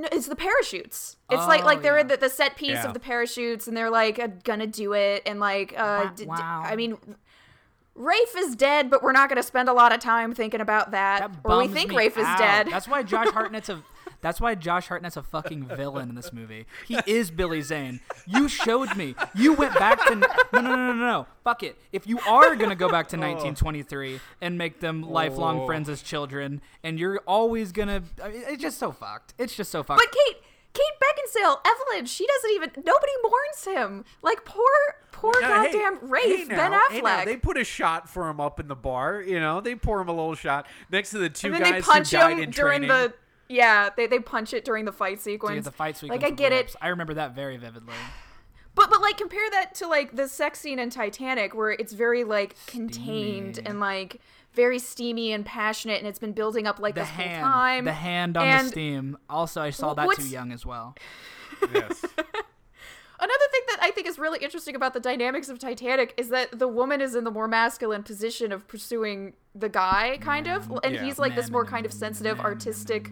No, 0.00 0.08
it's 0.12 0.26
the 0.28 0.36
parachutes. 0.36 1.16
It's 1.30 1.46
like 1.46 1.64
like 1.64 1.78
Oh, 1.78 1.82
they're 1.82 1.94
yeah. 1.96 2.00
in 2.02 2.06
the, 2.08 2.16
the 2.16 2.30
set 2.30 2.56
piece 2.56 2.70
Yeah. 2.70 2.86
of 2.86 2.94
the 2.94 3.00
parachutes, 3.00 3.66
and 3.68 3.76
they're 3.76 3.90
like 3.90 4.18
uh, 4.18 4.28
gonna 4.44 4.66
do 4.66 4.92
it, 4.94 5.22
and 5.26 5.40
like 5.40 5.72
uh, 5.76 6.04
Wow- 6.06 6.12
d- 6.16 6.24
d- 6.24 6.30
I 6.32 6.76
mean, 6.76 6.96
Rafe 7.94 8.34
is 8.36 8.56
dead, 8.56 8.88
but 8.88 9.02
we're 9.02 9.12
not 9.12 9.28
gonna 9.28 9.42
spend 9.42 9.68
a 9.68 9.72
lot 9.72 9.92
of 9.92 10.00
time 10.00 10.32
thinking 10.34 10.60
about 10.60 10.92
that. 10.92 11.20
That 11.20 11.30
or 11.44 11.58
we 11.58 11.68
think 11.68 11.92
Rafe 11.92 12.16
is 12.16 12.26
dead. 12.38 12.68
That's 12.70 12.88
why 12.88 13.02
Josh 13.02 13.28
Hartnett's 13.34 13.68
a. 13.68 13.82
That's 14.22 14.40
why 14.40 14.54
Josh 14.54 14.88
Hartnett's 14.88 15.16
a 15.16 15.22
fucking 15.22 15.64
villain 15.64 16.08
in 16.10 16.14
this 16.14 16.32
movie. 16.32 16.66
He 16.86 16.98
is 17.06 17.30
Billy 17.30 17.62
Zane. 17.62 18.00
You 18.26 18.48
showed 18.48 18.94
me. 18.96 19.14
You 19.34 19.54
went 19.54 19.74
back 19.74 20.04
to 20.08 20.14
no, 20.16 20.26
no, 20.52 20.60
no, 20.60 20.76
no, 20.76 20.92
no. 20.92 21.26
Fuck 21.44 21.62
it. 21.62 21.76
If 21.92 22.06
you 22.06 22.18
are 22.28 22.54
gonna 22.56 22.74
go 22.76 22.88
back 22.88 23.08
to 23.08 23.16
1923 23.18 24.20
and 24.40 24.58
make 24.58 24.80
them 24.80 25.02
lifelong 25.10 25.60
Oh. 25.60 25.66
friends 25.66 25.88
as 25.88 26.02
children, 26.02 26.60
and 26.84 26.98
you're 26.98 27.20
always 27.26 27.72
gonna, 27.72 28.02
I 28.22 28.28
mean, 28.28 28.42
it's 28.46 28.62
just 28.62 28.78
so 28.78 28.92
fucked. 28.92 29.34
It's 29.38 29.54
just 29.56 29.70
so 29.70 29.82
fucked. 29.82 30.00
but 30.00 30.12
Kate, 30.12 30.36
Kate 30.72 30.82
Beckinsale, 31.02 31.56
Evelyn, 31.66 32.06
she 32.06 32.26
doesn't 32.26 32.50
even. 32.52 32.70
Nobody 32.84 33.12
mourns 33.22 33.64
him. 33.64 34.04
Like 34.22 34.44
poor, 34.44 34.64
poor 35.12 35.32
Yeah, 35.40 35.64
hey- 35.64 35.72
goddamn 35.72 36.10
Rafe, 36.10 36.24
hey 36.24 36.44
Ben 36.44 36.70
now, 36.70 36.78
Affleck. 36.88 36.90
hey 36.92 37.00
now, 37.00 37.24
they 37.24 37.36
put 37.36 37.56
a 37.58 37.64
shot 37.64 38.08
for 38.08 38.28
him 38.28 38.38
up 38.40 38.60
in 38.60 38.68
the 38.68 38.76
bar. 38.76 39.20
You 39.22 39.40
know, 39.40 39.60
they 39.60 39.74
pour 39.74 40.00
him 40.00 40.08
a 40.08 40.12
little 40.12 40.34
shot 40.34 40.66
next 40.90 41.10
to 41.10 41.18
the 41.18 41.28
two 41.30 41.46
and 41.48 41.56
then 41.56 41.62
they 41.62 41.70
guys 41.72 41.84
punch 41.84 42.10
who 42.10 42.18
died 42.18 42.32
him 42.34 42.38
in 42.44 42.50
during 42.50 42.82
training. 42.82 42.88
the. 42.88 43.14
Yeah, 43.50 43.90
they, 43.96 44.06
they 44.06 44.20
punch 44.20 44.54
it 44.54 44.64
during 44.64 44.84
the 44.84 44.92
fight 44.92 45.20
sequence. 45.20 45.56
get 45.56 45.64
the 45.64 45.70
fight 45.72 45.96
sequence 45.96 46.22
Like 46.22 46.32
I 46.32 46.34
get 46.34 46.52
Rips. 46.52 46.74
it. 46.74 46.78
I 46.80 46.88
remember 46.88 47.14
that 47.14 47.34
very 47.34 47.56
vividly. 47.56 47.94
But 48.76 48.88
but 48.90 49.00
like 49.02 49.16
compare 49.18 49.50
that 49.50 49.74
to 49.76 49.88
like 49.88 50.14
the 50.14 50.28
sex 50.28 50.60
scene 50.60 50.78
in 50.78 50.88
Titanic 50.90 51.54
where 51.54 51.72
it's 51.72 51.92
very 51.92 52.22
like 52.24 52.54
contained 52.66 53.56
Steamy. 53.56 53.68
and 53.68 53.80
like 53.80 54.20
very 54.52 54.78
steamy 54.78 55.32
and 55.32 55.44
passionate 55.44 55.98
and 55.98 56.06
it's 56.06 56.18
been 56.20 56.32
building 56.32 56.66
up 56.68 56.78
like 56.78 56.94
The 56.94 57.00
this 57.02 57.10
whole 57.10 57.24
hand, 57.26 57.42
time. 57.44 57.84
the 57.84 57.92
hand 57.92 58.36
on 58.36 58.46
And 58.46 58.66
the 58.66 58.70
steam. 58.70 59.18
Also, 59.28 59.60
I 59.60 59.70
saw 59.70 59.94
that 59.94 60.08
too 60.16 60.28
young 60.28 60.52
as 60.52 60.64
well. 60.64 60.94
yes. 61.74 62.04
Another 63.22 63.44
thing 63.50 63.60
that 63.68 63.78
I 63.82 63.90
think 63.90 64.06
is 64.06 64.18
really 64.18 64.38
interesting 64.38 64.74
about 64.74 64.94
the 64.94 65.00
dynamics 65.00 65.50
of 65.50 65.58
Titanic 65.58 66.14
is 66.16 66.30
that 66.30 66.58
the 66.58 66.66
woman 66.68 67.02
is 67.02 67.14
in 67.14 67.24
the 67.24 67.30
more 67.30 67.46
masculine 67.46 68.02
position 68.02 68.50
of 68.50 68.66
pursuing 68.66 69.34
the 69.54 69.68
guy, 69.68 70.16
kind 70.22 70.46
of, 70.48 70.70
and 70.82 70.94
Yeah. 70.94 71.04
he's 71.04 71.18
like 71.18 71.34
this 71.36 71.50
more 71.50 71.66
kind 71.66 71.84
of 71.84 71.92
sensitive, 71.92 72.40
artistic, 72.40 73.10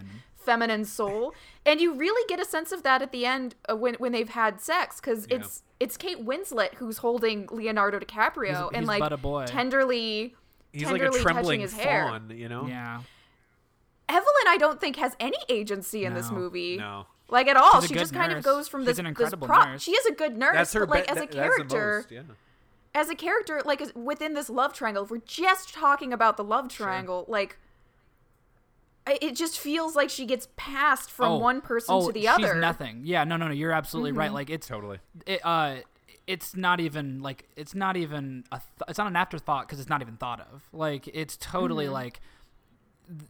feminine 0.48 0.84
soul, 0.84 1.34
and 1.66 1.80
you 1.80 1.92
really 1.94 2.24
get 2.28 2.40
a 2.40 2.44
sense 2.44 2.72
of 2.72 2.82
that 2.82 3.02
at 3.02 3.12
the 3.12 3.26
end 3.26 3.54
uh, 3.70 3.76
when 3.76 3.94
when 3.94 4.12
they've 4.12 4.28
had 4.30 4.61
sex, 4.61 5.00
because 5.00 5.26
Yeah. 5.30 5.37
it's 5.38 5.62
it's 5.80 5.96
Kate 5.96 6.24
Winslet 6.24 6.74
who's 6.74 6.98
holding 6.98 7.46
Leonardo 7.50 7.98
DiCaprio 7.98 8.46
He's- 8.48 8.68
and 8.72 8.82
he's 8.82 8.88
like 8.88 9.00
but 9.00 9.12
a 9.12 9.16
boy. 9.16 9.44
tenderly. 9.46 10.34
He's 10.72 10.90
like 10.90 11.02
a 11.02 11.11
trembling 11.11 11.61
his 11.61 11.74
hair. 11.74 12.06
fawn, 12.08 12.30
you 12.30 12.48
know? 12.48 12.66
Yeah. 12.66 13.00
Evelyn, 14.08 14.46
I 14.48 14.56
don't 14.58 14.80
think 14.80 14.96
has 14.96 15.14
any 15.20 15.37
agency 15.48 16.04
in 16.04 16.14
this 16.14 16.30
movie. 16.30 16.76
No. 16.78 17.06
Like 17.30 17.46
at 17.46 17.56
all, 17.56 17.80
she 17.82 17.88
good 17.88 17.98
just 18.00 18.14
kind 18.14 18.32
of 18.32 18.42
goes 18.42 18.68
from 18.68 18.82
She's 18.82 18.96
this 18.96 18.98
an 19.00 19.14
this 19.16 19.34
prop. 19.34 19.68
nurse. 19.68 19.82
She 19.82 19.92
is 19.92 20.06
a 20.06 20.12
good 20.12 20.37
nurse, 20.38 20.54
That's 20.54 20.72
her 20.72 20.87
but 20.87 20.90
like 20.90 21.04
be- 21.06 21.11
as 21.11 21.16
a 21.16 21.20
that- 21.20 21.30
that's 21.32 21.34
the 21.58 21.64
character, 21.64 21.96
most, 21.98 22.11
yeah. 22.11 22.22
as 22.94 23.11
a 23.11 23.14
character, 23.14 23.61
like 23.66 23.82
within 23.94 24.32
this 24.34 24.48
love 24.48 24.72
triangle, 24.72 25.04
if 25.04 25.11
we're 25.11 25.18
just 25.18 25.74
talking 25.74 26.12
about 26.12 26.37
the 26.38 26.44
love 26.44 26.68
triangle, 26.68 27.26
like 27.28 27.52
I- 27.52 27.67
it 29.23 29.37
just 29.37 29.59
feels 29.59 29.94
like 29.97 30.11
she 30.11 30.27
gets 30.27 30.49
passed 30.57 31.11
from 31.11 31.33
Oh, 31.33 31.38
one 31.38 31.61
person 31.61 31.94
oh, 31.94 32.07
to 32.09 32.12
the 32.12 32.21
she's 32.21 32.29
other. 32.29 32.49
Mm-hmm. 32.49 32.61
nothing. 32.61 33.01
Yeah, 33.05 33.25
no, 33.25 33.37
no, 33.37 33.47
no. 33.49 33.55
You're 33.55 33.73
absolutely 33.73 34.12
right. 34.12 34.33
Like 34.33 34.51
it's 34.51 34.66
Totally. 34.66 34.99
it, 35.27 35.40
uh 35.44 35.77
it's 36.27 36.55
not 36.55 36.79
even 36.81 37.21
like 37.23 37.49
it's 37.57 37.75
not 37.75 37.97
even 37.97 38.44
a 38.53 38.57
th- 38.59 38.88
it's 38.88 38.99
not 38.99 39.07
an 39.07 39.16
afterthought 39.16 39.66
because 39.66 39.81
it's 39.81 39.88
not 39.88 40.03
even 40.03 40.16
thought 40.18 40.40
of 40.40 40.62
like 40.73 41.09
it's 41.14 41.37
totally 41.38 41.85
Mm-hmm. 41.87 41.94
like 41.94 42.21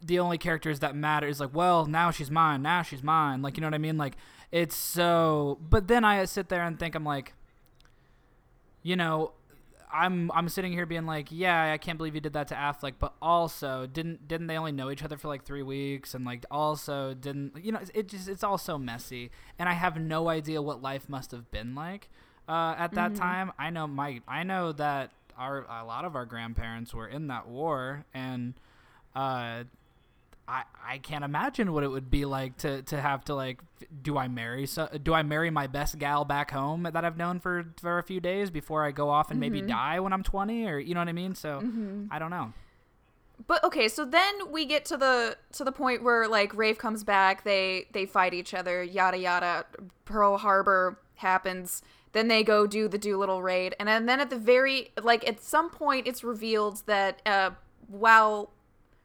the 0.03 0.19
only 0.19 0.37
characters 0.37 0.79
that 0.81 0.93
matter 0.95 1.25
is 1.25 1.39
like 1.39 1.53
well 1.53 1.85
now 1.85 2.11
she's 2.11 2.29
mine 2.29 2.61
now 2.61 2.81
she's 2.81 3.01
mine 3.01 3.41
like 3.41 3.55
you 3.55 3.61
know 3.61 3.67
what 3.67 3.73
i 3.73 3.77
mean 3.77 3.97
like 3.97 4.17
it's 4.51 4.75
so 4.75 5.57
but 5.69 5.87
then 5.87 6.03
i 6.03 6.25
sit 6.25 6.49
there 6.49 6.61
and 6.63 6.77
think 6.77 6.95
i'm 6.95 7.05
like 7.05 7.31
you 8.83 8.97
know 8.97 9.31
i'm 9.91 10.31
i'm 10.33 10.47
sitting 10.49 10.71
here 10.71 10.85
being 10.85 11.05
like 11.05 11.27
yeah 11.31 11.71
i 11.71 11.77
can't 11.77 11.97
believe 11.97 12.13
you 12.13 12.21
did 12.21 12.33
that 12.33 12.47
to 12.47 12.53
affleck 12.53 12.93
but 12.99 13.13
also 13.21 13.87
didn't 13.87 14.27
didn't 14.27 14.47
they 14.47 14.57
only 14.57 14.71
know 14.71 14.91
each 14.91 15.03
other 15.03 15.17
for 15.17 15.27
like 15.27 15.43
three 15.43 15.63
weeks? 15.63 16.13
And 16.13 16.25
like 16.25 16.45
also 16.51 17.13
didn't 17.13 17.63
you 17.63 17.71
know 17.71 17.79
it 17.93 18.07
just 18.07 18.27
it's 18.27 18.43
all 18.43 18.57
so 18.57 18.77
messy. 18.77 19.31
And 19.57 19.67
i 19.67 19.73
have 19.73 19.99
no 19.99 20.29
idea 20.29 20.61
what 20.61 20.81
life 20.81 21.09
must 21.09 21.31
have 21.31 21.49
been 21.51 21.75
like 21.75 22.09
uh, 22.47 22.75
at 22.77 22.93
that 22.93 23.15
time. 23.15 23.51
I 23.59 23.69
know 23.69 23.87
my 23.87 24.21
i 24.27 24.43
know 24.43 24.71
that 24.73 25.11
our 25.37 25.65
a 25.69 25.85
lot 25.85 26.05
of 26.05 26.15
our 26.15 26.25
grandparents 26.25 26.93
were 26.93 27.07
in 27.07 27.27
that 27.27 27.47
war. 27.47 28.05
And 28.13 28.53
uh 29.15 29.63
I, 30.49 30.63
I 30.93 30.97
can't 30.97 31.23
imagine 31.23 31.71
what 31.73 31.83
it 31.83 31.89
would 31.89 32.09
be 32.09 32.25
like 32.25 32.57
to, 32.57 32.81
to 32.83 32.99
have 32.99 33.23
to 33.25 33.35
like 33.35 33.59
do 34.01 34.17
I 34.17 34.27
marry 34.27 34.65
so 34.65 34.89
do 35.03 35.13
I 35.13 35.21
marry 35.21 35.51
my 35.51 35.67
best 35.67 35.99
gal 35.99 36.25
back 36.25 36.49
home 36.51 36.83
that 36.91 37.05
I've 37.05 37.17
known 37.17 37.39
for 37.39 37.65
for 37.79 37.99
a 37.99 38.03
few 38.03 38.19
days 38.19 38.49
before 38.49 38.83
I 38.83 38.91
go 38.91 39.09
off 39.09 39.29
and 39.29 39.39
maybe 39.39 39.61
die 39.61 39.99
when 39.99 40.11
I'm 40.11 40.23
20 40.23 40.65
or 40.65 40.79
you 40.79 40.95
know 40.95 41.01
what 41.01 41.07
I 41.07 41.13
mean 41.13 41.35
so 41.35 41.59
I 42.11 42.17
don't 42.19 42.31
know 42.31 42.53
But 43.47 43.63
okay, 43.63 43.87
so 43.87 44.03
then 44.05 44.51
we 44.51 44.65
get 44.65 44.83
to 44.85 44.97
the 44.97 45.37
to 45.53 45.63
the 45.63 45.71
point 45.71 46.03
where 46.03 46.27
like 46.27 46.53
Rafe 46.55 46.77
comes 46.77 47.03
back, 47.05 47.43
they 47.43 47.87
they 47.93 48.05
fight 48.05 48.33
each 48.33 48.53
other, 48.53 48.83
yada 48.83 49.17
yada. 49.17 49.65
Pearl 50.05 50.37
Harbor 50.37 50.99
happens. 51.15 51.81
Then 52.11 52.27
they 52.27 52.43
go 52.43 52.67
do 52.67 52.87
the 52.89 52.97
Doolittle 52.97 53.41
raid, 53.43 53.75
and 53.79 53.87
then, 53.87 54.07
then 54.07 54.19
at 54.19 54.29
the 54.29 54.35
very 54.35 54.91
like 55.01 55.25
at 55.27 55.41
some 55.41 55.69
point 55.69 56.05
it's 56.07 56.23
revealed 56.23 56.81
that 56.85 57.21
uh, 57.25 57.51
while 57.87 58.51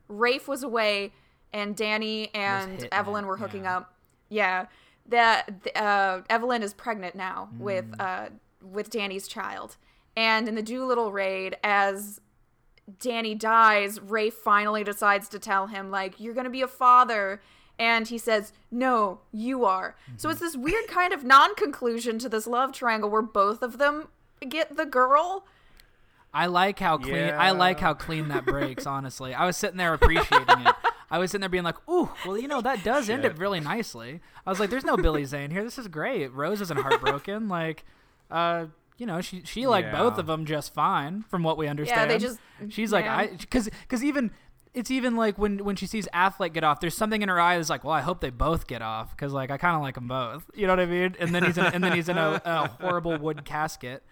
Rafe 0.08 0.48
was 0.48 0.62
away 0.64 1.12
and 1.54 1.74
Danny 1.74 2.34
and 2.34 2.86
Evelyn 2.92 3.24
it, 3.24 3.28
were 3.28 3.38
hooking 3.38 3.64
yeah. 3.64 3.76
up, 3.78 3.94
yeah, 4.28 4.66
that 5.08 5.68
uh, 5.74 6.20
Evelyn 6.28 6.62
is 6.62 6.74
pregnant 6.74 7.14
now 7.14 7.48
Mm. 7.54 7.60
with 7.60 7.86
uh, 7.98 8.26
with 8.62 8.90
Danny's 8.90 9.26
child, 9.28 9.76
and 10.16 10.48
in 10.48 10.54
the 10.54 10.62
Doolittle 10.62 11.12
raid 11.12 11.56
as 11.64 12.20
Danny 13.00 13.34
dies, 13.34 14.00
Ray 14.00 14.30
finally 14.30 14.84
decides 14.84 15.28
to 15.30 15.38
tell 15.38 15.68
him, 15.68 15.90
like, 15.90 16.20
you're 16.20 16.34
going 16.34 16.44
to 16.44 16.50
be 16.50 16.62
a 16.62 16.68
father. 16.68 17.40
And 17.78 18.06
he 18.06 18.18
says, 18.18 18.52
no, 18.70 19.20
you 19.32 19.64
are. 19.64 19.96
So 20.16 20.28
it's 20.28 20.38
this 20.38 20.56
weird 20.56 20.86
kind 20.86 21.12
of 21.12 21.24
non 21.24 21.54
conclusion 21.56 22.18
to 22.20 22.28
this 22.28 22.46
love 22.46 22.72
triangle 22.72 23.10
where 23.10 23.22
both 23.22 23.62
of 23.62 23.78
them 23.78 24.08
get 24.48 24.76
the 24.76 24.86
girl. 24.86 25.44
I 26.32 26.46
like 26.46 26.78
how 26.78 26.98
clean 26.98 27.32
I 27.32 27.52
like 27.52 27.80
how 27.80 27.94
clean 27.94 28.28
that 28.28 28.44
breaks 28.44 28.86
honestly 28.96 29.32
I 29.34 29.46
was 29.46 29.56
sitting 29.56 29.76
there 29.76 29.94
appreciating 29.94 30.66
it 30.66 30.74
I 31.10 31.18
was 31.18 31.30
sitting 31.30 31.40
there 31.42 31.48
being 31.48 31.64
like 31.64 31.76
ooh 31.88 32.10
well 32.26 32.38
you 32.38 32.48
know 32.48 32.60
that 32.60 32.82
does 32.84 33.08
end 33.10 33.24
up 33.24 33.38
really 33.38 33.60
nicely 33.60 34.20
I 34.46 34.50
was 34.50 34.58
like 34.60 34.70
there's 34.70 34.84
no 34.84 34.96
Billy 34.96 35.24
Zane 35.24 35.50
here 35.50 35.62
this 35.64 35.78
is 35.78 35.88
great 35.88 36.32
Rose 36.32 36.60
isn't 36.60 36.78
heartbroken 36.80 37.48
like 37.48 37.84
uh 38.30 38.66
you 38.96 39.06
know 39.06 39.20
she 39.20 39.42
she 39.44 39.66
liked 39.66 39.88
both 39.92 40.18
of 40.18 40.26
them 40.26 40.46
just 40.46 40.72
fine 40.74 41.22
from 41.22 41.42
what 41.42 41.56
we 41.58 41.66
understand 41.68 42.10
Yeah, 42.10 42.16
they 42.18 42.22
just- 42.24 42.38
she's 42.70 42.92
like. 42.92 43.06
I 43.06 43.26
because 43.28 43.68
because 43.82 44.02
even 44.04 44.30
it's 44.72 44.90
even 44.90 45.14
like 45.16 45.36
when 45.38 45.64
when 45.64 45.76
she 45.76 45.86
sees 45.86 46.08
Affleck 46.14 46.52
get 46.52 46.64
off, 46.64 46.80
there's 46.80 46.96
something 46.96 47.22
in 47.22 47.28
her 47.28 47.38
eye 47.40 47.56
that's 47.56 47.70
like, 47.70 47.84
well, 47.84 47.92
I 47.92 48.00
hope 48.00 48.20
they 48.20 48.30
both 48.30 48.66
get 48.66 48.82
off 48.82 49.10
because 49.16 49.32
like 49.32 49.50
I 49.52 49.56
kind 49.56 49.76
of 49.76 49.82
like 49.82 49.94
them 49.94 50.08
both. 50.08 50.50
You 50.54 50.66
know 50.66 50.72
what 50.72 50.80
I 50.80 50.86
mean? 50.86 51.14
And 51.20 51.32
then 51.34 51.44
he's 51.44 51.56
in, 51.58 51.64
and 51.66 51.82
then 51.84 51.92
he's 51.92 52.08
in 52.08 52.18
a, 52.18 52.40
a 52.44 52.68
horrible 52.80 53.16
wood 53.18 53.44
casket. 53.44 54.02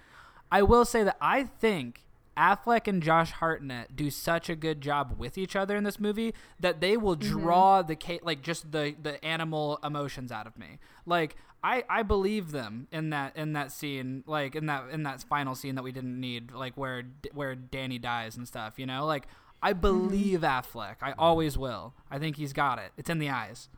I 0.53 0.63
will 0.63 0.85
say 0.85 1.03
that 1.05 1.17
I 1.21 1.45
think 1.45 2.05
Affleck 2.37 2.89
and 2.89 3.03
Josh 3.03 3.31
Hartnett 3.33 3.95
do 3.95 4.11
such 4.11 4.49
a 4.49 4.57
good 4.57 4.81
job 4.81 5.15
with 5.19 5.37
each 5.37 5.55
other 5.55 5.77
in 5.77 5.85
this 5.85 6.01
movie 6.01 6.35
that 6.59 6.81
they 6.81 6.97
will 6.97 7.17
mm-hmm. 7.17 7.31
draw 7.31 7.83
the 7.83 7.97
ca- 7.97 8.21
like 8.23 8.43
just 8.43 8.73
the 8.73 8.95
the 9.01 9.23
animal 9.25 9.79
emotions 9.85 10.33
out 10.33 10.47
of 10.47 10.59
me. 10.59 10.79
Like 11.05 11.37
I 11.63 11.85
I 11.89 12.03
believe 12.03 12.51
them 12.51 12.89
in 12.91 13.11
that 13.11 13.37
in 13.37 13.53
that 13.53 13.71
scene, 13.71 14.25
like 14.27 14.55
in 14.55 14.67
that 14.67 14.91
in 14.91 15.03
that 15.03 15.23
final 15.23 15.55
scene 15.55 15.75
that 15.75 15.83
we 15.83 15.93
didn't 15.93 16.19
need, 16.19 16.53
like 16.53 16.77
where 16.77 17.03
where 17.33 17.55
Danny 17.55 17.99
dies 17.99 18.37
and 18.37 18.49
stuff. 18.49 18.79
You 18.79 18.87
know, 18.87 19.05
like 19.07 19.27
I 19.63 19.73
mm-hmm. 19.73 19.81
believe 19.81 20.41
Affleck. 20.41 20.97
I 21.03 21.13
always 21.19 21.59
will. 21.59 21.95
I 22.11 22.19
think 22.19 22.37
he's 22.37 22.53
got 22.53 22.79
it. 22.79 22.93
It's 22.97 23.11
in 23.11 23.19
the 23.19 23.31
eyes. 23.31 23.69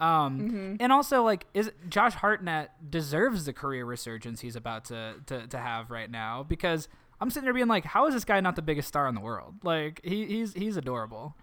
Um, 0.00 0.40
mm-hmm. 0.40 0.76
and 0.80 0.92
also 0.92 1.22
like 1.22 1.46
is 1.54 1.70
Josh 1.88 2.14
Hartnett 2.14 2.90
deserves 2.90 3.44
the 3.44 3.52
career 3.52 3.84
resurgence 3.84 4.40
he's 4.40 4.56
about 4.56 4.84
to, 4.86 5.14
to 5.26 5.46
to 5.46 5.58
have 5.58 5.90
right 5.90 6.10
now 6.10 6.42
because 6.42 6.88
I'm 7.20 7.30
sitting 7.30 7.44
there 7.44 7.54
being 7.54 7.68
like, 7.68 7.84
how 7.84 8.06
is 8.06 8.14
this 8.14 8.24
guy 8.24 8.40
not 8.40 8.56
the 8.56 8.62
biggest 8.62 8.88
star 8.88 9.08
in 9.08 9.14
the 9.14 9.20
world? 9.20 9.54
Like 9.62 10.00
he 10.04 10.26
he's 10.26 10.52
he's 10.54 10.76
adorable. 10.76 11.34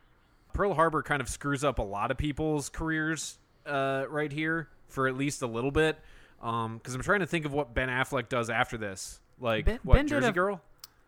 Pearl 0.53 0.73
Harbor 0.73 1.01
kind 1.01 1.21
of 1.21 1.29
screws 1.29 1.63
up 1.63 1.79
a 1.79 1.83
lot 1.83 2.11
of 2.11 2.17
people's 2.17 2.67
careers 2.69 3.37
uh, 3.65 4.03
right 4.09 4.31
here 4.31 4.67
for 4.87 5.07
at 5.07 5.15
least 5.15 5.41
a 5.41 5.47
little 5.47 5.71
bit. 5.71 5.97
Because 6.39 6.93
I'm 6.95 7.01
trying 7.01 7.19
to 7.21 7.25
think 7.27 7.45
of 7.45 7.53
what 7.53 7.73
Ben 7.73 7.87
Affleck 7.87 8.27
does 8.27 8.49
after 8.49 8.77
this. 8.77 9.19
Like, 9.39 9.65
Ben- 9.65 9.79
what, 9.83 9.95
Ben 9.95 10.07
Jersey 10.07 10.27
a- 10.27 10.31
Girl? 10.31 10.61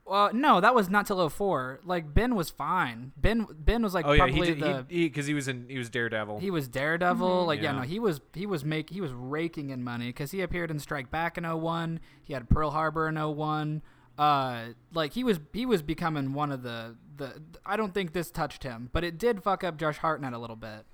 Well, 0.06 0.34
no, 0.34 0.60
that 0.60 0.76
was 0.76 0.90
not 0.90 1.08
till 1.08 1.30
04. 1.30 1.80
Like 1.86 2.14
Ben 2.14 2.36
was 2.36 2.50
fine. 2.50 3.14
Ben 3.18 3.48
Ben 3.58 3.82
was 3.84 3.94
like 3.94 4.06
Oh, 4.06 4.12
yeah, 4.12 4.28
he 4.28 4.32
probably 4.34 4.54
did. 4.56 4.60
the 4.60 4.86
He 4.90 5.08
Because 5.08 5.26
he, 5.28 5.34
was 5.34 5.48
in, 5.48 5.66
he 5.70 5.78
was 5.78 5.90
Daredevil. 5.90 6.40
He 6.40 6.52
was 6.52 6.68
Daredevil. 6.68 7.46
Like 7.46 7.62
yeah. 7.62 7.72
Yeah. 7.72 7.80
no, 7.80 7.82
he 7.84 8.00
was 8.00 8.20
he 8.34 8.46
was 8.46 8.66
make 8.66 8.90
he 8.90 9.00
was 9.00 9.12
raking 9.14 9.70
in 9.70 9.82
money 9.84 10.08
because 10.08 10.32
he 10.32 10.42
appeared 10.42 10.72
in 10.72 10.80
Strike 10.80 11.10
Back 11.10 11.38
in 11.38 11.46
01. 11.46 12.00
He 12.22 12.34
had 12.34 12.50
Pearl 12.50 12.72
Harbor 12.72 13.08
in 13.08 13.16
01. 13.16 13.82
Uh, 14.24 14.74
like 14.94 15.14
he 15.14 15.24
was 15.24 15.40
he 15.52 15.66
was 15.66 15.82
becoming 15.82 16.34
one 16.34 16.52
of 16.52 16.64
the 16.64 16.96
the. 17.18 17.42
I 17.66 17.76
don't 17.78 17.94
think 17.94 18.14
this 18.14 18.32
touched 18.32 18.64
him, 18.64 18.90
but 18.94 19.04
it 19.04 19.18
did 19.18 19.44
fuck 19.44 19.64
up 19.64 19.78
Josh 19.78 19.98
Hartnett 19.98 20.34
a 20.34 20.38
little 20.38 20.56
bit. 20.56 20.86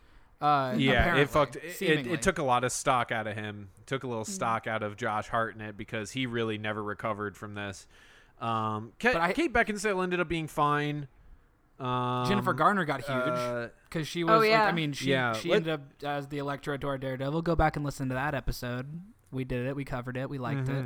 Uh, 0.42 0.74
yeah, 0.78 1.18
it 1.18 1.30
fucked. 1.30 1.58
It, 1.58 1.82
it, 1.82 2.08
it 2.08 2.22
took 2.22 2.38
a 2.39 2.43
lot 2.43 2.64
of 2.64 2.72
stock 2.72 3.12
out 3.12 3.28
of 3.28 3.36
him. 3.36 3.70
Took 3.86 4.03
a 4.03 4.08
little 4.08 4.24
Mm-hmm. 4.24 4.32
stock 4.32 4.68
out 4.68 4.84
of 4.84 4.95
Josh 4.95 5.28
Hartnett 5.28 5.76
because 5.76 6.12
he 6.12 6.26
really 6.26 6.58
never 6.58 6.82
recovered 6.82 7.36
from 7.36 7.56
this. 7.56 7.88
Um, 8.39 8.93
Kate, 8.99 9.14
But 9.14 9.22
I- 9.22 9.34
Kate 9.34 9.51
Beckinsale 9.53 10.01
ended 10.01 10.22
up 10.22 10.30
being 10.30 10.47
fine. 10.47 11.08
Um, 11.78 12.26
Jennifer 12.28 12.53
Garner 12.53 12.86
got 12.86 13.01
huge 13.01 13.10
uh, 13.10 13.68
because 13.89 14.08
she 14.08 14.24
was. 14.24 14.34
Oh, 14.34 14.38
like, 14.39 14.49
yeah. 14.49 14.64
I 14.66 14.72
mean, 14.72 14.93
she 14.93 15.12
Yeah, 15.12 15.34
she 15.34 15.49
let- 15.49 15.58
ended 15.58 15.74
up 15.74 15.82
as 16.03 16.28
the 16.28 16.38
Elektra 16.38 16.78
to 16.80 16.88
our 16.88 16.97
Daredevil. 16.97 17.41
Go 17.41 17.56
back 17.56 17.76
and 17.76 17.84
listen 17.86 18.08
to 18.10 18.16
that 18.16 18.34
episode. 18.34 19.01
We 19.32 19.43
did 19.43 19.66
it. 19.68 19.76
We 19.76 19.84
covered 19.86 20.16
it. 20.18 20.30
We 20.30 20.38
liked 20.38 20.70
it. 20.70 20.86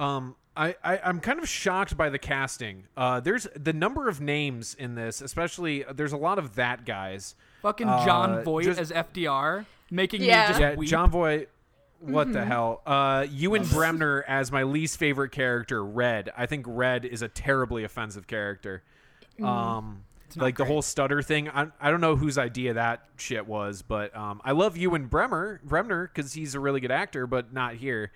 Um, 0.00 0.36
I, 0.56 0.74
I 0.82 0.98
I'm 1.04 1.20
kind 1.20 1.38
of 1.38 1.48
shocked 1.48 1.96
by 1.96 2.10
the 2.10 2.18
casting. 2.18 2.84
Uh, 2.96 3.20
there's 3.20 3.46
the 3.54 3.72
number 3.72 4.08
of 4.08 4.20
names 4.20 4.74
in 4.78 4.94
this, 4.94 5.20
especially 5.20 5.84
there's 5.94 6.12
a 6.12 6.16
lot 6.16 6.38
of 6.38 6.56
that 6.56 6.84
guys. 6.84 7.34
Fucking 7.62 7.86
Jon 7.86 8.32
Uh, 8.38 8.42
Voight 8.42 8.64
just- 8.64 8.80
as 8.80 8.90
FDR, 8.90 9.66
making 9.90 10.22
Yeah. 10.22 10.42
me 10.42 10.48
just 10.48 10.60
Yeah, 10.60 10.74
weep. 10.74 10.88
Jon 10.90 11.10
Voight. 11.10 11.48
What 12.00 12.32
the 12.32 12.44
hell? 12.46 12.80
Uh, 12.86 13.26
Ewan 13.30 13.62
Bremner 13.64 14.24
as 14.26 14.50
my 14.50 14.62
least 14.62 14.98
favorite 14.98 15.32
character, 15.32 15.84
Red. 15.84 16.30
I 16.34 16.46
think 16.46 16.64
Red 16.66 17.04
is 17.04 17.20
a 17.20 17.28
terribly 17.28 17.84
offensive 17.84 18.26
character. 18.26 18.82
Um, 19.42 20.04
not 20.34 20.44
like 20.44 20.56
the 20.56 20.64
whole 20.64 20.80
stutter 20.82 21.20
thing. 21.22 21.50
I, 21.50 21.66
I 21.80 21.90
don't 21.90 22.00
know 22.00 22.16
whose 22.16 22.38
idea 22.38 22.72
that 22.74 23.04
shit 23.18 23.46
was, 23.46 23.82
but 23.82 24.16
um, 24.16 24.40
I 24.44 24.52
love 24.52 24.76
Ewan 24.78 25.06
Bremer 25.08 25.60
Bremner 25.62 26.10
because 26.12 26.32
he's 26.32 26.54
a 26.54 26.60
really 26.60 26.80
good 26.80 26.90
actor, 26.90 27.26
but 27.26 27.52
not 27.52 27.74
here. 27.74 28.12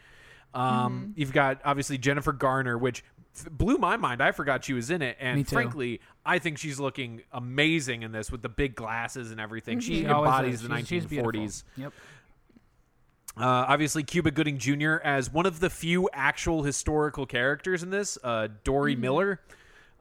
Um, 0.55 1.13
You've 1.17 1.33
got 1.33 1.61
obviously 1.65 1.99
Jennifer 1.99 2.33
Garner, 2.33 2.79
which 2.79 3.03
f- 3.37 3.49
blew 3.51 3.77
my 3.79 3.97
mind. 3.97 4.23
I 4.23 4.33
forgot 4.33 4.65
she 4.65 4.73
was 4.73 4.91
in 4.91 5.03
it, 5.03 5.17
and 5.21 5.47
frankly, 5.49 6.01
I 6.25 6.39
think 6.39 6.59
she's 6.59 6.79
looking 6.79 7.23
amazing 7.33 8.03
in 8.03 8.13
this 8.13 8.31
with 8.31 8.43
the 8.43 8.49
big 8.49 8.75
glasses 8.75 9.31
and 9.31 9.41
everything. 9.41 9.81
She 9.81 10.01
She 10.01 10.05
embodies 10.05 10.63
the 10.63 10.69
She's- 10.77 10.87
she's 10.87 11.05
1940s. 11.07 11.65
Yep. 11.77 11.93
Uh, 13.37 13.43
obviously, 13.67 14.05
Cuba 14.05 14.31
Gooding 14.31 14.59
Jr. 14.59 14.97
as 15.03 15.29
one 15.33 15.45
of 15.45 15.59
the 15.59 15.69
few 15.69 16.09
actual 16.13 16.63
historical 16.63 17.27
characters 17.27 17.83
in 17.83 17.91
this, 17.91 18.17
uh, 18.23 18.47
Dorie 18.63 18.95
Miller, 18.95 19.41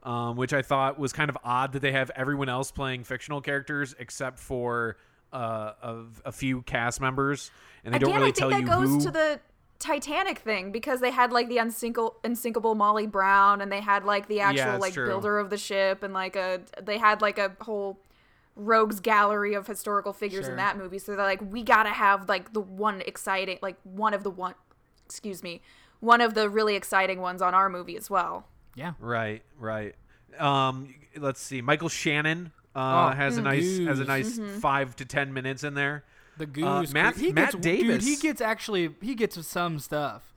um, 0.04 0.36
which 0.36 0.52
I 0.52 0.62
thought 0.62 1.00
was 1.00 1.12
kind 1.12 1.28
of 1.28 1.36
odd 1.42 1.72
that 1.72 1.80
they 1.82 1.90
have 1.90 2.10
everyone 2.14 2.48
else 2.48 2.70
playing 2.70 3.02
fictional 3.02 3.40
characters 3.40 3.92
except 3.98 4.38
for 4.38 4.98
uh, 5.32 5.72
a, 5.82 6.02
a 6.26 6.32
few 6.32 6.62
cast 6.62 7.00
members, 7.00 7.50
and 7.84 7.92
they 7.92 7.96
Again, 7.96 8.08
don't 8.10 8.18
really 8.18 8.28
I 8.28 8.32
think 8.32 8.36
tell 8.36 8.50
that 8.50 8.60
you 8.60 8.66
goes 8.66 8.88
who. 8.88 9.00
to 9.00 9.10
the 9.10 9.40
Titanic 9.84 10.38
thing 10.38 10.72
because 10.72 11.00
they 11.00 11.10
had 11.10 11.30
like 11.30 11.48
the 11.48 11.58
unsinkable, 11.58 12.16
unsinkable 12.24 12.74
Molly 12.74 13.06
Brown, 13.06 13.60
and 13.60 13.70
they 13.70 13.80
had 13.80 14.04
like 14.04 14.28
the 14.28 14.40
actual 14.40 14.72
it's 14.74 14.80
like 14.80 14.94
true. 14.94 15.06
builder 15.06 15.38
of 15.38 15.50
the 15.50 15.58
ship, 15.58 16.02
and 16.02 16.14
like 16.14 16.36
a 16.36 16.60
they 16.82 16.96
had 16.98 17.20
like 17.20 17.38
a 17.38 17.52
whole 17.60 17.98
rogues 18.56 19.00
gallery 19.00 19.52
of 19.54 19.66
historical 19.66 20.12
figures 20.12 20.44
Sure. 20.44 20.52
in 20.52 20.56
that 20.56 20.78
movie. 20.78 20.98
So 20.98 21.14
they're 21.14 21.24
like, 21.26 21.42
we 21.52 21.62
gotta 21.62 21.90
have 21.90 22.28
like 22.28 22.52
the 22.54 22.60
one 22.60 23.02
exciting, 23.02 23.58
like 23.62 23.76
one 23.82 24.14
of 24.14 24.22
the 24.24 24.30
one, 24.30 24.54
excuse 25.04 25.42
me, 25.42 25.60
one 26.00 26.20
of 26.20 26.34
the 26.34 26.48
really 26.48 26.76
exciting 26.76 27.20
ones 27.20 27.42
on 27.42 27.52
our 27.54 27.68
movie 27.68 27.96
as 27.96 28.08
well. 28.08 28.46
Yeah. 28.74 28.92
Right, 28.98 29.42
right. 29.58 29.94
Um, 30.38 30.94
let's 31.16 31.40
see. 31.40 31.60
Michael 31.62 31.88
Shannon 31.90 32.52
uh, 32.74 33.10
Oh, 33.12 33.14
has 33.14 33.36
a 33.36 33.42
nice 33.42 33.78
has 33.80 34.00
a 34.00 34.04
Goose. 34.04 34.38
nice 34.38 34.60
five 34.60 34.96
to 34.96 35.04
ten 35.04 35.32
minutes 35.32 35.62
in 35.62 35.74
there. 35.74 36.04
The 36.38 36.46
goose. 36.46 36.92
Matt- 36.92 37.16
he 37.16 37.32
Matt 37.32 37.52
gets, 37.52 37.62
Davis. 37.62 38.04
Dude, 38.04 38.08
he 38.08 38.16
gets 38.16 38.40
actually 38.40 38.94
he 39.00 39.14
gets 39.14 39.46
some 39.46 39.78
stuff. 39.78 40.32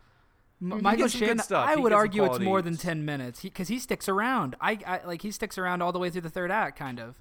M- 0.62 0.72
He 0.72 0.82
Michael 0.82 1.04
gets 1.04 1.14
some 1.14 1.20
good 1.20 1.26
Shannon. 1.28 1.43
stuff. 1.43 1.68
I 1.68 1.76
He 1.76 1.82
would 1.82 1.93
argue 1.93 2.26
it's 2.26 2.39
more 2.39 2.62
than 2.62 2.78
ten 2.78 3.04
minutes 3.06 3.41
because 3.41 3.68
he, 3.68 3.80
sticks 3.80 4.08
around. 4.10 4.56
I, 4.62 4.80
I 4.86 5.02
like 5.06 5.22
he 5.22 5.32
sticks 5.32 5.58
around 5.58 5.82
all 5.82 5.91
the 5.91 6.00
way 6.00 6.10
through 6.10 6.22
the 6.22 6.30
third 6.30 6.52
act, 6.52 6.78
kind 6.80 7.00
of. 7.00 7.16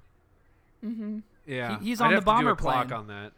Yeah, 1.46 1.78
He- 1.78 1.86
he's 1.86 2.00
I'd 2.00 2.04
on 2.06 2.10
the 2.10 2.14
have 2.16 2.24
to 2.24 2.24
do 2.24 2.24
bomber 2.24 2.50
a 2.52 2.56
clock 2.56 2.88
plane. 2.88 2.98
on 3.00 3.06
that. 3.08 3.32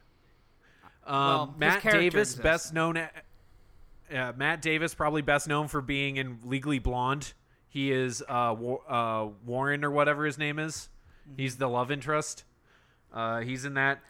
Um, 1.10 1.50
his 1.50 1.58
Matt 1.58 1.82
Davis, 1.82 2.06
exists. 2.30 2.40
best 2.40 2.74
known. 2.74 2.96
a- 2.96 3.10
Yeah, 4.10 4.32
Matt 4.36 4.60
Davis, 4.62 4.94
probably 4.94 5.22
best 5.22 5.48
known 5.48 5.68
for 5.68 5.80
being 5.80 6.16
in 6.16 6.38
Legally 6.44 6.78
Blonde. 6.78 7.32
He 7.68 7.92
is 7.92 8.22
uh, 8.28 8.54
Wa- 8.58 8.76
uh, 8.88 9.28
Warren 9.44 9.84
or 9.84 9.90
whatever 9.90 10.24
his 10.26 10.38
name 10.38 10.58
is. 10.58 10.88
He's 11.36 11.56
the 11.56 11.68
love 11.68 11.90
interest. 11.90 12.44
Uh, 13.12 13.40
he's 13.40 13.64
in 13.64 13.74
that. 13.74 14.00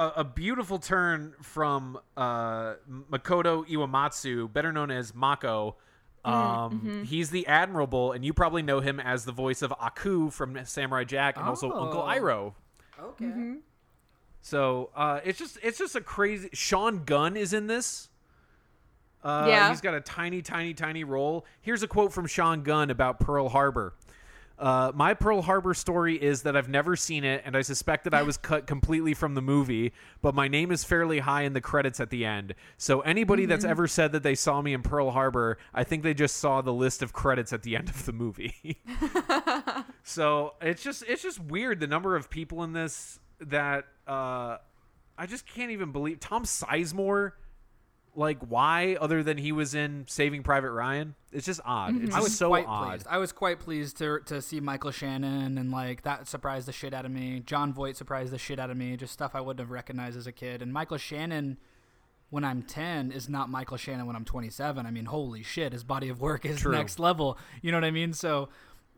A, 0.00 0.12
a 0.20 0.24
beautiful 0.24 0.78
turn 0.78 1.34
from 1.42 1.98
uh, 2.16 2.74
Makoto 3.10 3.66
Iwamatsu, 3.68 4.50
better 4.52 4.72
known 4.72 4.90
as 4.90 5.14
Mako. 5.14 5.76
Um, 6.24 7.04
He's 7.06 7.30
the 7.30 7.46
admirable, 7.46 8.12
and 8.12 8.24
you 8.24 8.32
probably 8.32 8.62
know 8.62 8.80
him 8.80 8.98
as 8.98 9.24
the 9.24 9.32
voice 9.32 9.62
of 9.62 9.72
Aku 9.78 10.30
from 10.30 10.58
Samurai 10.64 11.04
Jack, 11.04 11.36
and 11.36 11.46
also 11.46 11.70
Uncle 11.70 12.00
Oh. 12.00 12.06
Iroh. 12.06 12.54
Okay. 13.00 13.54
So 14.42 14.90
uh, 14.96 15.20
it's 15.24 15.38
just 15.38 15.58
it's 15.62 15.78
just 15.78 15.94
a 15.96 16.00
crazy. 16.00 16.48
Sean 16.52 17.04
Gunn 17.04 17.36
is 17.36 17.52
in 17.52 17.66
this. 17.66 18.08
Uh, 19.22 19.44
Yeah. 19.48 19.68
he's 19.68 19.82
got 19.82 19.92
a 19.94 20.00
tiny, 20.00 20.40
tiny, 20.40 20.72
tiny 20.72 21.04
role. 21.04 21.44
Here's 21.60 21.82
a 21.82 21.88
quote 21.88 22.12
from 22.12 22.26
Sean 22.26 22.62
Gunn 22.62 22.88
about 22.90 23.20
Pearl 23.20 23.50
Harbor. 23.50 23.92
Uh, 24.60 24.92
my 24.94 25.14
Pearl 25.14 25.40
Harbor 25.40 25.72
story 25.72 26.22
is 26.22 26.42
that 26.42 26.54
I've 26.54 26.68
never 26.68 26.94
seen 26.94 27.24
it, 27.24 27.42
and 27.46 27.56
I 27.56 27.62
suspect 27.62 28.04
that 28.04 28.12
I 28.12 28.22
was 28.22 28.36
cut 28.36 28.66
completely 28.66 29.14
from 29.14 29.34
the 29.34 29.40
movie. 29.40 29.92
But 30.20 30.34
my 30.34 30.48
name 30.48 30.70
is 30.70 30.84
fairly 30.84 31.20
high 31.20 31.42
in 31.42 31.54
the 31.54 31.62
credits 31.62 31.98
at 31.98 32.10
the 32.10 32.26
end. 32.26 32.54
So 32.76 33.00
anybody 33.00 33.46
that's 33.46 33.64
ever 33.64 33.88
said 33.88 34.12
that 34.12 34.22
they 34.22 34.34
saw 34.34 34.60
me 34.60 34.74
in 34.74 34.82
Pearl 34.82 35.12
Harbor, 35.12 35.56
I 35.72 35.84
think 35.84 36.02
they 36.02 36.12
just 36.12 36.36
saw 36.36 36.60
the 36.60 36.74
list 36.74 37.02
of 37.02 37.14
credits 37.14 37.54
at 37.54 37.62
the 37.62 37.74
end 37.74 37.88
of 37.88 38.04
the 38.04 38.12
movie. 38.12 38.82
so 40.02 40.54
it's 40.60 40.82
just 40.82 41.04
it's 41.08 41.22
just 41.22 41.40
weird 41.40 41.80
the 41.80 41.86
number 41.86 42.14
of 42.14 42.28
people 42.28 42.62
in 42.62 42.74
this 42.74 43.18
that 43.40 43.86
uh, 44.06 44.58
I 45.16 45.26
just 45.26 45.46
can't 45.46 45.70
even 45.70 45.90
believe. 45.90 46.20
Tom 46.20 46.44
Sizemore, 46.44 47.32
like 48.14 48.38
why 48.40 48.96
other 49.00 49.22
than 49.22 49.38
he 49.38 49.52
was 49.52 49.74
in 49.74 50.04
Saving 50.08 50.42
Private 50.42 50.72
Ryan? 50.72 51.14
It's 51.32 51.46
just 51.46 51.60
odd. 51.64 51.94
It's 51.96 52.06
just 52.06 52.16
I 52.16 52.20
was 52.20 52.36
so 52.36 52.48
quite 52.48 52.66
odd. 52.66 52.88
pleased. 52.88 53.06
I 53.08 53.18
was 53.18 53.32
quite 53.32 53.60
pleased 53.60 53.98
to 53.98 54.20
to 54.26 54.42
see 54.42 54.60
Michael 54.60 54.90
Shannon 54.90 55.58
and 55.58 55.70
like 55.70 56.02
that 56.02 56.26
surprised 56.26 56.66
the 56.66 56.72
shit 56.72 56.92
out 56.92 57.04
of 57.04 57.10
me. 57.12 57.40
Jon 57.40 57.72
Voight 57.72 57.96
surprised 57.96 58.32
the 58.32 58.38
shit 58.38 58.58
out 58.58 58.70
of 58.70 58.76
me. 58.76 58.96
Just 58.96 59.12
stuff 59.12 59.32
I 59.34 59.40
wouldn't 59.40 59.60
have 59.60 59.70
recognized 59.70 60.16
as 60.16 60.26
a 60.26 60.32
kid. 60.32 60.60
And 60.62 60.72
Michael 60.72 60.98
Shannon, 60.98 61.58
when 62.30 62.44
I'm 62.44 62.62
10, 62.62 63.12
is 63.12 63.28
not 63.28 63.48
Michael 63.48 63.76
Shannon 63.76 64.06
when 64.06 64.16
I'm 64.16 64.24
27. 64.24 64.84
I 64.84 64.90
mean, 64.90 65.04
holy 65.06 65.42
shit, 65.42 65.72
his 65.72 65.84
body 65.84 66.08
of 66.08 66.20
work 66.20 66.44
is 66.44 66.60
True. 66.60 66.72
next 66.72 66.98
level. 66.98 67.38
You 67.62 67.70
know 67.70 67.76
what 67.76 67.84
I 67.84 67.90
mean? 67.92 68.12
So, 68.12 68.48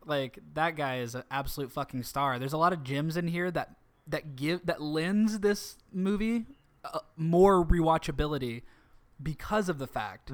like 0.06 0.38
that 0.54 0.74
guy 0.76 0.98
is 0.98 1.14
an 1.14 1.24
absolute 1.30 1.70
fucking 1.70 2.02
star. 2.04 2.38
There's 2.38 2.54
a 2.54 2.58
lot 2.58 2.72
of 2.72 2.82
gems 2.82 3.16
in 3.16 3.28
here 3.28 3.50
that 3.50 3.76
that 4.06 4.36
give 4.36 4.64
that 4.66 4.80
lends 4.80 5.40
this 5.40 5.76
movie 5.92 6.46
uh, 6.84 7.00
more 7.16 7.64
rewatchability 7.64 8.62
because 9.20 9.68
of 9.68 9.78
the 9.78 9.86
fact 9.86 10.30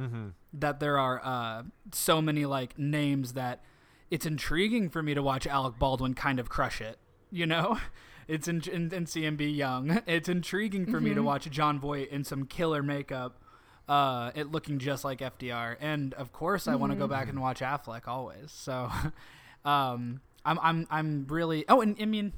that 0.52 0.80
there 0.80 0.98
are 0.98 1.20
uh, 1.24 1.62
so 1.92 2.20
many 2.20 2.44
like 2.44 2.78
names 2.78 3.34
that 3.34 3.62
it's 4.10 4.26
intriguing 4.26 4.88
for 4.88 5.02
me 5.02 5.14
to 5.14 5.22
watch 5.22 5.46
Alec 5.46 5.78
Baldwin 5.78 6.14
kind 6.14 6.38
of 6.40 6.48
crush 6.48 6.80
it. 6.80 6.98
You 7.30 7.46
know, 7.46 7.78
it's 8.28 8.48
in, 8.48 8.62
in, 8.70 8.92
in 8.92 9.04
CMB 9.04 9.54
Young. 9.56 10.02
It's 10.06 10.28
intriguing 10.28 10.86
for 10.86 11.00
me 11.00 11.14
to 11.14 11.22
watch 11.22 11.50
Jon 11.50 11.78
Voight 11.78 12.10
in 12.10 12.24
some 12.24 12.46
killer 12.46 12.82
makeup, 12.82 13.42
uh, 13.88 14.30
it 14.34 14.50
looking 14.50 14.78
just 14.78 15.04
like 15.04 15.20
FDR, 15.20 15.76
and 15.80 16.14
of 16.14 16.32
course 16.32 16.68
I 16.68 16.74
want 16.76 16.92
to 16.92 16.98
go 16.98 17.06
back 17.06 17.28
and 17.28 17.40
watch 17.40 17.60
Affleck 17.60 18.06
always. 18.06 18.52
So, 18.52 18.90
um, 19.64 20.20
I'm 20.44 20.58
I'm 20.60 20.86
I'm 20.90 21.26
really 21.28 21.64
oh, 21.68 21.80
and 21.80 21.96
I 22.00 22.04
mean, 22.04 22.32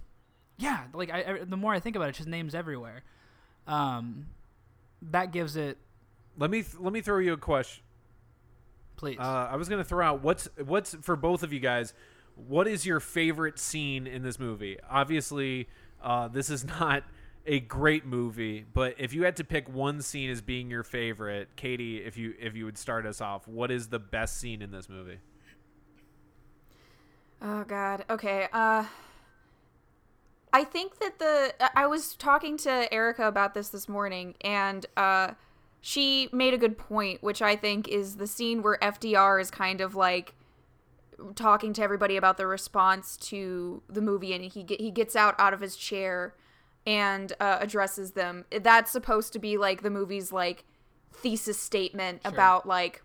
yeah, 0.58 0.84
like 0.94 1.10
I, 1.10 1.22
I 1.22 1.44
the 1.44 1.56
more 1.56 1.72
I 1.72 1.80
think 1.80 1.96
about 1.96 2.08
it, 2.08 2.14
just 2.14 2.28
names 2.28 2.54
everywhere. 2.54 3.02
Um, 3.66 4.26
that 5.02 5.32
gives 5.32 5.56
it 5.56 5.78
Let 6.38 6.50
me 6.50 6.62
th- 6.62 6.78
let 6.80 6.92
me 6.92 7.00
throw 7.00 7.18
you 7.18 7.32
a 7.34 7.36
question. 7.36 7.82
please. 8.96 9.18
Uh, 9.18 9.48
I 9.50 9.56
was 9.56 9.68
gonna 9.68 9.84
throw 9.84 10.04
out 10.04 10.22
what's 10.22 10.48
what's 10.64 10.94
for 11.02 11.16
both 11.16 11.42
of 11.42 11.52
you 11.52 11.60
guys. 11.60 11.92
What 12.36 12.66
is 12.66 12.86
your 12.86 13.00
favorite 13.00 13.58
scene 13.58 14.06
in 14.06 14.22
this 14.22 14.38
movie? 14.38 14.78
Obviously, 14.88 15.68
uh, 16.02 16.28
this 16.28 16.48
is 16.50 16.64
not 16.80 17.04
a 17.46 17.60
great 17.60 18.06
movie, 18.06 18.64
but 18.72 18.94
if 18.98 19.12
you 19.12 19.24
had 19.24 19.36
to 19.36 19.44
pick 19.44 19.68
one 19.68 20.00
scene 20.02 20.30
as 20.30 20.40
being 20.40 20.70
your 20.70 20.82
favorite, 20.82 21.48
Katie, 21.56 21.98
if 21.98 22.16
you 22.16 22.34
if 22.38 22.54
you 22.54 22.64
would 22.64 22.78
start 22.78 23.06
us 23.06 23.20
off, 23.20 23.46
what 23.48 23.70
is 23.70 23.88
the 23.88 23.98
best 23.98 24.38
scene 24.38 24.62
in 24.62 24.70
this 24.70 24.88
movie? 24.88 25.18
Oh 27.42 27.64
god. 27.64 28.04
Okay. 28.10 28.48
Uh 28.52 28.84
I 30.52 30.64
think 30.64 30.98
that 30.98 31.18
the 31.18 31.54
I 31.76 31.86
was 31.86 32.14
talking 32.16 32.56
to 32.58 32.92
Erica 32.92 33.26
about 33.26 33.54
this 33.54 33.68
this 33.68 33.88
morning 33.88 34.34
and 34.40 34.84
uh 34.96 35.32
she 35.80 36.28
made 36.32 36.52
a 36.52 36.58
good 36.58 36.76
point 36.76 37.22
which 37.22 37.40
I 37.40 37.56
think 37.56 37.88
is 37.88 38.16
the 38.16 38.26
scene 38.26 38.62
where 38.62 38.78
FDR 38.82 39.40
is 39.40 39.50
kind 39.50 39.80
of 39.80 39.94
like 39.94 40.34
talking 41.34 41.72
to 41.74 41.82
everybody 41.82 42.16
about 42.16 42.36
the 42.36 42.46
response 42.46 43.16
to 43.16 43.82
the 43.88 44.00
movie 44.00 44.32
and 44.32 44.44
he 44.44 44.62
get, 44.62 44.80
he 44.80 44.90
gets 44.90 45.14
out 45.14 45.34
out 45.38 45.52
of 45.52 45.60
his 45.60 45.76
chair 45.76 46.34
and 46.86 47.32
uh, 47.40 47.58
addresses 47.60 48.12
them. 48.12 48.44
That's 48.50 48.90
supposed 48.90 49.32
to 49.34 49.38
be 49.38 49.56
like 49.56 49.82
the 49.82 49.90
movie's 49.90 50.32
like 50.32 50.64
thesis 51.12 51.58
statement 51.58 52.20
about 52.24 52.66
like 52.66 53.02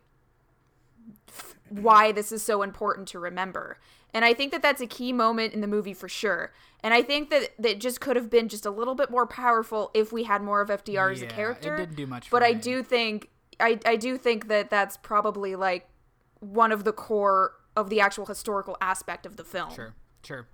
why 1.69 2.11
this 2.11 2.31
is 2.31 2.41
so 2.41 2.61
important 2.61 3.07
to 3.09 3.19
remember. 3.19 3.79
And 4.15 4.23
I 4.25 4.33
think 4.33 4.51
that 4.53 4.61
that's 4.61 4.79
a 4.81 4.87
key 4.87 5.11
moment 5.13 5.53
in 5.53 5.59
the 5.59 5.67
movie 5.67 5.93
for 5.93 6.07
sure. 6.07 6.53
And 6.81 6.93
I 6.93 7.01
think 7.03 7.29
that 7.31 7.49
that 7.59 7.79
just 7.79 7.99
could 7.99 8.15
have 8.15 8.29
been 8.29 8.47
just 8.47 8.65
a 8.65 8.71
little 8.71 8.95
bit 8.95 9.11
more 9.11 9.27
powerful 9.27 9.91
if 9.93 10.13
we 10.13 10.23
had 10.23 10.41
more 10.41 10.61
of 10.61 10.69
FDR 10.69 11.11
as 11.11 11.21
a 11.21 11.25
Yeah, 11.25 11.31
it 11.31 11.35
character. 11.35 11.75
didn't 11.77 11.95
do 11.95 12.07
much 12.07 12.31
But 12.31 12.41
I 12.41 12.53
me. 12.53 12.59
do 12.61 12.81
think 12.81 13.29
I 13.59 13.77
I 13.85 13.97
do 13.97 14.17
think 14.17 14.47
that 14.47 14.69
that's 14.69 14.95
probably 14.97 15.55
like 15.55 15.87
one 16.39 16.71
of 16.71 16.85
the 16.85 16.93
core 16.93 17.55
of 17.75 17.89
the 17.89 17.99
actual 17.99 18.25
historical 18.25 18.77
aspect 18.79 19.25
of 19.25 19.35
the 19.35 19.43
film. 19.43 19.73
Sure, 19.73 19.93
sure. 20.23 20.47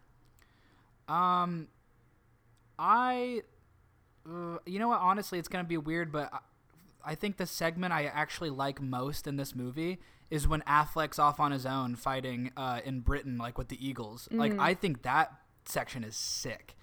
Um, 1.07 1.67
I, 2.79 3.41
uh, 4.27 4.57
you 4.65 4.79
know 4.79 4.87
what? 4.87 5.01
Honestly, 5.01 5.37
it's 5.37 5.47
gonna 5.47 5.63
be 5.63 5.77
weird, 5.77 6.11
but 6.11 6.33
I, 6.33 6.39
I 7.11 7.15
think 7.15 7.37
the 7.37 7.45
segment 7.45 7.93
I 7.93 8.05
actually 8.05 8.49
like 8.49 8.81
most 8.81 9.27
in 9.27 9.35
this 9.35 9.53
movie 9.55 9.99
is 10.31 10.47
when 10.47 10.61
Affleck's 10.61 11.19
off 11.19 11.39
on 11.39 11.51
his 11.51 11.65
own 11.65 11.95
fighting 11.95 12.51
uh, 12.57 12.79
in 12.83 13.01
Britain, 13.01 13.37
like 13.37 13.57
with 13.57 13.67
the 13.67 13.85
Eagles. 13.85 14.27
Like, 14.31 14.53
I 14.59 14.73
think 14.73 15.03
that 15.03 15.31
section 15.65 16.03
is 16.03 16.15
sick. 16.15 16.75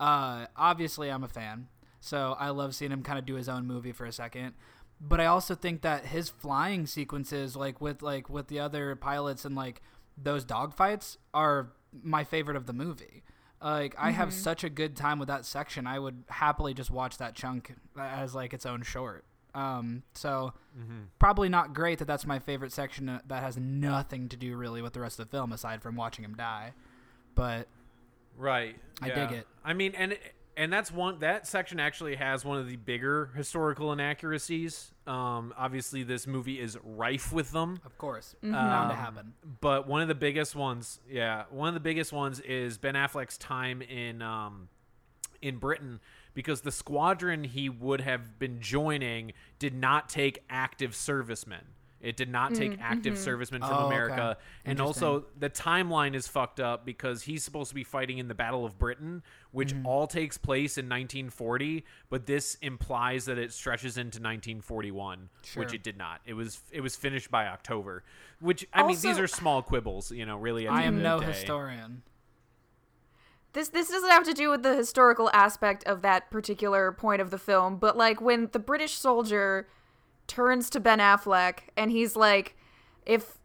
Uh, 0.00 0.46
obviously, 0.56 1.10
I'm 1.10 1.24
a 1.24 1.28
fan, 1.28 1.66
so 2.00 2.36
I 2.38 2.50
love 2.50 2.74
seeing 2.74 2.92
him 2.92 3.02
kind 3.02 3.18
of 3.18 3.26
do 3.26 3.34
his 3.34 3.48
own 3.48 3.66
movie 3.66 3.92
for 3.92 4.06
a 4.06 4.12
second. 4.12 4.54
But 5.00 5.20
I 5.20 5.26
also 5.26 5.56
think 5.56 5.82
that 5.82 6.06
his 6.06 6.28
flying 6.30 6.86
sequences, 6.86 7.56
like 7.56 7.80
with 7.80 8.02
like 8.02 8.30
with 8.30 8.46
the 8.46 8.60
other 8.60 8.94
pilots 8.94 9.44
and 9.44 9.56
like 9.56 9.82
those 10.16 10.44
dogfights, 10.44 11.16
are 11.34 11.72
my 12.02 12.22
favorite 12.22 12.56
of 12.56 12.66
the 12.66 12.72
movie. 12.72 13.24
Like 13.60 13.94
I 13.98 14.10
have 14.10 14.32
such 14.32 14.64
a 14.64 14.70
good 14.70 14.96
time 14.96 15.18
with 15.18 15.28
that 15.28 15.44
section. 15.44 15.86
I 15.86 15.98
would 15.98 16.24
happily 16.28 16.72
just 16.74 16.90
watch 16.90 17.18
that 17.18 17.34
chunk 17.34 17.72
as 17.98 18.34
like 18.34 18.54
its 18.54 18.66
own 18.66 18.82
short. 18.82 19.24
Um, 19.54 20.02
so 20.14 20.52
Mm-hmm. 20.78 21.00
probably 21.18 21.50
not 21.50 21.74
great 21.74 21.98
that 21.98 22.06
that's 22.06 22.24
my 22.24 22.38
favorite 22.38 22.72
section 22.72 23.06
uh, 23.10 23.20
that 23.26 23.42
has 23.42 23.58
nothing 23.58 24.30
to 24.30 24.38
do 24.38 24.56
really 24.56 24.80
with 24.80 24.94
the 24.94 25.00
rest 25.00 25.18
of 25.20 25.26
the 25.28 25.30
film 25.36 25.52
aside 25.52 25.82
from 25.82 25.96
watching 25.96 26.24
him 26.24 26.34
die. 26.34 26.72
But 27.34 27.68
Right. 28.38 28.76
I 29.02 29.08
yeah. 29.08 29.26
dig 29.26 29.38
it. 29.38 29.46
I 29.62 29.74
mean, 29.74 29.92
and 29.94 30.16
and 30.56 30.72
that's 30.72 30.90
one 30.90 31.18
that 31.20 31.46
section 31.46 31.78
actually 31.80 32.16
has 32.16 32.44
one 32.44 32.56
of 32.58 32.66
the 32.68 32.76
bigger 32.76 33.30
historical 33.36 33.92
inaccuracies. 33.92 34.92
Um, 35.06 35.52
obviously, 35.58 36.02
this 36.02 36.26
movie 36.26 36.58
is 36.60 36.78
rife 36.82 37.32
with 37.32 37.52
them. 37.52 37.80
of 37.84 37.98
course, 37.98 38.34
Mm-hmm. 38.42 38.54
bound 38.54 38.90
to 38.90 38.94
Um, 38.96 39.00
happen. 39.00 39.32
But 39.60 39.86
one 39.86 40.00
of 40.00 40.08
the 40.08 40.14
biggest 40.14 40.54
ones, 40.56 41.00
yeah, 41.08 41.44
one 41.50 41.68
of 41.68 41.74
the 41.74 41.80
biggest 41.80 42.12
ones 42.14 42.40
is 42.40 42.78
Ben 42.78 42.94
Affleck's 42.94 43.36
time 43.36 43.82
in 43.82 44.22
um, 44.22 44.68
in 45.42 45.56
Britain 45.58 46.00
because 46.34 46.62
the 46.62 46.72
squadron 46.72 47.44
he 47.44 47.68
would 47.68 48.00
have 48.00 48.38
been 48.38 48.60
joining 48.60 49.32
did 49.58 49.74
not 49.74 50.08
take 50.08 50.44
active 50.48 50.94
servicemen. 50.94 51.64
It 52.02 52.16
did 52.16 52.28
not 52.28 52.54
take 52.54 52.72
mm, 52.72 52.78
active 52.80 53.14
mm-hmm. 53.14 53.22
servicemen 53.22 53.60
from 53.60 53.70
Oh, 53.70 53.86
okay. 53.86 53.86
America, 53.86 54.36
and 54.64 54.80
also 54.80 55.26
the 55.38 55.48
timeline 55.48 56.14
is 56.16 56.26
fucked 56.26 56.58
up 56.58 56.84
because 56.84 57.22
he's 57.22 57.44
supposed 57.44 57.68
to 57.68 57.76
be 57.76 57.84
fighting 57.84 58.18
in 58.18 58.26
the 58.26 58.34
Battle 58.34 58.64
of 58.64 58.76
Britain, 58.76 59.22
which 59.52 59.72
mm-hmm. 59.72 59.86
all 59.86 60.08
takes 60.08 60.36
place 60.36 60.76
in 60.78 60.86
1940, 60.86 61.84
but 62.10 62.26
this 62.26 62.56
implies 62.56 63.26
that 63.26 63.38
it 63.38 63.52
stretches 63.52 63.96
into 63.96 64.18
1941, 64.18 65.28
Sure. 65.44 65.62
which 65.62 65.72
it 65.72 65.84
did 65.84 65.96
not. 65.96 66.20
It 66.26 66.34
was 66.34 66.60
it 66.72 66.80
was 66.80 66.96
finished 66.96 67.30
by 67.30 67.46
October, 67.46 68.02
which 68.40 68.66
I 68.72 68.84
mean 68.84 68.98
these 69.00 69.20
are 69.20 69.28
small 69.28 69.62
quibbles, 69.62 70.10
you 70.10 70.26
know. 70.26 70.36
Really, 70.36 70.66
at 70.66 70.72
the 70.72 70.78
I 70.80 70.82
end 70.82 70.88
am 70.88 70.96
of 70.96 71.02
no 71.02 71.20
the 71.20 71.26
day. 71.26 71.38
historian. 71.38 72.02
This 73.52 73.68
this 73.68 73.90
doesn't 73.90 74.10
have 74.10 74.24
to 74.24 74.32
do 74.32 74.50
with 74.50 74.62
the 74.62 74.74
historical 74.74 75.30
aspect 75.32 75.84
of 75.84 76.02
that 76.02 76.30
particular 76.30 76.92
point 76.92 77.20
of 77.20 77.30
the 77.30 77.38
film, 77.38 77.76
but 77.76 77.96
like 77.96 78.20
when 78.20 78.48
the 78.52 78.58
British 78.58 78.94
soldier 78.94 79.68
turns 80.26 80.70
to 80.70 80.80
Ben 80.80 80.98
Affleck 80.98 81.60
and 81.76 81.90
he's 81.90 82.16
like, 82.16 82.56
if 83.04 83.38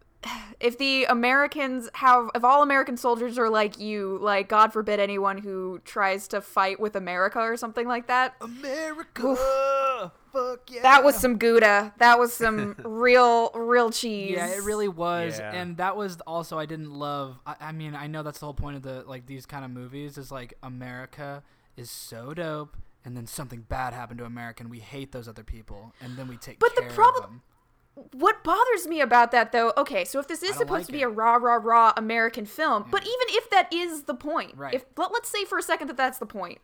if 0.59 0.77
the 0.77 1.05
Americans 1.05 1.89
have 1.93 2.29
if 2.35 2.43
all 2.43 2.63
American 2.63 2.97
soldiers 2.97 3.37
are 3.37 3.49
like 3.49 3.79
you, 3.79 4.17
like 4.21 4.49
God 4.49 4.73
forbid 4.73 4.99
anyone 4.99 5.37
who 5.37 5.79
tries 5.85 6.27
to 6.29 6.41
fight 6.41 6.79
with 6.79 6.95
America 6.95 7.39
or 7.39 7.55
something 7.57 7.87
like 7.87 8.07
that. 8.07 8.35
America, 8.41 10.11
fuck 10.33 10.69
yeah. 10.69 10.81
That 10.81 11.03
was 11.03 11.15
some 11.15 11.37
Gouda. 11.37 11.93
That 11.99 12.19
was 12.19 12.33
some 12.33 12.75
real 12.83 13.51
real 13.53 13.91
cheese. 13.91 14.35
Yeah, 14.37 14.47
it 14.47 14.63
really 14.63 14.87
was, 14.87 15.39
Yeah. 15.39 15.53
and 15.53 15.77
that 15.77 15.95
was 15.95 16.19
also 16.25 16.57
I 16.57 16.65
didn't 16.65 16.91
love. 16.93 17.37
I, 17.45 17.55
I 17.59 17.71
mean, 17.71 17.95
I 17.95 18.07
know 18.07 18.23
that's 18.23 18.39
the 18.39 18.45
whole 18.45 18.53
point 18.53 18.75
of 18.77 18.81
the 18.81 19.03
like 19.07 19.25
these 19.25 19.45
kind 19.45 19.63
of 19.65 19.71
movies 19.71 20.17
is 20.17 20.31
like 20.31 20.53
America 20.63 21.43
is 21.75 21.91
so 21.91 22.33
dope, 22.33 22.75
and 23.05 23.15
then 23.15 23.27
something 23.27 23.61
bad 23.61 23.93
happened 23.93 24.17
to 24.19 24.25
America, 24.25 24.63
and 24.63 24.71
we 24.71 24.79
hate 24.79 25.11
those 25.11 25.27
other 25.27 25.43
people, 25.43 25.93
and 26.01 26.17
then 26.17 26.27
we 26.27 26.37
take 26.37 26.59
But 26.59 26.75
the 26.75 26.81
problem- 26.83 27.23
of 27.23 27.29
them. 27.29 27.41
What 28.13 28.43
bothers 28.43 28.87
me 28.87 29.01
about 29.01 29.31
that, 29.31 29.51
though, 29.51 29.73
okay, 29.75 30.05
so 30.05 30.19
if 30.19 30.27
this 30.27 30.43
is 30.43 30.55
supposed 30.55 30.69
like 30.69 30.85
to 30.85 30.91
be 30.91 31.01
it. 31.01 31.05
a 31.05 31.09
raw, 31.09 31.35
raw, 31.35 31.55
raw 31.55 31.93
American 31.97 32.45
film, 32.45 32.85
but 32.91 33.01
hmm. 33.03 33.07
even 33.07 33.35
if 33.37 33.49
that 33.49 33.73
is 33.73 34.03
the 34.03 34.13
point, 34.13 34.55
Right. 34.55 34.73
if 34.73 34.85
let, 34.95 35.11
let's 35.11 35.29
say 35.29 35.45
for 35.45 35.57
a 35.57 35.63
second 35.63 35.87
that 35.87 35.97
that's 35.97 36.19
the 36.19 36.25
point, 36.25 36.59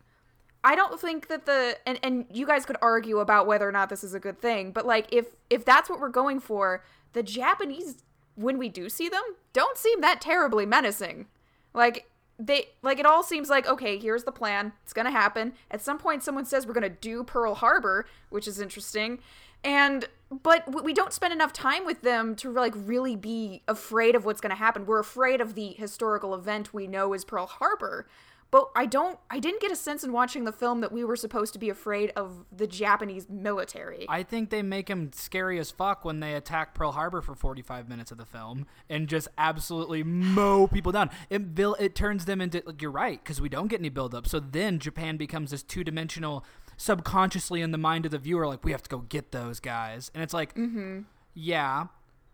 I 0.63 0.75
don't 0.75 0.99
think 0.99 1.27
that 1.27 1.45
the 1.45 1.77
and 1.86 1.99
and 2.03 2.25
you 2.31 2.45
guys 2.45 2.65
could 2.65 2.77
argue 2.81 3.19
about 3.19 3.47
whether 3.47 3.67
or 3.67 3.71
not 3.71 3.89
this 3.89 4.03
is 4.03 4.13
a 4.13 4.19
good 4.19 4.39
thing, 4.39 4.71
but 4.71 4.86
like 4.86 5.07
if 5.11 5.27
if 5.49 5.65
that's 5.65 5.89
what 5.89 5.99
we're 5.99 6.09
going 6.09 6.39
for, 6.39 6.84
the 7.13 7.23
Japanese 7.23 8.03
when 8.36 8.57
we 8.57 8.69
do 8.69 8.89
see 8.89 9.09
them 9.09 9.23
don't 9.51 9.77
seem 9.77 10.01
that 10.01 10.21
terribly 10.21 10.65
menacing. 10.65 11.27
Like 11.73 12.09
they 12.39 12.69
like 12.81 12.99
it 12.99 13.05
all 13.05 13.23
seems 13.23 13.49
like 13.49 13.67
okay, 13.67 13.97
here's 13.97 14.23
the 14.23 14.31
plan. 14.31 14.73
It's 14.84 14.93
going 14.93 15.05
to 15.05 15.11
happen. 15.11 15.53
At 15.69 15.81
some 15.81 15.97
point 15.97 16.23
someone 16.23 16.45
says 16.45 16.65
we're 16.65 16.73
going 16.73 16.84
to 16.84 16.89
do 16.89 17.23
Pearl 17.23 17.55
Harbor, 17.55 18.05
which 18.29 18.47
is 18.47 18.59
interesting. 18.59 19.19
And 19.63 20.05
but 20.41 20.84
we 20.84 20.93
don't 20.93 21.13
spend 21.13 21.34
enough 21.34 21.53
time 21.53 21.86
with 21.86 22.01
them 22.01 22.36
to 22.38 22.51
like 22.51 22.73
really 22.75 23.15
be 23.15 23.61
afraid 23.67 24.15
of 24.15 24.25
what's 24.25 24.41
going 24.41 24.51
to 24.51 24.55
happen. 24.55 24.86
We're 24.86 24.99
afraid 24.99 25.41
of 25.41 25.55
the 25.55 25.73
historical 25.73 26.34
event 26.34 26.73
we 26.73 26.88
know 26.88 27.13
is 27.13 27.25
Pearl 27.25 27.45
Harbor. 27.45 28.07
But 28.53 28.69
I 28.75 28.86
don't 28.86 29.17
I 29.31 29.39
didn't 29.39 29.61
get 29.61 29.71
a 29.71 29.75
sense 29.75 30.03
in 30.03 30.11
watching 30.11 30.43
the 30.43 30.51
film 30.51 30.81
that 30.81 30.91
we 30.91 31.03
were 31.03 31.15
supposed 31.15 31.53
to 31.53 31.59
be 31.59 31.69
afraid 31.69 32.11
of 32.15 32.45
the 32.55 32.67
Japanese 32.67 33.27
military. 33.27 34.05
I 34.07 34.21
think 34.21 34.51
they 34.51 34.61
make 34.61 34.88
him 34.88 35.09
scary 35.11 35.57
as 35.57 35.71
fuck 35.71 36.05
when 36.05 36.19
they 36.19 36.36
attack 36.36 36.75
Pearl 36.75 36.91
Harbor 36.91 37.23
for 37.23 37.34
45 37.34 37.89
minutes 37.89 38.11
of 38.11 38.19
the 38.19 38.27
film 38.27 38.67
and 38.91 39.07
just 39.07 39.27
absolutely 39.39 40.03
mow 40.03 40.67
people 40.71 40.91
down. 40.91 41.09
It 41.31 41.41
vil- 41.41 41.77
it 41.79 41.95
turns 41.95 42.25
them 42.25 42.41
into 42.41 42.61
like 42.63 42.79
you're 42.79 42.91
right 42.91 43.19
because 43.23 43.41
we 43.41 43.49
don't 43.49 43.69
get 43.69 43.79
any 43.79 43.89
build 43.89 44.13
up. 44.13 44.27
So 44.27 44.39
then 44.39 44.77
Japan 44.77 45.17
becomes 45.17 45.49
this 45.49 45.63
two 45.63 45.84
dimensional, 45.84 46.45
subconsciously 46.78 47.61
in 47.61 47.71
the 47.71 47.78
mind 47.78 48.05
of 48.05 48.11
the 48.11 48.17
viewer, 48.17 48.47
like 48.47 48.63
we 48.63 48.71
have 48.71 48.84
to 48.84 48.89
go 48.89 48.99
get 48.99 49.32
those 49.32 49.59
guys, 49.59 50.11
and 50.13 50.24
it's 50.24 50.34
like, 50.34 50.53
hmm 50.55 51.01
yeah. 51.36 51.88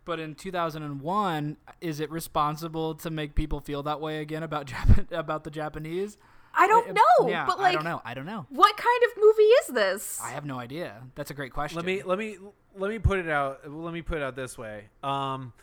But 0.05 0.19
in 0.19 0.33
2001, 0.33 1.57
is 1.81 1.99
it 1.99 2.09
responsible 2.09 2.95
to 2.95 3.09
make 3.11 3.35
people 3.35 3.59
feel 3.59 3.83
that 3.83 4.01
way 4.01 4.19
again 4.21 4.41
about 4.43 4.65
Jap- 4.71 5.11
about 5.11 5.43
the 5.43 5.51
Japanese? 5.51 6.17
I 6.53 6.67
don't 6.67 6.89
It- 6.89 6.93
know, 6.95 7.29
Yeah, 7.29 7.45
but 7.45 7.59
like 7.59 7.69
I 7.69 7.71
don't 7.75 7.83
know. 7.83 8.01
I 8.03 8.13
don't 8.15 8.25
know. 8.25 8.45
what 8.49 8.75
kind 8.75 9.03
of 9.03 9.21
movie 9.21 9.43
is 9.43 9.67
this? 9.67 10.19
I 10.23 10.31
have 10.31 10.45
no 10.45 10.57
idea. 10.59 11.03
That's 11.15 11.29
a 11.29 11.35
great 11.35 11.53
question. 11.53 11.75
Let 11.77 11.85
me 11.85 12.01
let 12.03 12.17
me 12.17 12.37
let 12.75 12.89
me 12.89 12.97
put 12.99 13.19
it 13.19 13.29
out. 13.29 13.69
Let 13.71 13.93
me 13.93 14.01
put 14.01 14.17
it 14.17 14.23
out 14.23 14.35
this 14.35 14.57
way. 14.57 14.85
Um, 15.03 15.53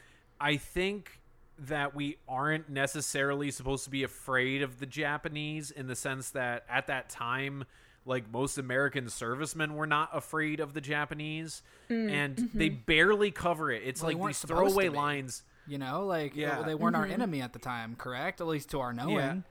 I 0.41 0.57
think 0.59 1.21
that 1.59 1.95
we 1.95 2.19
aren't 2.29 2.69
necessarily 2.69 3.51
supposed 3.51 3.83
to 3.85 3.91
be 3.91 4.05
afraid 4.05 4.63
of 4.63 4.79
the 4.79 4.87
Japanese 4.87 5.71
in 5.73 5.89
the 5.89 5.97
sense 5.97 6.31
that 6.31 6.65
at 6.71 6.87
that 6.87 7.09
time, 7.09 7.65
like 8.07 8.31
most 8.33 8.57
American 8.57 9.09
servicemen 9.09 9.75
were 9.75 9.87
not 9.87 10.11
afraid 10.13 10.61
of 10.61 10.73
the 10.73 10.81
Japanese, 10.81 11.63
mm, 11.91 12.11
and 12.11 12.37
mm-hmm. 12.37 12.59
they 12.59 12.69
barely 12.69 13.31
cover 13.31 13.71
it. 13.71 13.83
It's 13.85 14.03
Well, 14.03 14.17
like 14.17 14.27
these 14.29 14.41
throwaway 14.41 14.89
lines. 14.89 15.43
You 15.67 15.79
know, 15.79 16.07
like 16.07 16.37
Yeah. 16.37 16.63
they 16.63 16.75
weren't 16.75 16.97
our 16.97 17.05
mm-hmm. 17.05 17.13
enemy 17.13 17.43
at 17.43 17.53
the 17.53 17.59
time, 17.59 17.97
correct? 17.97 18.41
At 18.41 18.47
least 18.47 18.71
to 18.71 18.81
our 18.81 18.93
knowing. 18.93 19.45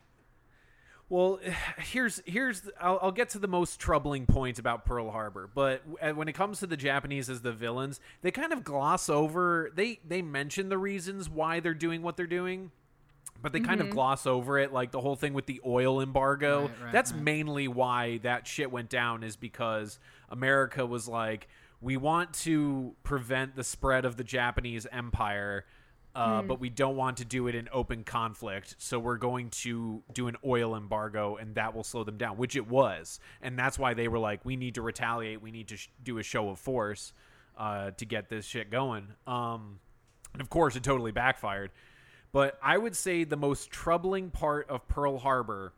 Well, 1.10 1.39
here's 1.78 2.22
here's 2.26 2.70
I'll, 2.80 2.99
I'll 3.01 3.12
get 3.12 3.30
to 3.30 3.39
the 3.39 3.47
most 3.47 3.80
troubling 3.80 4.26
point 4.26 4.60
about 4.60 4.86
Pearl 4.86 5.12
Harbor, 5.12 5.49
but 5.53 5.82
uh, 6.01 6.12
when 6.12 6.28
it 6.28 6.34
comes 6.34 6.60
to 6.60 6.68
the 6.68 6.78
Japanese 6.78 7.30
as 7.30 7.41
the 7.41 7.51
villains, 7.51 7.99
they 8.22 8.32
kind 8.32 8.53
of 8.53 8.64
gloss 8.64 9.10
over. 9.10 9.72
They 9.76 9.99
they 10.08 10.22
mention 10.22 10.70
the 10.70 10.78
reasons 10.78 11.30
why 11.30 11.60
they're 11.60 11.74
doing 11.74 12.01
what 12.01 12.18
they're 12.18 12.28
doing, 12.28 12.72
but 13.41 13.53
they 13.53 13.59
kind 13.59 13.81
of 13.81 13.89
gloss 13.89 14.25
over 14.25 14.57
it. 14.57 14.73
Like 14.73 14.91
the 14.91 15.01
whole 15.01 15.15
thing 15.15 15.33
with 15.33 15.45
the 15.45 15.61
oil 15.65 16.01
embargo. 16.01 16.61
Right, 16.61 16.71
right, 16.83 16.91
That's 16.91 17.11
right. 17.11 17.21
mainly 17.21 17.67
why 17.67 18.19
that 18.19 18.47
shit 18.47 18.71
went 18.71 18.89
down. 18.89 19.23
Is 19.23 19.36
because 19.36 19.99
America 20.29 20.86
was 20.86 21.07
like, 21.07 21.47
we 21.81 21.97
want 21.97 22.33
to 22.33 22.95
prevent 23.03 23.55
the 23.55 23.63
spread 23.63 24.05
of 24.05 24.17
the 24.17 24.23
Japanese 24.23 24.88
empire 24.91 25.65
uh, 26.15 26.41
but 26.41 26.61
we 26.61 26.69
don't 26.69 26.95
want 26.95 27.17
to 27.17 27.25
do 27.25 27.47
it 27.47 27.55
in 27.55 27.67
open 27.73 28.05
conflict. 28.05 28.75
So 28.77 28.97
we're 28.97 29.17
going 29.17 29.49
to 29.49 30.01
do 30.13 30.27
an 30.27 30.38
oil 30.45 30.75
embargo, 30.75 31.36
and 31.36 31.55
that 31.55 31.75
will 31.75 31.83
slow 31.83 32.05
them 32.05 32.17
down, 32.17 32.38
which 32.38 32.55
it 32.55 32.67
was. 32.67 33.19
And 33.41 33.59
that's 33.59 33.77
why 33.77 33.93
they 33.93 34.07
were 34.07 34.17
like, 34.17 34.45
we 34.45 34.55
need 34.55 34.75
to 34.75 34.81
retaliate. 34.81 35.41
We 35.41 35.51
need 35.51 35.67
to 35.67 35.77
sh- 35.77 35.89
do 36.01 36.17
a 36.17 36.23
show 36.23 36.49
of 36.49 36.57
force 36.57 37.11
uh, 37.57 37.91
to 37.91 38.05
get 38.05 38.29
this 38.29 38.45
shit 38.45 38.71
going. 38.71 39.07
Um, 39.27 39.79
and 40.31 40.41
of 40.41 40.49
course, 40.49 40.77
it 40.77 40.83
totally 40.83 41.11
backfired. 41.11 41.71
But 42.36 42.59
I 42.61 42.77
would 42.77 42.97
say 42.97 43.23
the 43.23 43.38
most 43.38 43.71
troubling 43.71 44.29
part 44.29 44.69
of 44.69 44.86
Pearl 44.89 45.19
Harbor 45.19 45.71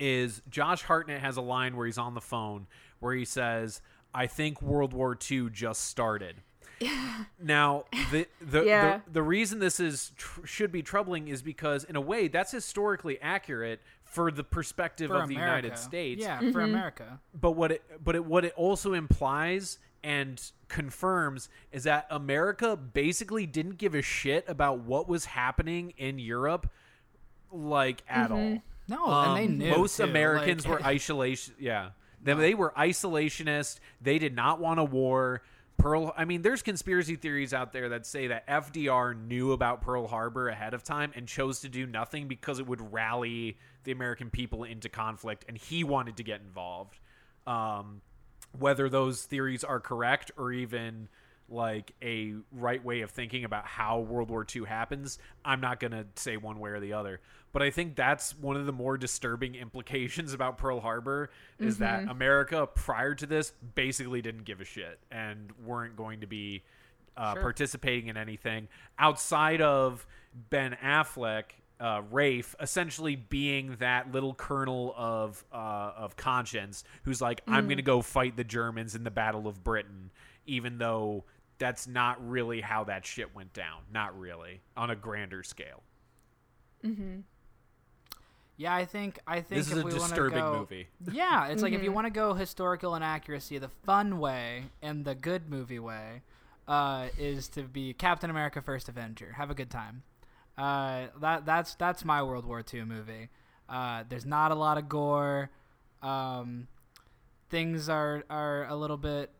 is 0.00 0.42
Josh 0.50 0.82
Hartnett 0.82 1.20
has 1.20 1.36
a 1.36 1.40
line 1.40 1.76
where 1.76 1.86
he's 1.86 1.96
on 1.96 2.14
the 2.14 2.20
phone 2.20 2.66
where 2.98 3.14
he 3.14 3.24
says, 3.24 3.80
I 4.12 4.26
think 4.26 4.60
World 4.60 4.92
War 4.92 5.16
II 5.30 5.48
just 5.50 5.82
started. 5.84 6.38
now, 7.40 7.84
the 8.10 8.26
the, 8.40 8.64
Yeah. 8.64 9.00
the 9.06 9.12
the 9.12 9.22
reason 9.22 9.60
this 9.60 9.78
is 9.78 10.10
tr- 10.16 10.44
should 10.44 10.72
be 10.72 10.82
troubling 10.82 11.28
is 11.28 11.40
because 11.40 11.84
in 11.84 11.94
a 11.94 12.00
way 12.00 12.26
that's 12.26 12.50
historically 12.50 13.20
accurate 13.20 13.80
for 14.02 14.32
the 14.32 14.42
perspective 14.42 15.10
For 15.10 15.22
of 15.22 15.28
the 15.28 15.34
United 15.34 15.78
States. 15.78 16.20
Yeah, 16.20 16.38
Mm-hmm. 16.38 16.50
for 16.50 16.62
America. 16.62 17.20
But 17.40 17.52
what 17.52 17.70
it 17.70 17.82
but 18.02 18.16
it 18.16 18.24
what 18.24 18.44
it 18.44 18.54
also 18.56 18.92
implies 18.94 19.78
and 20.02 20.40
confirms 20.68 21.48
is 21.72 21.84
that 21.84 22.06
America 22.10 22.76
basically 22.76 23.46
didn't 23.46 23.76
give 23.78 23.94
a 23.94 24.02
shit 24.02 24.44
about 24.48 24.80
what 24.80 25.08
was 25.08 25.26
happening 25.26 25.92
in 25.96 26.18
Europe 26.18 26.70
like 27.52 28.02
at 28.08 28.30
all. 28.30 28.62
No, 28.88 29.06
and 29.06 29.36
they 29.36 29.44
Um, 29.46 29.58
knew 29.58 29.70
most 29.76 29.96
too, 29.98 30.04
Americans 30.04 30.66
like- 30.66 30.80
were 30.80 30.86
isolation. 30.86 31.54
Yeah, 31.58 31.90
they, 32.22 32.34
they 32.34 32.54
were 32.54 32.72
isolationist. 32.76 33.78
They 34.00 34.18
did 34.18 34.34
not 34.34 34.60
want 34.60 34.80
a 34.80 34.84
war. 34.84 35.42
Pearl. 35.78 36.12
I 36.14 36.26
mean, 36.26 36.42
there's 36.42 36.60
conspiracy 36.60 37.16
theories 37.16 37.54
out 37.54 37.72
there 37.72 37.88
that 37.90 38.04
say 38.04 38.26
that 38.26 38.46
FDR 38.46 39.14
knew 39.14 39.52
about 39.52 39.80
Pearl 39.80 40.06
Harbor 40.06 40.48
ahead 40.50 40.74
of 40.74 40.82
time 40.82 41.10
and 41.14 41.26
chose 41.26 41.60
to 41.60 41.70
do 41.70 41.86
nothing 41.86 42.28
because 42.28 42.58
it 42.58 42.66
would 42.66 42.92
rally 42.92 43.56
the 43.84 43.92
American 43.92 44.28
people 44.28 44.64
into 44.64 44.90
conflict, 44.90 45.46
and 45.48 45.56
he 45.56 45.82
wanted 45.82 46.18
to 46.18 46.22
get 46.22 46.42
involved. 46.42 46.98
Um, 47.46 48.02
whether 48.58 48.88
those 48.88 49.24
theories 49.24 49.64
are 49.64 49.80
correct 49.80 50.30
or 50.36 50.52
even 50.52 51.08
like 51.48 51.92
a 52.00 52.34
right 52.52 52.84
way 52.84 53.00
of 53.00 53.10
thinking 53.10 53.44
about 53.44 53.66
how 53.66 53.98
World 53.98 54.30
War 54.30 54.46
II 54.54 54.64
happens, 54.66 55.18
I'm 55.44 55.60
not 55.60 55.80
going 55.80 55.90
to 55.92 56.06
say 56.14 56.36
one 56.36 56.60
way 56.60 56.70
or 56.70 56.80
the 56.80 56.92
other. 56.92 57.20
But 57.52 57.62
I 57.62 57.70
think 57.70 57.96
that's 57.96 58.38
one 58.38 58.56
of 58.56 58.66
the 58.66 58.72
more 58.72 58.96
disturbing 58.96 59.54
implications 59.56 60.32
about 60.32 60.58
Pearl 60.58 60.80
Harbor 60.80 61.30
is 61.58 61.78
that 61.78 62.08
America 62.08 62.68
prior 62.72 63.14
to 63.16 63.26
this 63.26 63.52
basically 63.74 64.22
didn't 64.22 64.44
give 64.44 64.60
a 64.60 64.64
shit 64.64 65.00
and 65.10 65.50
weren't 65.64 65.96
going 65.96 66.20
to 66.20 66.26
be 66.28 66.62
uh, 67.16 67.32
Sure. 67.34 67.42
participating 67.42 68.06
in 68.06 68.16
anything 68.16 68.68
outside 68.98 69.60
of 69.60 70.06
Ben 70.50 70.76
Affleck, 70.82 71.46
uh, 71.80 72.02
Rafe, 72.10 72.54
essentially 72.60 73.16
being 73.16 73.76
that 73.80 74.12
little 74.12 74.34
kernel 74.34 74.94
of 74.96 75.42
uh, 75.52 75.92
of 75.96 76.16
conscience 76.16 76.84
who's 77.04 77.20
like, 77.20 77.40
I'm 77.48 77.64
going 77.66 77.78
to 77.78 77.82
go 77.82 78.02
fight 78.02 78.36
the 78.36 78.44
Germans 78.44 78.94
in 78.94 79.02
the 79.04 79.10
Battle 79.10 79.48
of 79.48 79.64
Britain, 79.64 80.10
even 80.46 80.78
though 80.78 81.24
that's 81.58 81.86
not 81.86 82.26
really 82.28 82.60
how 82.60 82.84
that 82.84 83.04
shit 83.06 83.34
went 83.34 83.52
down. 83.52 83.80
Not 83.92 84.18
really 84.18 84.60
on 84.76 84.90
a 84.90 84.96
grander 84.96 85.42
scale. 85.42 85.82
Yeah, 88.56 88.74
I 88.74 88.84
think 88.84 89.18
I 89.26 89.36
think 89.36 89.48
This 89.48 89.66
is 89.68 89.78
if 89.78 89.82
a 89.82 89.86
we 89.86 89.92
disturbing 89.92 90.38
go- 90.38 90.58
movie. 90.58 90.88
Yeah, 91.12 91.46
it's 91.48 91.62
like 91.62 91.72
if 91.72 91.82
you 91.82 91.92
want 91.92 92.06
to 92.06 92.10
go 92.10 92.34
historical 92.34 92.94
inaccuracy, 92.94 93.56
the 93.58 93.68
fun 93.86 94.18
way 94.18 94.64
and 94.82 95.04
the 95.04 95.14
good 95.14 95.48
movie 95.48 95.78
way 95.78 96.20
uh, 96.68 97.08
is 97.18 97.48
to 97.48 97.62
be 97.62 97.94
Captain 97.94 98.28
America: 98.28 98.60
First 98.60 98.88
Avenger. 98.90 99.32
Have 99.38 99.50
a 99.50 99.54
good 99.54 99.70
time. 99.70 100.02
Uh, 100.60 101.06
that 101.22 101.46
that's 101.46 101.74
that's 101.76 102.04
my 102.04 102.22
World 102.22 102.44
War 102.44 102.62
II 102.72 102.84
movie. 102.84 103.30
Uh, 103.66 104.04
there's 104.06 104.26
not 104.26 104.52
a 104.52 104.54
lot 104.54 104.76
of 104.76 104.90
gore. 104.90 105.50
Um, 106.02 106.68
things 107.48 107.88
are 107.88 108.24
are 108.28 108.66
a 108.68 108.76
little 108.76 108.98
bit 108.98 109.30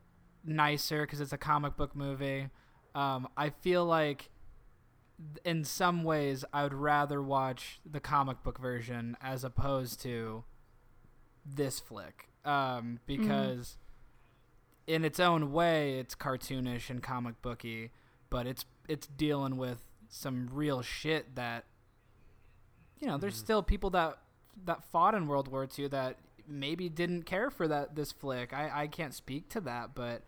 nicer 0.47 1.03
because 1.03 1.21
it's 1.21 1.35
a 1.35 1.39
comic 1.39 1.77
book 1.77 1.95
movie. 1.95 2.49
Um, 2.95 3.29
I 3.37 3.51
feel 3.51 3.85
like 3.85 4.31
in 5.45 5.62
some 5.64 6.05
ways 6.05 6.43
I 6.55 6.62
would 6.62 6.73
rather 6.73 7.21
watch 7.21 7.81
the 7.85 8.01
comic 8.01 8.43
book 8.43 8.59
version 8.59 9.14
as 9.21 9.45
opposed 9.45 10.01
to 10.05 10.45
this 11.45 11.79
flick 11.79 12.31
um, 12.47 12.99
because 13.05 13.77
in 14.87 15.05
its 15.05 15.21
own 15.21 15.53
way 15.53 15.99
it's 15.99 16.14
cartoonish 16.14 16.89
and 16.89 17.03
comic 17.03 17.43
booky, 17.43 17.91
but 18.31 18.47
it's 18.47 18.64
it's 18.89 19.07
dealing 19.07 19.59
with 19.59 19.89
some 20.11 20.49
real 20.53 20.83
shit 20.83 21.35
that 21.37 21.65
you 22.99 23.07
know 23.07 23.17
there's 23.17 23.37
still 23.37 23.63
people 23.63 23.89
that 23.91 24.19
that 24.67 24.85
fought 24.85 25.15
in 25.15 25.27
World 25.27 25.49
War 25.49 25.67
II 25.79 25.89
that 25.89 26.19
maybe 26.47 26.89
didn't 26.89 27.23
care 27.23 27.51
for 27.51 27.67
that 27.69 27.95
this 27.95 28.13
flick. 28.13 28.53
I, 28.53 28.83
I 28.83 28.87
can't 28.89 29.15
speak 29.15 29.49
to 29.51 29.61
that, 29.63 29.95
but 29.95 30.23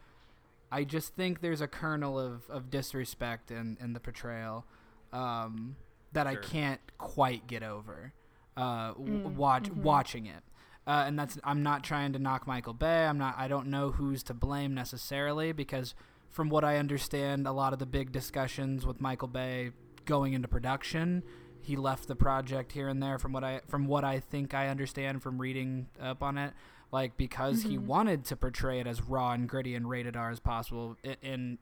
I 0.71 0.85
just 0.85 1.15
think 1.15 1.41
there's 1.41 1.61
a 1.61 1.67
kernel 1.69 2.19
of, 2.19 2.49
of 2.49 2.71
disrespect 2.71 3.51
in, 3.51 3.77
in 3.81 3.93
the 3.93 4.01
portrayal 4.01 4.65
um, 5.13 5.77
that 6.13 6.27
I 6.27 6.37
can't 6.37 6.81
quite 6.97 7.47
get 7.47 7.63
over 7.63 8.15
uh, 8.57 8.93
w- 8.93 9.29
watch 9.29 9.71
watching 9.71 10.27
it. 10.27 10.43
Uh, 10.87 11.05
and 11.07 11.19
that's 11.19 11.39
I'm 11.45 11.63
not 11.63 11.85
trying 11.85 12.13
to 12.15 12.19
knock 12.19 12.47
Michael 12.47 12.73
Bay. 12.73 13.05
I'm 13.05 13.19
not. 13.19 13.35
I 13.39 13.49
don't 13.49 13.69
know 13.69 13.91
who's 13.91 14.23
to 14.25 14.35
blame 14.35 14.75
necessarily 14.75 15.53
because 15.53 15.95
from 16.33 16.49
what 16.49 16.65
I 16.65 16.79
understand, 16.79 17.47
a 17.47 17.53
lot 17.53 17.73
of 17.73 17.79
the 17.79 17.87
big 17.87 18.11
discussions 18.11 18.87
with 18.87 19.01
Michael 19.01 19.29
Bay 19.29 19.71
going 20.07 20.33
into 20.33 20.49
production, 20.49 21.23
he 21.61 21.77
left 21.77 22.09
the 22.09 22.17
project 22.17 22.73
here 22.73 22.89
and 22.89 23.03
there. 23.03 23.19
From 23.19 23.33
what 23.33 23.45
I 23.45 23.61
from 23.69 23.87
what 23.87 24.03
I 24.03 24.19
think 24.19 24.55
I 24.55 24.69
understand 24.69 25.23
from 25.23 25.41
reading 25.41 25.87
up 26.01 26.23
on 26.23 26.39
it, 26.39 26.55
like 26.91 27.17
because 27.17 27.63
he 27.63 27.77
mm-hmm. 27.77 27.87
wanted 27.87 28.25
to 28.25 28.37
portray 28.37 28.81
it 28.81 28.87
as 28.87 29.03
raw 29.03 29.33
and 29.33 29.49
gritty 29.49 29.75
and 29.75 29.89
rated 29.89 30.17
R 30.17 30.31
as 30.31 30.41
possible. 30.41 30.97
In 31.23 31.59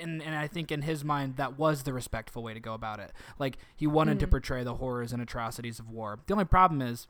and 0.00 0.22
and 0.22 0.34
I 0.34 0.46
think 0.46 0.72
in 0.72 0.82
his 0.82 1.04
mind 1.04 1.36
that 1.36 1.58
was 1.58 1.82
the 1.82 1.92
respectful 1.92 2.42
way 2.42 2.54
to 2.54 2.60
go 2.60 2.74
about 2.74 2.98
it. 2.98 3.12
Like 3.38 3.58
he 3.76 3.86
wanted 3.86 4.18
to 4.20 4.26
mm-hmm. 4.26 4.30
portray 4.30 4.64
the 4.64 4.74
horrors 4.74 5.12
and 5.12 5.22
atrocities 5.22 5.78
of 5.78 5.90
war. 5.90 6.18
The 6.26 6.32
only 6.32 6.46
problem 6.46 6.82
is 6.82 7.06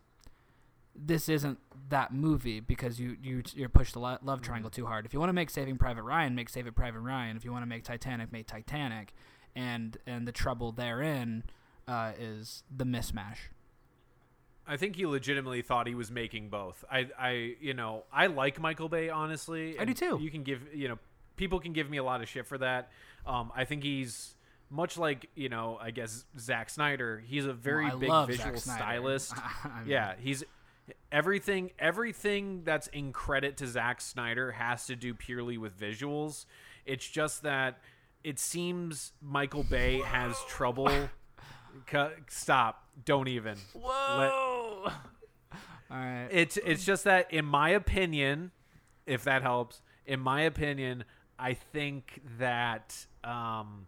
this 0.94 1.28
isn't 1.28 1.58
that 1.88 2.12
movie 2.12 2.60
because 2.60 3.00
you 3.00 3.16
you 3.22 3.42
you're 3.54 3.68
pushed 3.68 3.94
the 3.94 4.00
love 4.00 4.42
triangle 4.42 4.70
too 4.70 4.86
hard. 4.86 5.06
If 5.06 5.12
you 5.12 5.20
want 5.20 5.30
to 5.30 5.34
make 5.34 5.50
Saving 5.50 5.78
Private 5.78 6.02
Ryan, 6.02 6.34
make 6.34 6.48
Saving 6.48 6.72
Private 6.72 7.00
Ryan. 7.00 7.36
If 7.36 7.44
you 7.44 7.52
want 7.52 7.62
to 7.62 7.68
make 7.68 7.84
Titanic, 7.84 8.32
make 8.32 8.46
Titanic. 8.46 9.12
And 9.56 9.96
and 10.06 10.28
the 10.28 10.32
trouble 10.32 10.72
therein 10.72 11.44
uh, 11.88 12.12
is 12.18 12.62
the 12.74 12.84
mismatch. 12.84 13.38
I 14.66 14.76
think 14.76 14.94
he 14.94 15.04
legitimately 15.04 15.62
thought 15.62 15.88
he 15.88 15.96
was 15.96 16.12
making 16.12 16.48
both. 16.48 16.84
I, 16.88 17.08
I, 17.18 17.56
you 17.60 17.74
know, 17.74 18.04
I 18.12 18.28
like 18.28 18.60
Michael 18.60 18.88
Bay 18.88 19.08
honestly. 19.08 19.76
I 19.76 19.84
do 19.84 19.92
too. 19.94 20.18
You 20.22 20.30
can 20.30 20.44
give, 20.44 20.60
you 20.72 20.86
know, 20.86 20.98
people 21.36 21.58
can 21.58 21.72
give 21.72 21.90
me 21.90 21.96
a 21.96 22.04
lot 22.04 22.22
of 22.22 22.28
shit 22.28 22.46
for 22.46 22.56
that. 22.58 22.90
Um, 23.26 23.50
I 23.56 23.64
think 23.64 23.82
he's 23.82 24.36
much 24.70 24.96
like, 24.96 25.28
you 25.34 25.48
know, 25.48 25.76
I 25.80 25.90
guess 25.90 26.24
Zack 26.38 26.70
Snyder. 26.70 27.20
He's 27.26 27.46
a 27.46 27.52
very 27.52 27.86
Well, 27.86 28.26
big 28.26 28.38
visual 28.38 28.58
stylist. 28.58 29.34
I 29.64 29.80
mean- 29.80 29.88
yeah, 29.88 30.14
he's 30.20 30.44
everything. 31.12 31.70
Everything 31.78 32.62
that's 32.64 32.86
in 32.88 33.12
credit 33.12 33.56
to 33.58 33.66
Zack 33.66 34.00
Snyder 34.00 34.52
has 34.52 34.86
to 34.86 34.96
do 34.96 35.14
purely 35.14 35.58
with 35.58 35.78
visuals. 35.78 36.46
It's 36.86 37.08
just 37.08 37.42
that 37.42 37.78
it 38.24 38.38
seems 38.38 39.12
Michael 39.22 39.62
Bay 39.64 40.00
has 40.00 40.36
trouble. 40.48 40.90
Cu- 41.86 42.10
Stop! 42.28 42.84
Don't 43.04 43.28
even. 43.28 43.56
Let- 43.74 43.82
Whoa! 43.82 44.90
All 45.92 45.96
right. 45.96 46.28
it's 46.30 46.56
it's 46.58 46.84
just 46.84 47.04
that 47.04 47.32
in 47.32 47.44
my 47.44 47.70
opinion, 47.70 48.52
if 49.06 49.24
that 49.24 49.42
helps, 49.42 49.82
in 50.06 50.20
my 50.20 50.42
opinion, 50.42 51.04
I 51.38 51.54
think 51.54 52.20
that 52.38 53.06
um, 53.24 53.86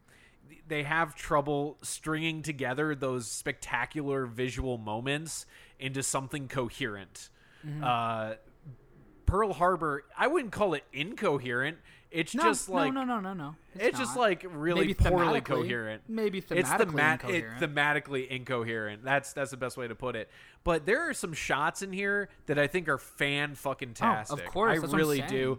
they 0.67 0.83
have 0.83 1.15
trouble 1.15 1.79
stringing 1.83 2.43
together 2.43 2.95
those 2.95 3.29
spectacular 3.31 4.27
visual 4.27 4.79
moments 4.79 5.47
into 5.83 6.03
something 6.03 6.49
coherent. 6.49 7.29
Mm-hmm. 7.67 7.85
Uh, 7.85 8.35
Pearl 9.27 9.53
Harbor, 9.53 10.05
I 10.17 10.27
wouldn't 10.27 10.53
call 10.53 10.75
it 10.75 10.85
incoherent. 10.93 11.79
It's 12.11 12.35
no, 12.35 12.43
just 12.43 12.69
like 12.69 12.93
no, 12.93 13.05
no, 13.05 13.21
no, 13.21 13.33
no, 13.33 13.33
no. 13.33 13.55
it's, 13.75 13.99
just 13.99 14.19
like 14.19 14.45
really 14.47 14.83
Maybe 14.83 14.95
poorly 14.95 15.41
coherent. 15.41 16.03
maybe 16.07 16.39
it's 16.39 16.69
thematically 16.69 16.91
themat- 16.91 17.25
it, 17.31 17.35
incoherent. 17.35 17.61
thematically 17.61 18.29
incoherent. 18.29 19.03
That's 19.03 19.33
that's 19.33 19.51
the 19.51 19.57
best 19.57 19.79
way 19.79 19.89
to 19.89 19.95
put 19.95 20.15
it. 20.15 20.29
But 20.63 20.85
there 20.85 21.09
are 21.09 21.15
some 21.15 21.33
shots 21.33 21.81
in 21.81 21.91
here 21.91 22.29
that 22.47 22.59
I 22.59 22.67
think 22.67 22.91
are 22.91 22.99
fan 22.99 23.55
fucking 23.55 23.95
tastic. 23.95 24.45
Oh, 24.47 24.51
course, 24.51 24.73
I 24.73 24.81
that's 24.81 24.93
what 24.93 24.93
I'm 24.93 24.99
really 24.99 25.23
do. 25.23 25.59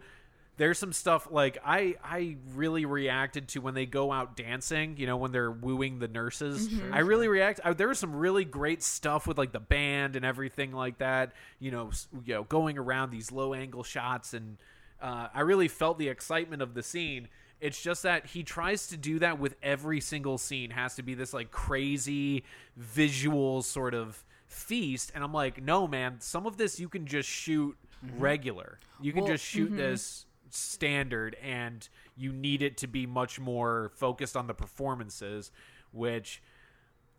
There's 0.57 0.77
some 0.77 0.93
stuff 0.93 1.27
like 1.31 1.57
I 1.65 1.95
I 2.03 2.37
really 2.53 2.85
reacted 2.85 3.47
to 3.49 3.59
when 3.59 3.73
they 3.73 3.85
go 3.85 4.11
out 4.11 4.35
dancing. 4.37 4.95
You 4.97 5.07
know 5.07 5.17
when 5.17 5.31
they're 5.31 5.51
wooing 5.51 5.99
the 5.99 6.07
nurses. 6.07 6.69
Mm-hmm. 6.69 6.93
I 6.93 6.99
really 6.99 7.27
react. 7.27 7.59
I, 7.63 7.73
there 7.73 7.87
was 7.87 7.99
some 7.99 8.15
really 8.15 8.45
great 8.45 8.83
stuff 8.83 9.25
with 9.25 9.37
like 9.37 9.51
the 9.51 9.59
band 9.59 10.15
and 10.15 10.23
everything 10.23 10.71
like 10.71 10.99
that. 10.99 11.33
You 11.59 11.71
know, 11.71 11.91
you 12.25 12.35
know, 12.35 12.43
going 12.43 12.77
around 12.77 13.09
these 13.09 13.31
low 13.31 13.53
angle 13.53 13.83
shots 13.83 14.33
and 14.33 14.57
uh, 15.01 15.27
I 15.33 15.41
really 15.41 15.67
felt 15.67 15.97
the 15.99 16.07
excitement 16.07 16.61
of 16.61 16.73
the 16.75 16.81
scene. 16.83 17.27
It's 17.59 17.81
just 17.81 18.03
that 18.03 18.27
he 18.27 18.43
tries 18.43 18.87
to 18.87 18.97
do 18.97 19.19
that 19.19 19.39
with 19.39 19.55
every 19.63 19.99
single 20.01 20.37
scene. 20.37 20.69
Has 20.69 20.95
to 20.95 21.03
be 21.03 21.13
this 21.13 21.33
like 21.33 21.51
crazy 21.51 22.43
visual 22.77 23.61
sort 23.61 23.93
of 23.93 24.23
feast, 24.47 25.11
and 25.15 25.23
I'm 25.23 25.33
like, 25.33 25.61
no, 25.61 25.87
man. 25.87 26.17
Some 26.19 26.45
of 26.45 26.57
this 26.57 26.79
you 26.79 26.89
can 26.89 27.05
just 27.05 27.27
shoot 27.27 27.75
regular. 28.17 28.79
You 29.01 29.13
can 29.13 29.23
Well- 29.23 29.31
just 29.31 29.45
shoot 29.45 29.75
this 29.75 30.25
standard, 30.55 31.35
and 31.41 31.87
you 32.15 32.31
need 32.31 32.61
it 32.61 32.77
to 32.77 32.87
be 32.87 33.05
much 33.05 33.39
more 33.39 33.91
focused 33.95 34.37
on 34.37 34.47
the 34.47 34.53
performances, 34.53 35.51
which 35.91 36.41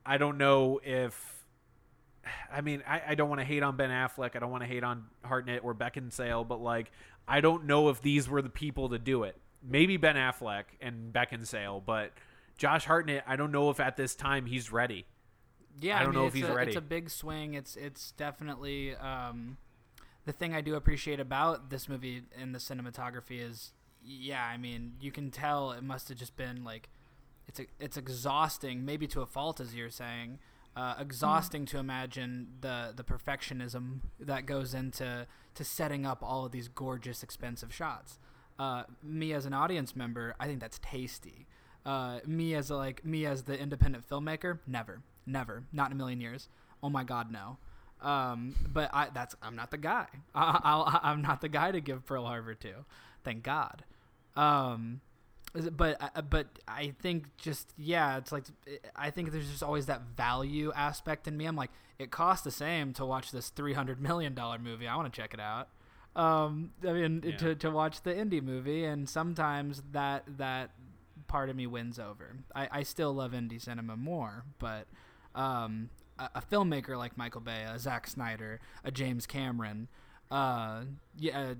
I 0.06 0.18
don't 0.18 0.38
know 0.38 0.80
if 0.82 1.44
I 2.52 2.60
mean, 2.60 2.82
I, 2.86 3.02
I 3.08 3.14
don't 3.14 3.28
want 3.28 3.40
to 3.40 3.44
hate 3.44 3.62
on 3.62 3.76
Ben 3.76 3.90
Affleck. 3.90 4.34
I 4.34 4.38
don't 4.38 4.50
want 4.50 4.62
to 4.62 4.68
hate 4.68 4.84
on 4.84 5.04
Hartnett 5.24 5.62
or 5.64 5.74
Beckinsale, 5.74 6.46
but 6.46 6.60
like, 6.60 6.90
I 7.28 7.40
don't 7.40 7.66
know 7.66 7.88
if 7.88 8.00
these 8.00 8.28
were 8.28 8.42
the 8.42 8.48
people 8.48 8.90
to 8.90 8.98
do 8.98 9.24
it. 9.24 9.36
Maybe 9.62 9.96
Ben 9.96 10.16
Affleck 10.16 10.64
and 10.80 11.12
Beckinsale, 11.12 11.84
but 11.84 12.12
Josh 12.56 12.84
Hartnett, 12.84 13.24
I 13.26 13.36
don't 13.36 13.52
know 13.52 13.70
if 13.70 13.80
at 13.80 13.96
this 13.96 14.14
time 14.14 14.46
he's 14.46 14.70
ready. 14.72 15.06
Yeah, 15.80 15.96
I 15.96 16.04
don't 16.04 16.10
mean, 16.10 16.20
know 16.20 16.26
if 16.26 16.34
he's 16.34 16.44
a, 16.44 16.54
ready. 16.54 16.70
It's 16.70 16.78
a 16.78 16.82
big 16.82 17.10
swing. 17.10 17.54
It's 17.54 17.76
it's 17.76 18.12
definitely 18.12 18.94
um, 18.94 19.56
the 20.24 20.32
thing 20.32 20.54
I 20.54 20.60
do 20.60 20.74
appreciate 20.74 21.20
about 21.20 21.70
this 21.70 21.88
movie 21.88 22.22
and 22.40 22.54
the 22.54 22.58
cinematography 22.58 23.40
is, 23.40 23.72
yeah, 24.02 24.44
I 24.44 24.56
mean, 24.56 24.94
you 25.00 25.10
can 25.12 25.30
tell 25.30 25.72
it 25.72 25.82
must 25.82 26.08
have 26.08 26.18
just 26.18 26.36
been 26.36 26.64
like, 26.64 26.88
it's 27.46 27.60
it's 27.78 27.96
exhausting, 27.96 28.84
maybe 28.84 29.06
to 29.08 29.20
a 29.20 29.26
fault, 29.26 29.60
as 29.60 29.74
you're 29.74 29.90
saying, 29.90 30.38
uh, 30.76 30.94
exhausting 30.98 31.66
to 31.66 31.78
imagine 31.78 32.48
the 32.60 32.92
the 32.96 33.04
perfectionism 33.04 34.00
that 34.18 34.46
goes 34.46 34.72
into 34.72 35.26
to 35.54 35.64
setting 35.64 36.06
up 36.06 36.22
all 36.22 36.46
of 36.46 36.52
these 36.52 36.68
gorgeous, 36.68 37.22
expensive 37.22 37.72
shots. 37.72 38.18
Uh, 38.58 38.84
me 39.02 39.32
as 39.32 39.46
an 39.46 39.52
audience 39.52 39.94
member, 39.94 40.34
I 40.40 40.46
think 40.46 40.60
that's 40.60 40.78
tasty. 40.78 41.46
Uh, 41.84 42.20
me 42.26 42.54
as 42.54 42.70
a, 42.70 42.76
like 42.76 43.04
me 43.04 43.26
as 43.26 43.42
the 43.42 43.58
independent 43.58 44.08
filmmaker, 44.08 44.60
never, 44.66 45.02
never, 45.26 45.64
not 45.72 45.88
in 45.88 45.92
a 45.92 45.96
million 45.96 46.20
years. 46.20 46.48
Oh 46.82 46.88
my 46.88 47.04
God, 47.04 47.30
no. 47.30 47.58
Um, 48.04 48.54
but 48.72 48.90
I 48.92 49.08
that's 49.12 49.34
I'm 49.42 49.56
not 49.56 49.70
the 49.70 49.78
guy. 49.78 50.06
I, 50.34 50.60
I'll, 50.62 51.00
I'm 51.02 51.22
not 51.22 51.40
the 51.40 51.48
guy 51.48 51.72
to 51.72 51.80
give 51.80 52.04
Pearl 52.06 52.26
Harbor 52.26 52.54
to. 52.54 52.84
Thank 53.24 53.42
God. 53.42 53.82
Um, 54.36 55.00
but 55.72 55.96
uh, 56.00 56.22
but 56.22 56.46
I 56.66 56.94
think 57.00 57.36
just 57.36 57.72
yeah, 57.78 58.18
it's 58.18 58.32
like 58.32 58.44
I 58.96 59.10
think 59.10 59.32
there's 59.32 59.48
just 59.48 59.62
always 59.62 59.86
that 59.86 60.02
value 60.16 60.72
aspect 60.74 61.28
in 61.28 61.36
me. 61.36 61.46
I'm 61.46 61.56
like, 61.56 61.70
it 61.98 62.10
costs 62.10 62.44
the 62.44 62.50
same 62.50 62.92
to 62.94 63.06
watch 63.06 63.30
this 63.30 63.48
three 63.50 63.72
hundred 63.72 64.00
million 64.00 64.34
dollar 64.34 64.58
movie. 64.58 64.86
I 64.88 64.96
want 64.96 65.12
to 65.12 65.20
check 65.20 65.32
it 65.32 65.40
out. 65.40 65.68
Um, 66.16 66.70
I 66.86 66.92
mean, 66.92 67.22
Yeah. 67.24 67.36
to 67.38 67.54
to 67.56 67.70
watch 67.70 68.02
the 68.02 68.12
indie 68.12 68.42
movie, 68.42 68.84
and 68.84 69.08
sometimes 69.08 69.82
that 69.92 70.24
that 70.38 70.70
part 71.28 71.48
of 71.50 71.56
me 71.56 71.66
wins 71.66 71.98
over. 71.98 72.36
I, 72.54 72.68
I 72.70 72.82
still 72.82 73.14
love 73.14 73.32
indie 73.32 73.60
cinema 73.62 73.96
more, 73.96 74.44
but 74.58 74.86
um, 75.34 75.88
a, 76.18 76.30
a 76.36 76.42
filmmaker 76.42 76.96
like 76.96 77.16
Michael 77.16 77.40
Bay, 77.40 77.64
a 77.68 77.78
Zack 77.78 78.06
Snyder, 78.06 78.60
a 78.84 78.90
James 78.90 79.26
Cameron, 79.26 79.88
uh, 80.30 80.82
yeah, 81.16 81.38
uh, 81.38 81.54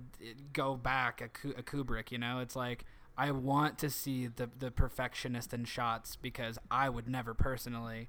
go 0.52 0.76
back 0.76 1.20
a, 1.20 1.48
a 1.50 1.62
Kubrick. 1.62 2.10
You 2.10 2.18
know, 2.18 2.40
it's 2.40 2.56
like 2.56 2.84
I 3.16 3.30
want 3.30 3.78
to 3.78 3.90
see 3.90 4.26
the 4.26 4.50
the 4.58 4.70
perfectionist 4.70 5.54
in 5.54 5.64
shots 5.64 6.16
because 6.16 6.58
I 6.70 6.88
would 6.88 7.08
never 7.08 7.34
personally 7.34 8.08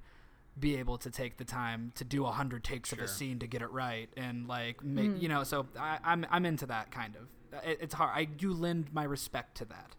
be 0.58 0.76
able 0.76 0.96
to 0.98 1.10
take 1.10 1.36
the 1.36 1.44
time 1.44 1.92
to 1.96 2.04
do 2.04 2.24
a 2.24 2.32
hundred 2.32 2.64
takes 2.64 2.90
of 2.92 2.98
a 2.98 3.06
scene 3.06 3.38
to 3.40 3.46
get 3.46 3.60
it 3.60 3.70
right 3.70 4.08
and 4.16 4.48
like 4.48 4.82
make 4.82 5.10
mm. 5.10 5.22
you 5.22 5.28
know. 5.28 5.44
So 5.44 5.66
I, 5.78 5.98
I'm 6.02 6.26
I'm 6.30 6.46
into 6.46 6.66
that 6.66 6.90
kind 6.90 7.14
of. 7.16 7.62
It, 7.64 7.78
it's 7.82 7.94
hard. 7.94 8.12
I 8.14 8.24
do 8.24 8.52
lend 8.52 8.92
my 8.92 9.04
respect 9.04 9.56
to 9.58 9.66
that. 9.66 9.94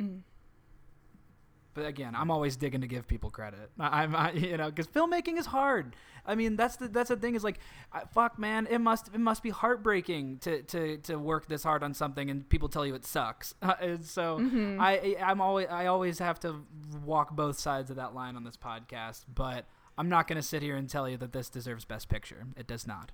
Mm. 0.00 0.20
But 1.74 1.86
again, 1.86 2.14
I'm 2.14 2.30
always 2.30 2.56
digging 2.56 2.80
to 2.82 2.86
give 2.86 3.06
people 3.08 3.30
credit. 3.30 3.70
I, 3.78 4.02
I'm, 4.04 4.14
I, 4.14 4.32
you 4.32 4.56
know, 4.56 4.70
because 4.70 4.86
filmmaking 4.86 5.38
is 5.38 5.46
hard. 5.46 5.96
I 6.26 6.34
mean, 6.36 6.56
that's 6.56 6.76
the 6.76 6.88
that's 6.88 7.08
the 7.10 7.16
thing 7.16 7.34
is 7.34 7.44
like, 7.44 7.58
I, 7.92 8.02
fuck, 8.14 8.38
man, 8.38 8.66
it 8.70 8.78
must 8.78 9.08
it 9.12 9.18
must 9.20 9.42
be 9.42 9.50
heartbreaking 9.50 10.38
to, 10.38 10.62
to, 10.62 10.96
to 10.98 11.16
work 11.16 11.48
this 11.48 11.62
hard 11.64 11.82
on 11.82 11.92
something 11.92 12.30
and 12.30 12.48
people 12.48 12.68
tell 12.68 12.86
you 12.86 12.94
it 12.94 13.04
sucks. 13.04 13.54
Uh, 13.62 13.74
and 13.80 14.04
so 14.04 14.38
I 14.80 15.16
I'm 15.22 15.40
always 15.40 15.66
I 15.68 15.86
always 15.86 16.18
have 16.20 16.38
to 16.40 16.64
walk 17.04 17.34
both 17.36 17.58
sides 17.58 17.90
of 17.90 17.96
that 17.96 18.14
line 18.14 18.36
on 18.36 18.44
this 18.44 18.56
podcast. 18.56 19.24
But 19.34 19.66
I'm 19.98 20.08
not 20.08 20.26
going 20.28 20.36
to 20.36 20.42
sit 20.42 20.62
here 20.62 20.76
and 20.76 20.88
tell 20.88 21.08
you 21.08 21.16
that 21.18 21.32
this 21.32 21.48
deserves 21.48 21.84
Best 21.84 22.08
Picture. 22.08 22.46
It 22.56 22.66
does 22.66 22.86
not. 22.86 23.12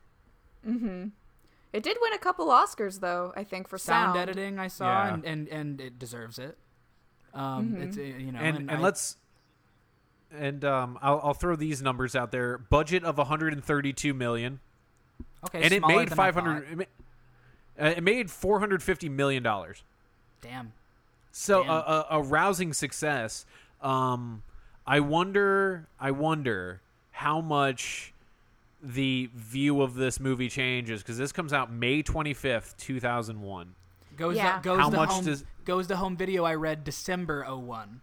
It 0.67 1.83
did 1.85 1.97
win 2.01 2.13
a 2.13 2.19
couple 2.19 2.47
Oscars 2.49 3.01
though, 3.01 3.33
I 3.37 3.45
think 3.45 3.69
for 3.69 3.79
Sound, 3.79 4.15
sound, 4.17 4.19
editing, 4.19 4.59
I 4.59 4.69
saw, 4.69 4.85
Yeah. 5.05 5.15
and, 5.15 5.25
and 5.25 5.49
and 5.49 5.81
it 5.81 5.99
deserves 5.99 6.39
it. 6.39 6.59
Um, 7.35 7.77
it's 7.81 7.97
uh, 7.97 8.01
you 8.01 8.33
know, 8.33 8.39
and 8.41 8.57
and, 8.57 8.71
I- 8.71 8.79
let's 8.81 9.17
and 10.37 10.65
um 10.65 10.99
I'll, 11.03 11.21
I'll 11.25 11.35
throw 11.35 11.57
these 11.57 11.81
numbers 11.83 12.15
out 12.17 12.31
there. 12.33 12.59
Budget 12.59 13.05
of 13.05 13.19
132 13.19 14.15
million. 14.15 14.61
Okay, 15.47 15.63
and 15.63 15.73
it 15.73 15.87
made 15.87 16.13
500 16.13 16.67
it 16.73 16.77
ma- 16.79 16.85
uh, 17.81 17.95
it 17.97 18.03
made 18.03 18.31
450 18.31 19.09
million 19.09 19.43
dollars. 19.43 19.83
Damn. 20.43 20.73
so 21.33 21.63
Damn. 21.63 21.71
a, 21.71 21.75
a, 21.75 22.07
a 22.19 22.23
rousing 22.23 22.73
success. 22.73 23.47
Um 23.81 24.43
i 24.87 24.99
wonder 24.99 25.87
i 26.01 26.11
wonder 26.11 26.81
how 27.11 27.39
much 27.41 28.15
the 28.83 29.29
view 29.35 29.83
of 29.83 29.95
this 29.95 30.19
movie 30.19 30.49
changes 30.49 31.03
because 31.03 31.19
this 31.19 31.33
comes 31.33 31.53
out 31.53 31.71
may 31.71 32.03
25th 32.03 32.75
2001 32.79 33.75
Goes 34.21 34.37
Yeah. 34.37 34.59
to, 34.59 34.63
goes 34.63 34.79
How 34.79 34.91
to 34.91 34.97
much 34.97 35.09
home, 35.11 35.25
does- 35.25 35.45
goes 35.65 35.87
to 35.87 35.97
home 35.97 36.15
video 36.15 36.45
I 36.45 36.55
read 36.55 36.85
December 36.85 37.43
01. 37.43 38.03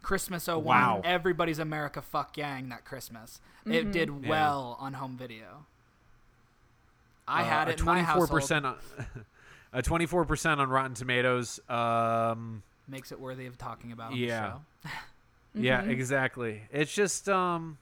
Christmas 0.00 0.46
01. 0.48 0.64
Wow. 0.64 1.00
Everybody's 1.04 1.58
America 1.58 2.00
fuck 2.00 2.36
yang 2.38 2.68
that 2.68 2.84
Christmas. 2.84 3.40
It 3.66 3.90
did 3.90 4.26
well 4.28 4.76
on 4.78 4.94
home 4.94 5.16
video. 5.18 5.66
I 7.26 7.42
Uh, 7.42 7.44
had 7.46 7.68
a 7.68 7.72
it 7.72 7.80
in 7.80 7.84
my 7.86 8.02
24% 8.02 8.64
on, 8.64 8.76
a 9.72 9.82
24% 9.82 10.58
on 10.58 10.70
rotten 10.70 10.94
tomatoes 10.94 11.58
um 11.68 12.62
Makes 12.88 13.10
it 13.12 13.20
worthy 13.20 13.46
of 13.46 13.58
talking 13.58 13.90
about 13.92 14.12
on 14.12 14.16
Yeah. 14.18 14.58
the 14.82 14.88
show. 14.88 14.94
Yeah, 15.54 15.82
exactly. 15.82 16.62
It's 16.72 16.94
just 16.94 17.28
um 17.28 17.78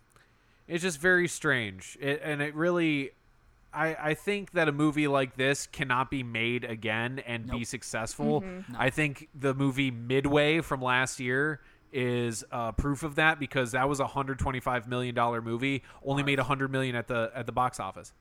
it's 0.66 0.82
just 0.82 0.98
very 0.98 1.28
strange. 1.28 1.98
It, 2.00 2.20
and 2.24 2.40
it 2.40 2.54
really 2.54 3.10
I 3.78 3.96
I 4.10 4.14
think 4.14 4.52
that 4.52 4.68
a 4.68 4.72
movie 4.72 5.08
like 5.08 5.36
this 5.36 5.66
cannot 5.66 6.10
be 6.10 6.22
made 6.22 6.64
again 6.64 7.20
and 7.20 7.46
be 7.50 7.58
Nope. 7.58 7.66
successful. 7.66 8.40
No. 8.40 8.62
I 8.76 8.90
think 8.90 9.28
the 9.34 9.54
movie 9.54 9.90
Midway 9.90 10.60
from 10.60 10.82
last 10.82 11.20
year 11.20 11.60
is 11.92 12.44
uh, 12.52 12.72
proof 12.72 13.02
of 13.02 13.14
that 13.14 13.38
because 13.40 13.72
that 13.72 13.88
was 13.88 13.98
a 14.00 14.04
125 14.04 14.88
million 14.88 15.14
dollar 15.14 15.40
movie, 15.40 15.82
only 16.04 16.22
made 16.22 16.38
a 16.38 16.42
100 16.42 16.70
million 16.70 16.94
at 16.96 17.08
the 17.08 17.30
at 17.34 17.46
the 17.46 17.52
box 17.52 17.80
office. 17.80 18.12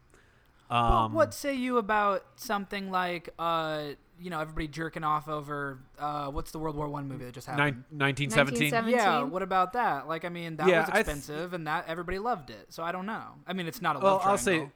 Well, 0.70 0.84
Um 0.84 1.14
what 1.14 1.34
say 1.34 1.54
you 1.56 1.78
about 1.78 2.26
something 2.36 2.92
like, 2.92 3.30
uh, 3.40 3.84
you 4.20 4.30
know, 4.30 4.40
everybody 4.42 4.68
jerking 4.68 5.04
off 5.04 5.28
over, 5.30 5.80
uh, 6.00 6.28
what's 6.30 6.52
the 6.52 6.60
World 6.60 6.76
War 6.76 6.90
One 6.90 7.08
movie 7.08 7.24
that 7.26 7.34
just 7.34 7.48
happened? 7.48 7.84
1917 7.92 8.72
1917. 8.72 8.96
Yeah, 8.98 9.24
what 9.24 9.42
about 9.44 9.74
that? 9.74 10.08
Like, 10.08 10.26
I 10.26 10.30
mean, 10.30 10.58
that 10.58 10.68
Yeah, 10.68 10.82
was 10.82 10.90
I 10.90 10.94
th- 10.94 11.00
expensive, 11.02 11.54
and 11.54 11.68
that 11.68 11.86
everybody 11.88 12.20
loved 12.20 12.50
it. 12.50 12.66
So 12.74 12.84
I 12.84 12.92
don't 12.92 13.06
know. 13.06 13.24
I 13.48 13.54
mean, 13.54 13.68
it's 13.68 13.82
not 13.82 13.96
a 13.96 14.00
Well, 14.00 14.16
love 14.16 14.26
I'll 14.26 14.38
say- 14.38 14.56
triangle. 14.58 14.72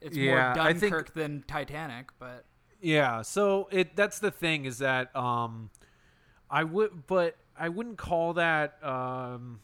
It's 0.00 0.16
yeah, 0.16 0.54
more 0.54 0.64
I 0.64 0.72
think- 0.72 0.92
Dunkirk 0.92 1.14
than 1.14 1.42
Titanic, 1.46 2.10
but 2.18 2.44
Yeah, 2.80 3.22
so 3.22 3.68
it 3.70 3.94
that's 3.96 4.18
the 4.18 4.30
thing 4.30 4.64
is 4.64 4.78
that 4.78 5.14
um 5.16 5.70
I 6.50 6.64
would 6.64 7.06
but 7.06 7.36
I 7.58 7.68
wouldn't 7.68 7.98
call 7.98 8.34
that 8.34 8.82
um 8.84 9.60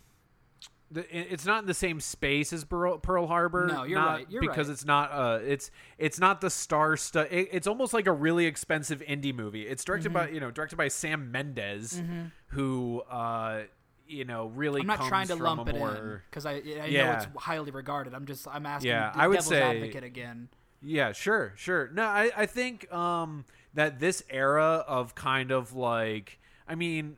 the, 0.89 1.05
it's 1.33 1.45
not 1.45 1.63
in 1.63 1.67
the 1.67 1.75
same 1.75 1.99
space 1.99 2.53
as 2.53 2.63
Pearl, 2.65 2.99
Pearl 2.99 3.27
Harbor. 3.27 3.67
No, 3.67 3.83
you're 3.83 3.99
not 3.99 4.09
right, 4.19 4.27
you're 4.31 4.41
because 4.41 4.69
right. 4.69 4.73
it's 4.75 4.85
not 4.85 5.11
uh 5.11 5.41
it's 5.43 5.73
it's 5.99 6.21
not 6.21 6.41
the 6.41 6.49
star 6.51 6.97
stu 6.97 7.21
it, 7.21 7.49
It's 7.51 7.67
almost 7.67 7.93
like 7.93 8.07
a 8.07 8.13
really 8.13 8.47
expensive 8.47 9.01
indie 9.01 9.35
movie. 9.35 9.67
It's 9.67 9.83
directed 9.85 10.13
Mm-hmm. 10.13 10.27
by 10.27 10.29
you 10.29 10.39
know 10.39 10.53
directed 10.53 10.77
by 10.77 10.87
Sam 10.89 11.33
Mendes, 11.33 12.01
who 12.49 13.01
uh 13.11 13.63
you 14.09 14.25
know 14.25 14.47
really 14.47 14.81
I'm 14.81 14.87
not 14.87 15.07
trying 15.09 15.29
to 15.29 15.37
lump 15.37 15.69
it 15.69 15.77
in 15.77 16.21
because 16.31 16.47
I, 16.47 16.55
I 16.55 16.91
know 16.91 17.13
it's 17.13 17.27
highly 17.37 17.71
regarded. 17.71 18.15
I'm 18.15 18.27
just 18.27 18.47
I'm 18.49 18.67
asking 18.67 18.91
Yeah, 18.91 19.13
I 19.15 19.29
would 19.29 19.43
say- 19.43 19.63
advocate 19.63 20.05
again. 20.05 20.49
Yeah, 20.83 21.13
sure, 21.13 21.53
sure. 21.57 21.91
No, 21.93 22.05
I, 22.05 22.31
I 22.37 22.47
think 22.47 22.93
um, 22.93 23.45
that 23.75 23.99
this 23.99 24.23
era 24.31 24.85
of 24.87 25.15
kind 25.15 25.51
of 25.51 25.75
like, 25.75 26.39
I 26.69 26.75
mean, 26.75 27.17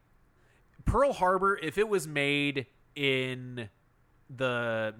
Pearl 0.84 1.12
Harbor, 1.12 1.58
if 1.60 1.76
it 1.76 1.88
was 1.88 2.06
made 2.06 2.66
in 2.94 3.68
the 4.34 4.94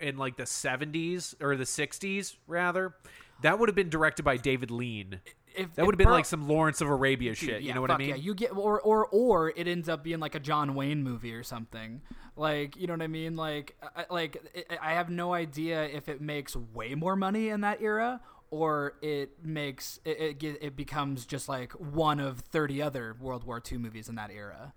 in 0.00 0.16
like 0.16 0.36
the 0.36 0.44
70s 0.44 1.34
or 1.40 1.56
the 1.56 1.64
60s 1.64 2.36
rather, 2.46 2.94
that 3.42 3.58
would 3.58 3.68
have 3.68 3.76
been 3.76 3.90
directed 3.90 4.22
by 4.22 4.36
David 4.36 4.70
Lean. 4.70 5.20
If, 5.58 5.74
That 5.74 5.84
would 5.86 5.94
have 5.94 5.98
been 5.98 6.10
like 6.10 6.24
some 6.24 6.46
Lawrence 6.46 6.80
of 6.80 6.88
Arabia 6.88 7.30
Dude, 7.32 7.38
shit. 7.38 7.62
yeah, 7.62 7.68
you 7.68 7.74
know 7.74 7.80
what 7.80 7.90
I 7.90 7.96
mean? 7.98 8.10
Yeah, 8.10 8.14
you 8.14 8.34
get 8.34 8.56
or 8.56 8.80
or 8.80 9.06
or 9.06 9.50
it 9.56 9.66
ends 9.66 9.88
up 9.88 10.04
being 10.04 10.20
like 10.20 10.34
a 10.34 10.40
John 10.40 10.74
Wayne 10.74 11.02
movie 11.02 11.34
or 11.34 11.42
something. 11.42 12.00
Like, 12.36 12.76
you 12.76 12.86
know 12.86 12.92
what 12.92 13.02
I 13.02 13.08
mean? 13.08 13.36
Like, 13.36 13.76
I, 13.96 14.06
like 14.10 14.64
I 14.70 14.90
I 14.90 14.94
have 14.94 15.10
no 15.10 15.34
idea 15.34 15.84
if 15.84 16.08
it 16.08 16.20
makes 16.20 16.54
way 16.54 16.94
more 16.94 17.16
money 17.16 17.48
in 17.48 17.62
that 17.62 17.82
era 17.82 18.20
or 18.50 18.94
it 19.02 19.44
makes 19.44 19.98
it 20.04 20.42
it, 20.42 20.58
it 20.62 20.76
becomes 20.76 21.26
just 21.26 21.48
like 21.48 21.72
one 21.72 22.20
of 22.20 22.40
30 22.40 22.80
other 22.80 23.16
World 23.20 23.44
War 23.44 23.60
II 23.70 23.78
movies 23.78 24.08
in 24.08 24.14
that 24.14 24.30
era. 24.30 24.72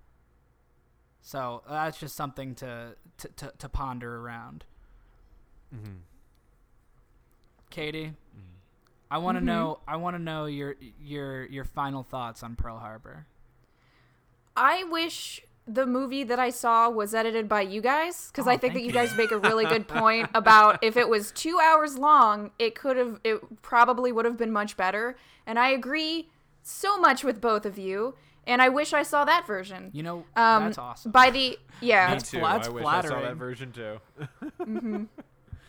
So, 1.22 1.62
that's 1.70 2.00
just 2.00 2.16
something 2.16 2.56
to 2.56 2.96
to 3.20 3.28
to, 3.28 3.54
to 3.60 3.70
ponder 3.70 4.18
around. 4.18 4.66
Mm-hmm. 5.74 5.98
Katie, 7.70 8.14
I 9.12 9.18
want 9.20 9.38
to 9.38 9.44
know 9.44 9.80
I 9.88 9.98
want 9.98 10.16
to 10.16 10.22
know 10.22 10.46
your 10.46 10.76
your 11.00 11.46
your 11.46 11.66
final 11.66 12.02
thoughts 12.04 12.42
on 12.44 12.56
Pearl 12.56 12.80
Harbor. 12.80 13.28
I 14.56 14.84
wish 14.86 15.42
the 15.68 15.86
movie 15.86 16.24
that 16.24 16.40
I 16.40 16.50
saw 16.50 16.90
was 16.90 17.14
edited 17.14 17.48
by 17.48 17.62
you 17.62 17.82
guys 17.82 18.28
because 18.32 18.48
Oh, 18.48 18.52
I 18.52 18.58
think 18.58 18.74
that 18.74 18.80
you 18.82 18.88
you. 18.88 18.94
guys 18.94 19.16
make 19.16 19.32
a 19.32 19.38
really 19.38 19.66
good 19.66 19.88
point 20.00 20.30
about 20.34 20.84
if 20.84 20.98
it 20.98 21.08
was 21.08 21.32
two 21.32 21.60
hours 21.64 21.98
long, 21.98 22.52
it 22.58 22.74
could 22.74 22.98
have, 22.98 23.20
it 23.24 23.62
probably 23.62 24.12
would 24.12 24.26
have 24.26 24.38
been 24.38 24.52
much 24.52 24.76
better. 24.76 25.16
And 25.46 25.60
I 25.60 25.70
agree 25.70 26.30
so 26.64 26.98
much 27.00 27.24
with 27.24 27.40
both 27.40 27.66
of 27.66 27.78
you. 27.78 28.16
And 28.48 28.60
I 28.62 28.70
wish 28.70 28.92
I 28.92 29.04
saw 29.04 29.24
that 29.26 29.46
version. 29.46 29.92
You 29.94 30.02
know, 30.04 30.18
Um, 30.36 30.66
that's 30.66 30.78
awesome. 30.80 31.12
By 31.12 31.30
the 31.30 31.60
yeah, 31.80 32.08
Me 32.08 32.14
That's 32.14 32.32
too. 32.32 32.40
fla- 32.40 32.54
that's 32.54 32.68
I 32.68 32.72
wish 32.72 32.86
I 32.86 33.02
saw 33.02 33.22
that 33.22 33.36
version 33.38 33.72
too. 33.72 34.00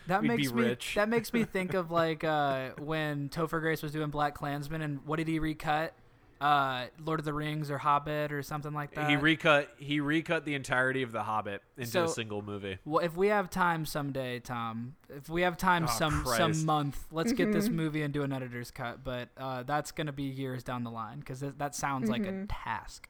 That 0.07 0.21
We'd 0.21 0.29
be 0.31 0.37
makes 0.37 0.51
me 0.53 0.63
rich. 0.63 0.95
that 0.95 1.07
makes 1.09 1.31
me 1.33 1.43
think 1.51 1.73
of 1.73 1.91
like 1.91 2.23
uh, 2.23 2.71
when 2.79 3.29
Topher 3.29 3.61
Grace 3.61 3.81
was 3.81 3.91
doing 3.91 4.11
BlacKkKlansman 4.11 4.81
and 4.83 4.99
what 5.05 5.17
did 5.17 5.27
he 5.27 5.39
recut? 5.39 5.93
Uh, 6.41 6.87
Lord 7.05 7.19
of 7.21 7.25
the 7.25 7.31
Rings 7.33 7.71
or 7.71 7.77
Hobbit 7.77 8.33
or 8.33 8.43
something 8.43 8.73
like 8.73 8.93
that. 8.95 9.09
he 9.09 9.15
recut 9.15 9.69
he 9.77 10.01
recut 10.01 10.43
the 10.43 10.55
entirety 10.55 11.01
of 11.01 11.13
The 11.13 11.23
Hobbit 11.23 11.61
into 11.77 11.89
So- 11.89 12.03
a 12.03 12.09
single 12.09 12.41
movie. 12.41 12.79
well, 12.83 13.01
if 13.05 13.15
we 13.15 13.27
have 13.29 13.49
time 13.49 13.85
someday, 13.85 14.39
Tom, 14.39 14.95
if 15.09 15.29
we 15.29 15.43
have 15.43 15.55
time 15.55 15.85
Oh, 15.87 15.91
some 15.91 16.23
Christ. 16.23 16.37
some 16.37 16.65
month, 16.65 17.05
let's 17.13 17.31
get 17.31 17.53
this 17.53 17.69
movie 17.69 18.01
and 18.01 18.13
do 18.13 18.23
an 18.23 18.33
editor's 18.33 18.71
cut. 18.71 19.05
But 19.05 19.29
uh, 19.37 19.63
that's 19.63 19.93
gonna 19.93 20.11
be 20.11 20.23
years 20.23 20.63
down 20.63 20.83
the 20.83 20.91
line 20.91 21.19
because 21.19 21.39
that 21.39 21.75
sounds 21.75 22.09
like 22.09 22.25
a 22.25 22.45
task. 22.49 23.07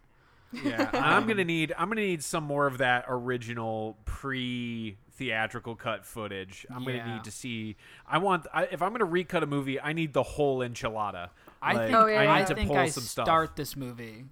Yeah, 0.52 0.88
I'm 0.94 1.26
gonna 1.26 1.44
need 1.44 1.74
I'm 1.76 1.90
gonna 1.90 2.02
need 2.02 2.24
some 2.24 2.44
more 2.44 2.68
of 2.68 2.78
that 2.78 3.06
original 3.08 3.98
pre 4.06 4.98
theatrical 5.16 5.76
cut 5.76 6.06
footage. 6.06 6.66
I'm 6.74 6.84
Yeah. 6.84 6.98
gonna 7.00 7.14
need 7.16 7.24
to 7.26 7.32
see. 7.32 7.76
I 8.08 8.18
want 8.18 8.48
I, 8.54 8.64
if 8.66 8.82
I'm 8.82 8.92
gonna 8.92 9.06
recut 9.06 9.44
a 9.44 9.48
movie, 9.48 9.80
I 9.80 9.94
need 9.94 10.14
the 10.14 10.24
whole 10.24 10.60
enchilada. 10.60 11.30
I 11.62 11.74
Like, 11.74 11.86
think 11.88 11.98
Oh, 11.98 12.06
yeah, 12.08 12.20
I, 12.20 12.24
yeah. 12.24 12.38
need 12.40 12.48
to 12.48 12.56
think 12.56 12.68
pull 12.70 12.78
I 12.78 12.88
some 12.90 13.04
stuff. 13.04 13.26
start 13.26 13.56
this 13.56 13.76
movie 13.76 14.26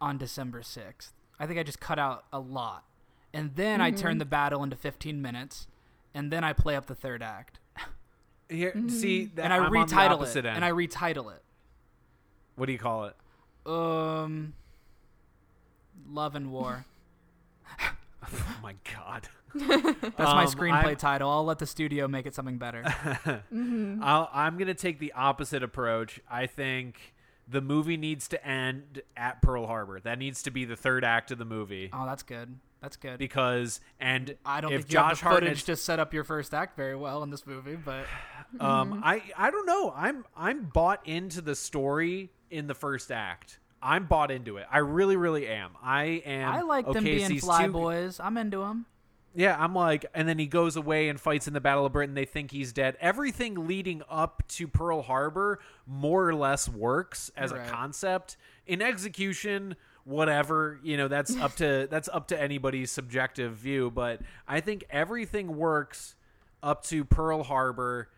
on 0.00 0.18
December 0.18 0.60
6th. 0.62 1.12
I 1.40 1.46
think 1.46 1.58
I 1.58 1.62
just 1.62 1.80
cut 1.80 1.98
out 1.98 2.24
a 2.32 2.38
lot. 2.38 2.84
And 3.34 3.56
then 3.56 3.80
I 3.80 3.90
turn 3.90 4.18
the 4.18 4.24
battle 4.26 4.62
into 4.62 4.76
15 4.76 5.22
minutes, 5.22 5.66
and 6.14 6.30
then 6.30 6.44
I 6.44 6.52
play 6.52 6.76
up 6.76 6.86
the 6.86 6.94
third 6.94 7.22
act. 7.22 7.58
Here, 8.50 8.74
see, 8.88 9.24
that, 9.36 9.44
And 9.46 9.52
I 9.52 9.56
I'm 9.56 9.64
on 9.74 9.86
the 9.88 9.94
retitle 9.94 10.22
it. 10.36 10.36
end. 10.36 10.46
And 10.48 10.64
I 10.64 10.70
retitle 10.72 11.34
it. 11.34 11.42
what 12.56 12.66
do 12.66 12.72
you 12.72 12.78
call 12.78 13.06
it? 13.06 13.16
Um 13.64 14.52
Love 16.08 16.34
and 16.34 16.50
War. 16.52 16.84
Oh 18.24 18.56
my 18.62 18.74
god. 18.94 19.28
That's 19.54 20.18
my 20.18 20.44
Um, 20.44 20.48
screenplay 20.48 20.84
I'm- 20.84 20.96
title. 20.96 21.30
I'll 21.30 21.44
let 21.44 21.58
the 21.58 21.66
studio 21.66 22.08
make 22.08 22.26
it 22.26 22.34
something 22.34 22.58
better. 22.58 22.82
I'll, 24.02 24.30
I'm 24.32 24.56
going 24.56 24.68
to 24.68 24.74
take 24.74 24.98
the 24.98 25.12
opposite 25.12 25.62
approach. 25.62 26.20
I 26.30 26.46
think 26.46 27.14
the 27.48 27.60
movie 27.60 27.96
needs 27.96 28.28
to 28.28 28.46
end 28.46 29.02
at 29.16 29.42
Pearl 29.42 29.66
Harbor. 29.66 30.00
That 30.00 30.18
needs 30.18 30.42
to 30.44 30.50
be 30.50 30.64
the 30.64 30.76
third 30.76 31.04
act 31.04 31.30
of 31.30 31.38
the 31.38 31.44
movie 31.44 31.90
oh, 31.92 32.06
that's 32.06 32.22
good. 32.22 32.56
That's 32.80 32.96
good. 32.96 33.18
because 33.18 33.80
and 34.00 34.36
I 34.44 34.60
don't 34.60 34.72
if 34.72 34.82
think 34.82 34.92
you 34.92 34.98
have 34.98 35.10
Josh 35.10 35.20
the 35.20 35.24
footage 35.28 35.48
Hartnett's 35.48 35.64
to 35.64 35.76
set 35.76 36.00
up 36.00 36.12
your 36.14 36.24
first 36.24 36.52
act 36.54 36.76
very 36.76 36.96
well 36.96 37.22
in 37.22 37.30
this 37.30 37.46
movie, 37.46 37.76
but 37.76 38.06
Um, 38.60 39.00
I 39.04 39.22
I 39.36 39.50
don't 39.50 39.64
know. 39.66 39.92
I'm 39.96 40.24
I'm 40.36 40.64
bought 40.64 41.06
into 41.06 41.40
the 41.40 41.54
story 41.54 42.30
in 42.50 42.66
the 42.66 42.74
first 42.74 43.10
act. 43.10 43.58
I'm 43.80 44.04
bought 44.06 44.30
into 44.30 44.58
it. 44.58 44.66
I 44.70 44.78
really, 44.78 45.16
really 45.16 45.48
am. 45.48 45.70
I 45.82 46.22
am. 46.26 46.52
I 46.52 46.60
like 46.62 46.84
them 46.86 46.98
okay, 46.98 47.16
being 47.16 47.28
these 47.30 47.42
fly 47.44 47.66
two- 47.66 47.72
boys. 47.72 48.20
I'm 48.20 48.36
into 48.36 48.58
them. 48.58 48.84
Yeah, 49.34 49.56
I'm 49.58 49.74
like, 49.74 50.04
and 50.14 50.28
then 50.28 50.38
he 50.38 50.46
goes 50.46 50.76
away 50.76 51.08
and 51.08 51.18
fights 51.18 51.48
in 51.48 51.54
the 51.54 51.60
Battle 51.60 51.86
of 51.86 51.92
Britain. 51.92 52.14
They 52.14 52.26
think 52.26 52.50
he's 52.50 52.72
dead. 52.72 52.96
Everything 53.00 53.66
leading 53.66 54.02
up 54.10 54.42
to 54.48 54.68
Pearl 54.68 55.02
Harbor 55.02 55.58
more 55.86 56.28
or 56.28 56.34
less 56.34 56.68
works 56.68 57.30
as 57.36 57.50
a 57.50 57.58
concept. 57.58 58.36
In 58.66 58.82
execution, 58.82 59.76
whatever, 60.04 60.78
you 60.82 60.96
know, 60.96 61.08
that's 61.08 61.34
up 61.36 61.56
to 61.56 61.86
that's 61.90 62.08
up 62.08 62.28
to 62.28 62.40
anybody's 62.40 62.90
subjective 62.90 63.54
view. 63.54 63.90
But 63.90 64.20
I 64.46 64.60
think 64.60 64.84
everything 64.90 65.56
works 65.56 66.14
up 66.62 66.84
to 66.84 67.04
Pearl 67.04 67.42
Harbor. 67.42 68.08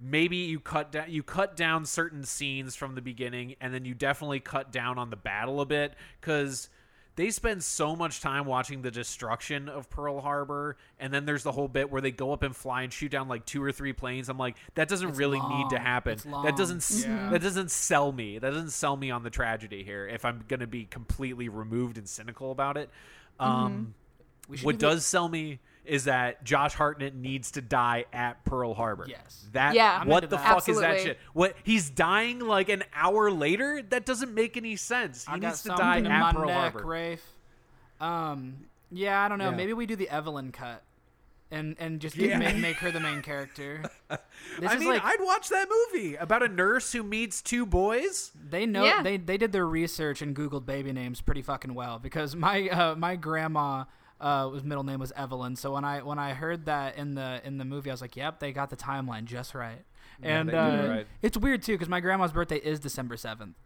Maybe 0.00 0.36
you 0.36 0.60
cut 0.60 0.92
down 0.92 1.06
you 1.08 1.22
cut 1.22 1.56
down 1.56 1.86
certain 1.86 2.24
scenes 2.24 2.76
from 2.76 2.94
the 2.94 3.02
beginning, 3.02 3.56
and 3.60 3.72
then 3.72 3.84
you 3.84 3.94
definitely 3.94 4.40
cut 4.40 4.70
down 4.70 4.98
on 4.98 5.10
the 5.10 5.16
battle 5.16 5.60
a 5.60 5.66
bit 5.66 5.94
because 6.20 6.68
they 7.18 7.30
spend 7.30 7.64
so 7.64 7.96
much 7.96 8.20
time 8.20 8.44
watching 8.46 8.80
the 8.80 8.92
destruction 8.92 9.68
of 9.68 9.90
Pearl 9.90 10.20
Harbor, 10.20 10.76
and 11.00 11.12
then 11.12 11.24
there's 11.26 11.42
the 11.42 11.50
whole 11.50 11.66
bit 11.66 11.90
where 11.90 12.00
they 12.00 12.12
go 12.12 12.32
up 12.32 12.44
and 12.44 12.54
fly 12.54 12.82
and 12.82 12.92
shoot 12.92 13.10
down 13.10 13.26
like 13.26 13.44
two 13.44 13.60
or 13.60 13.72
three 13.72 13.92
planes. 13.92 14.28
I'm 14.28 14.38
like, 14.38 14.56
that 14.76 14.88
doesn't 14.88 15.08
It's 15.08 15.18
really 15.18 15.40
need 15.40 15.70
to 15.70 15.80
happen. 15.80 16.18
That 16.44 16.56
doesn't 16.56 16.88
Yeah. 17.04 17.30
that 17.30 17.42
doesn't 17.42 17.72
sell 17.72 18.12
me. 18.12 18.38
That 18.38 18.50
doesn't 18.50 18.70
sell 18.70 18.96
me 18.96 19.10
on 19.10 19.24
the 19.24 19.30
tragedy 19.30 19.82
here. 19.82 20.06
If 20.06 20.24
I'm 20.24 20.44
gonna 20.46 20.68
be 20.68 20.84
completely 20.84 21.48
removed 21.48 21.98
and 21.98 22.08
cynical 22.08 22.52
about 22.52 22.76
it, 22.76 22.88
um, 23.40 23.94
We 24.48 24.56
should 24.58 24.66
what 24.66 24.78
do 24.78 24.86
the- 24.86 24.94
does 24.94 25.04
sell 25.04 25.28
me 25.28 25.58
is 25.88 26.04
that 26.04 26.44
Josh 26.44 26.74
Hartnett 26.74 27.14
needs 27.14 27.52
to 27.52 27.60
die 27.62 28.04
at 28.12 28.44
Pearl 28.44 28.74
Harbor. 28.74 29.06
Yes. 29.08 29.46
That 29.52 29.74
Yeah. 29.74 29.98
I'm 30.00 30.06
what 30.08 30.22
the 30.28 30.36
that. 30.36 30.46
fuck 30.46 30.68
is 30.68 30.80
that 30.80 31.00
shit? 31.00 31.18
What 31.32 31.54
he's 31.64 31.88
dying 31.90 32.40
like 32.40 32.68
an 32.68 32.84
hour 32.94 33.30
later? 33.30 33.82
That 33.82 34.04
doesn't 34.06 34.34
make 34.34 34.56
any 34.56 34.76
sense. 34.76 35.24
He 35.26 35.32
I 35.32 35.38
needs 35.38 35.62
to 35.64 35.70
die 35.70 35.96
in 35.98 36.06
at 36.06 36.20
my 36.20 36.32
Pearl 36.32 36.46
neck, 36.46 36.72
Harbor. 36.72 36.86
Rafe. 36.86 37.24
Um, 38.00 38.66
yeah, 38.90 39.22
I 39.24 39.28
don't 39.28 39.38
know. 39.38 39.50
Yeah. 39.50 39.56
Maybe 39.56 39.72
we 39.72 39.86
do 39.86 39.96
the 39.96 40.08
Evelyn 40.08 40.52
cut, 40.52 40.82
and 41.50 41.76
and 41.78 42.00
just 42.00 42.16
Yeah. 42.16 42.38
make, 42.38 42.56
make 42.68 42.76
her 42.76 42.90
the 42.90 43.00
main 43.00 43.22
character. 43.22 43.82
This 44.60 44.70
I 44.70 44.74
is 44.74 44.80
mean, 44.80 44.88
like 44.90 45.04
I'd 45.04 45.20
watch 45.20 45.48
that 45.50 45.66
movie 45.68 46.14
about 46.14 46.42
a 46.42 46.48
nurse 46.48 46.92
who 46.92 47.02
meets 47.02 47.42
two 47.42 47.66
boys. 47.66 48.30
they 48.48 48.66
know 48.66 48.84
Yeah. 48.84 49.02
they 49.02 49.16
they 49.16 49.36
did 49.36 49.52
their 49.52 49.66
research 49.66 50.22
and 50.22 50.34
googled 50.34 50.64
baby 50.64 50.92
names 50.92 51.20
pretty 51.20 51.42
fucking 51.42 51.74
well 51.74 51.98
because 51.98 52.34
my 52.36 52.68
uh, 52.68 52.94
my 52.94 53.16
grandma 53.16 53.84
uh 54.20 54.48
was 54.50 54.64
middle 54.64 54.84
name 54.84 54.98
was 55.00 55.12
Evelyn. 55.16 55.56
So 55.56 55.74
when 55.74 55.84
I 55.84 56.02
when 56.02 56.18
I 56.18 56.34
heard 56.34 56.66
that 56.66 56.96
in 56.96 57.14
the 57.14 57.40
in 57.44 57.58
the 57.58 57.64
movie, 57.64 57.90
I 57.90 57.92
was 57.92 58.00
like, 58.00 58.16
yep, 58.16 58.40
they 58.40 58.52
got 58.52 58.70
the 58.70 58.76
timeline 58.76 59.24
just 59.24 59.54
right. 59.54 59.84
Yeah, 60.22 60.40
and 60.40 60.50
uh, 60.50 60.52
it 60.56 60.88
right. 60.88 61.06
it's 61.22 61.36
weird 61.36 61.62
too 61.62 61.72
because 61.74 61.88
my 61.88 62.00
grandma's 62.00 62.32
birthday 62.32 62.56
is 62.56 62.80
December 62.80 63.16
seventh. 63.16 63.56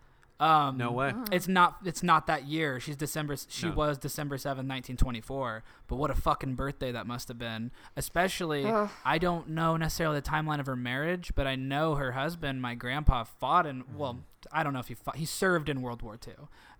Um, 0.40 0.76
No 0.76 0.90
way. 0.90 1.12
It's 1.30 1.46
not. 1.46 1.76
It's 1.84 2.02
not 2.02 2.26
that 2.26 2.46
year. 2.46 2.80
She's 2.80 2.96
December. 2.96 3.36
She 3.48 3.68
No. 3.68 3.74
was 3.74 3.96
December 3.96 4.36
seventh, 4.38 4.66
nineteen 4.66 4.96
twenty 4.96 5.20
four. 5.20 5.62
But 5.86 5.96
what 5.96 6.10
a 6.10 6.14
fucking 6.16 6.54
birthday 6.56 6.90
that 6.90 7.06
must 7.06 7.28
have 7.28 7.38
been. 7.38 7.70
Especially, 7.96 8.64
Ugh. 8.64 8.90
I 9.04 9.18
don't 9.18 9.50
know 9.50 9.76
necessarily 9.76 10.18
the 10.18 10.28
timeline 10.28 10.58
of 10.58 10.66
her 10.66 10.74
marriage, 10.74 11.32
but 11.36 11.46
I 11.46 11.54
know 11.54 11.94
her 11.94 12.12
husband, 12.12 12.60
my 12.60 12.74
grandpa, 12.74 13.22
fought 13.22 13.66
in. 13.66 13.84
Well, 13.96 14.20
I 14.50 14.64
don't 14.64 14.72
know 14.72 14.80
if 14.80 14.88
he 14.88 14.94
fought. 14.94 15.16
He 15.16 15.26
served 15.26 15.68
in 15.68 15.80
World 15.80 16.02
War 16.02 16.18
II. 16.26 16.34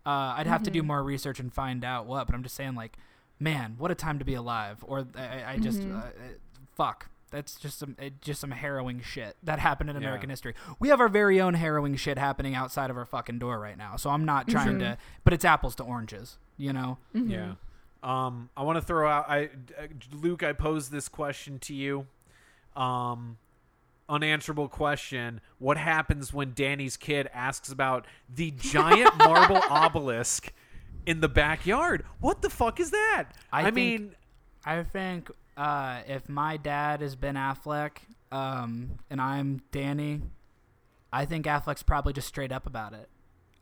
Uh, 0.05 0.09
I'd 0.37 0.49
have 0.49 0.65
to 0.65 0.71
do 0.71 0.83
more 0.83 1.05
research 1.05 1.39
and 1.39 1.53
find 1.53 1.85
out 1.85 2.07
what. 2.07 2.27
But 2.27 2.35
I'm 2.35 2.43
just 2.43 2.57
saying, 2.57 2.75
like, 2.75 2.97
man, 3.39 3.75
what 3.79 3.91
a 3.91 3.95
time 3.95 4.19
to 4.19 4.25
be 4.25 4.35
alive. 4.35 4.79
Or 4.87 5.07
I, 5.17 5.21
I- 5.23 5.53
I 5.53 5.59
just, 5.59 5.83
uh, 5.83 5.87
uh, 5.97 6.03
fuck. 6.77 7.09
That's 7.31 7.55
just 7.55 7.79
some 7.79 7.97
just 8.21 8.43
some 8.43 8.51
harrowing 8.51 9.01
shit 9.01 9.37
that 9.43 9.59
happened 9.59 9.89
in 9.89 9.97
Yeah. 9.97 10.03
American 10.03 10.29
history. 10.29 10.55
We 10.79 10.91
have 10.91 11.01
our 11.01 11.09
very 11.09 11.41
own 11.41 11.55
harrowing 11.55 11.97
shit 11.97 12.19
happening 12.19 12.55
outside 12.55 12.91
of 12.91 12.99
our 12.99 13.07
fucking 13.07 13.39
door 13.39 13.59
right 13.59 13.79
now. 13.79 13.97
So 13.97 14.11
I'm 14.11 14.27
not 14.27 14.49
trying 14.49 14.79
to, 14.81 14.99
but 15.25 15.33
it's 15.33 15.45
apples 15.45 15.75
to 15.77 15.83
oranges, 15.83 16.37
you 16.59 16.75
know. 16.75 16.99
Yeah. 17.15 17.55
Um, 18.03 18.51
I 18.55 18.63
want 18.65 18.77
to 18.77 18.83
throw 18.83 19.09
out. 19.09 19.31
I, 19.31 19.45
uh, 19.79 19.87
Luke, 20.13 20.43
I 20.43 20.53
posed 20.53 20.93
this 20.93 21.09
question 21.09 21.59
to 21.61 21.75
you. 21.75 22.07
Um, 22.77 23.39
unanswerable 24.11 24.69
question. 24.69 25.41
What 25.59 25.79
happens 25.79 26.35
when 26.35 26.53
Danny's 26.53 26.99
kid 26.99 27.31
asks 27.33 27.71
about 27.73 28.07
the 28.29 28.51
giant 28.51 29.17
marble 29.17 29.57
obelisk 29.71 30.53
in 31.07 31.21
the 31.21 31.29
backyard? 31.29 32.05
What 32.21 32.43
the 32.43 32.51
fuck 32.51 32.81
is 32.81 32.91
that? 32.91 33.29
I 33.53 33.61
I, 33.61 33.65
think- 33.65 33.75
mean, 33.75 34.15
I 34.65 34.83
think 34.83 35.31
uh, 35.57 36.01
if 36.07 36.29
my 36.29 36.57
dad 36.57 37.03
is 37.03 37.17
Ben 37.17 37.35
Affleck 37.35 37.99
um, 38.31 38.99
and 39.11 39.21
I'm 39.21 39.63
Danny, 39.73 40.23
I 41.13 41.25
think 41.27 41.47
Affleck's 41.47 41.83
probably 41.83 42.13
just 42.13 42.29
straight 42.29 42.53
up 42.53 42.67
about 42.67 42.93
it. 42.95 43.09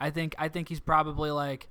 I 0.01 0.11
think 0.11 0.35
I 0.39 0.49
think 0.49 0.69
he's 0.69 0.81
probably 0.81 1.31
like. 1.31 1.69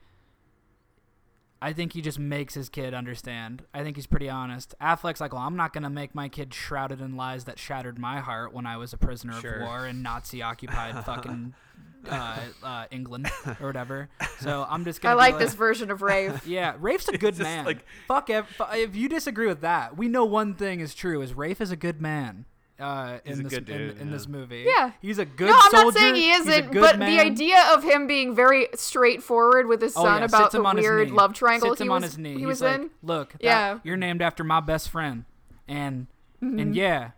I 1.61 1.73
think 1.73 1.91
he 1.91 2.01
just 2.01 2.17
makes 2.19 2.53
his 2.53 2.69
kid 2.69 2.93
understand. 2.93 3.63
I 3.73 3.83
think 3.83 3.97
he's 3.97 4.07
pretty 4.07 4.29
honest. 4.29 4.73
Affleck's 4.81 5.19
like, 5.19 5.33
well, 5.33 5.41
I'm 5.41 5.57
not 5.57 5.73
gonna 5.73 5.89
make 5.89 6.15
my 6.15 6.29
kid 6.29 6.53
shrouded 6.53 7.01
in 7.01 7.17
lies 7.17 7.45
that 7.45 7.59
shattered 7.59 7.99
my 7.99 8.19
heart 8.21 8.53
when 8.53 8.65
I 8.65 8.77
was 8.77 8.93
a 8.93 8.97
prisoner 8.97 9.33
Sure. 9.33 9.55
of 9.55 9.61
war 9.63 9.85
in 9.85 10.01
Nazi-occupied 10.01 11.03
fucking 11.03 11.53
uh, 12.09 12.37
uh, 12.63 12.85
England 12.91 13.29
or 13.59 13.67
whatever. 13.67 14.09
So 14.39 14.65
I'm 14.69 14.85
just 14.85 15.01
gonna. 15.01 15.17
I 15.19 15.27
be 15.29 15.33
like 15.33 15.39
this 15.41 15.53
version 15.55 15.91
of 15.91 16.01
Rafe. 16.01 16.45
yeah, 16.47 16.75
Rafe's 16.79 17.07
a 17.09 17.17
good 17.17 17.37
man. 17.39 17.65
like- 17.65 17.85
Fuck 18.07 18.29
ev- 18.29 18.47
fu- 18.47 18.63
if 18.73 18.95
you 18.95 19.09
disagree 19.09 19.47
with 19.47 19.61
that, 19.61 19.97
we 19.97 20.07
know 20.07 20.25
one 20.25 20.53
thing 20.55 20.79
is 20.79 20.93
true: 20.95 21.21
is 21.21 21.33
Rafe 21.33 21.59
is 21.61 21.71
a 21.71 21.75
good 21.75 22.01
man. 22.01 22.45
Uh, 22.79 23.17
He's 23.25 23.37
in 23.39 23.45
a 23.45 23.49
this 23.49 23.59
good 23.59 23.69
in, 23.69 23.77
dude, 23.77 23.97
in 23.99 24.07
yeah. 24.07 24.13
this 24.13 24.25
movie, 24.29 24.65
Yeah. 24.65 24.91
he's 25.01 25.17
a 25.19 25.25
good 25.25 25.49
no, 25.49 25.53
I'm 25.53 25.69
soldier. 25.69 25.85
not 25.85 25.93
saying 25.95 26.15
he 26.15 26.31
isn't, 26.31 26.71
but 26.73 26.97
man. 26.97 27.13
the 27.13 27.21
idea 27.21 27.61
of 27.73 27.83
him 27.83 28.07
being 28.07 28.33
very 28.33 28.69
straightforward 28.73 29.67
with 29.67 29.81
his 29.81 29.97
Oh, 29.97 30.03
son 30.03 30.19
yeah, 30.19 30.25
about 30.25 30.51
the 30.51 30.59
him 30.59 30.65
on 30.65 30.77
his 30.77 30.83
weird 30.85 31.11
love 31.11 31.33
triangle 31.33 31.71
Sits 31.71 31.79
he 31.79 31.83
him 31.85 31.89
was, 31.91 31.95
on 31.97 32.01
his 32.03 32.17
knee. 32.17 32.33
he 32.35 32.37
He's 32.39 32.45
was 32.47 32.61
like, 32.61 32.75
in. 32.79 32.89
Look, 33.03 33.33
that- 33.33 33.43
Yeah. 33.43 33.79
you're 33.83 33.97
named 33.97 34.21
after 34.21 34.45
my 34.45 34.61
best 34.61 34.87
friend, 34.89 35.25
and 35.67 36.07
Mm-hmm. 36.41 36.57
and 36.59 36.73
yeah, 36.73 37.11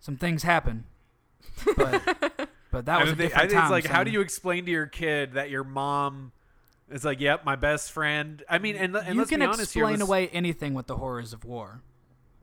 some 0.00 0.16
things 0.16 0.44
happen, 0.44 0.84
but 1.76 2.31
but 2.72 2.86
that 2.86 2.98
I, 3.00 3.04
was 3.04 3.12
a 3.12 3.16
think, 3.16 3.30
different 3.30 3.44
I 3.44 3.48
think 3.48 3.52
time. 3.60 3.64
it's 3.66 3.70
like, 3.70 3.86
how 3.86 3.98
son. 4.00 4.06
do 4.06 4.10
you 4.12 4.20
explain 4.20 4.64
to 4.64 4.70
your 4.72 4.86
kid 4.86 5.34
that 5.34 5.50
your 5.50 5.62
mom 5.62 6.32
is 6.90 7.04
like, 7.04 7.20
yep, 7.20 7.44
my 7.44 7.54
best 7.54 7.92
friend? 7.92 8.42
I 8.48 8.58
mean, 8.58 8.74
and, 8.74 8.96
and 8.96 9.14
you 9.14 9.20
let's 9.20 9.30
can 9.30 9.38
be 9.40 9.46
honest 9.46 9.72
here. 9.74 9.84
explain 9.84 10.00
let's- 10.00 10.08
away 10.08 10.28
anything 10.28 10.74
with 10.74 10.88
the 10.88 10.96
horrors 10.96 11.32
of 11.32 11.44
war. 11.44 11.80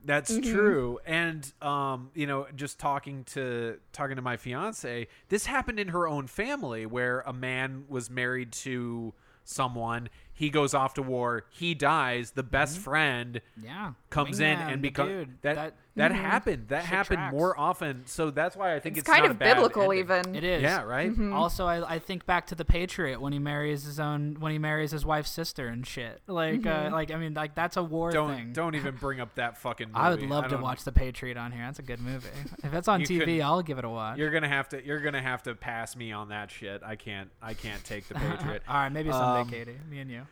That's 0.02 0.32
Mm-hmm. 0.32 0.50
true. 0.54 0.98
And 1.04 1.52
um, 1.60 2.10
you 2.14 2.26
know, 2.26 2.46
just 2.56 2.78
talking 2.78 3.24
to 3.34 3.76
talking 3.92 4.16
to 4.16 4.22
my 4.22 4.38
fiance, 4.38 5.08
this 5.28 5.44
happened 5.44 5.78
in 5.78 5.88
her 5.88 6.08
own 6.08 6.26
family 6.26 6.86
where 6.86 7.20
a 7.26 7.34
man 7.34 7.84
was 7.86 8.08
married 8.08 8.50
to 8.52 9.12
someone, 9.44 10.08
he 10.32 10.48
goes 10.48 10.72
off 10.72 10.94
to 10.94 11.02
war, 11.02 11.44
he 11.50 11.74
dies, 11.74 12.30
the 12.30 12.42
best 12.42 12.78
friend 12.78 13.42
Yeah, 13.62 13.92
comes 14.08 14.40
in 14.40 14.58
Mm-hmm. 14.58 14.68
And 14.70 14.80
becomes 14.82 15.10
dude, 15.10 15.42
that 15.42 15.74
that 15.96 16.08
that, 16.10 16.14
happened. 16.14 16.68
That 16.68 16.80
Shit 16.82 16.88
happened 16.88 17.18
tracks. 17.18 17.32
more 17.34 17.58
often. 17.58 18.06
So 18.06 18.30
that's 18.30 18.54
why 18.56 18.74
I 18.74 18.80
think 18.80 18.96
It's 18.96 19.00
it's, 19.00 19.08
kind 19.08 19.22
not 19.24 19.32
of 19.32 19.38
bad 19.38 19.54
biblical, 19.56 19.82
ending. 19.90 19.98
even. 19.98 20.34
It 20.36 20.44
is. 20.44 20.62
Yeah, 20.62 20.82
right? 20.84 21.10
Mm-hmm. 21.10 21.32
Also, 21.32 21.66
I, 21.66 21.94
I 21.94 21.98
think 21.98 22.26
back 22.26 22.46
to 22.48 22.54
the 22.54 22.64
Patriot 22.64 23.20
when 23.20 23.32
he 23.32 23.38
marries 23.38 23.84
his 23.84 23.98
own 23.98 24.36
when 24.38 24.52
he 24.52 24.58
marries 24.58 24.92
his 24.92 25.04
wife's 25.04 25.30
sister 25.30 25.66
and 25.68 25.86
shit. 25.86 26.20
Like, 26.26 26.60
Mm-hmm. 26.62 26.92
uh, 26.94 26.96
like 26.96 27.10
I 27.10 27.16
mean, 27.16 27.34
like 27.34 27.54
that's 27.54 27.76
a 27.76 27.82
war 27.82 28.10
Don't 28.12 28.34
thing. 28.36 28.52
don't 28.52 28.74
even 28.76 28.94
bring 28.96 29.20
up 29.20 29.34
that 29.34 29.58
fucking 29.58 29.88
movie. 29.88 29.98
I 29.98 30.10
would 30.10 30.22
love 30.22 30.48
to 30.48 30.56
watch 30.58 30.84
the 30.84 30.92
Patriot 30.92 31.36
on 31.36 31.50
here. 31.52 31.62
That's 31.64 31.78
a 31.80 31.82
good 31.82 32.00
movie. 32.00 32.28
If 32.64 32.72
it's 32.74 32.88
on 32.88 33.00
TV, 33.02 33.18
couldn't- 33.20 33.42
I'll 33.42 33.62
give 33.62 33.78
it 33.78 33.84
a 33.84 33.88
watch. 33.88 34.16
You're 34.18 34.30
gonna 34.30 34.48
have 34.48 34.68
to 34.70 34.84
you're 34.84 35.00
gonna 35.00 35.20
have 35.22 35.42
to 35.44 35.54
pass 35.54 35.96
me 35.96 36.12
on 36.12 36.28
that 36.28 36.50
shit. 36.50 36.82
I 36.84 36.94
can't 36.96 37.30
I 37.42 37.54
can't 37.54 37.82
take 37.84 38.06
the 38.08 38.14
Patriot. 38.24 38.62
All 38.68 38.74
right, 38.76 38.88
maybe 38.92 39.10
someday, 39.10 39.40
Um, 39.40 39.48
Katie, 39.50 39.78
me 39.90 39.98
and 40.00 40.10
you. 40.10 40.22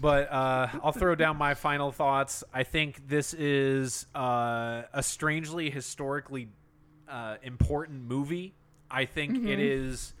But 0.00 0.32
uh, 0.32 0.68
I'll 0.82 0.92
throw 0.92 1.14
down 1.14 1.36
my 1.36 1.54
final 1.54 1.92
thoughts. 1.92 2.42
I 2.54 2.62
think 2.62 3.06
this 3.06 3.34
is 3.34 4.06
uh, 4.14 4.82
a 4.94 5.02
strangely 5.02 5.68
historically 5.68 6.48
uh, 7.08 7.36
important 7.42 8.04
movie. 8.04 8.54
I 8.90 9.04
think 9.04 9.46
it 9.46 9.58
is. 9.60 10.14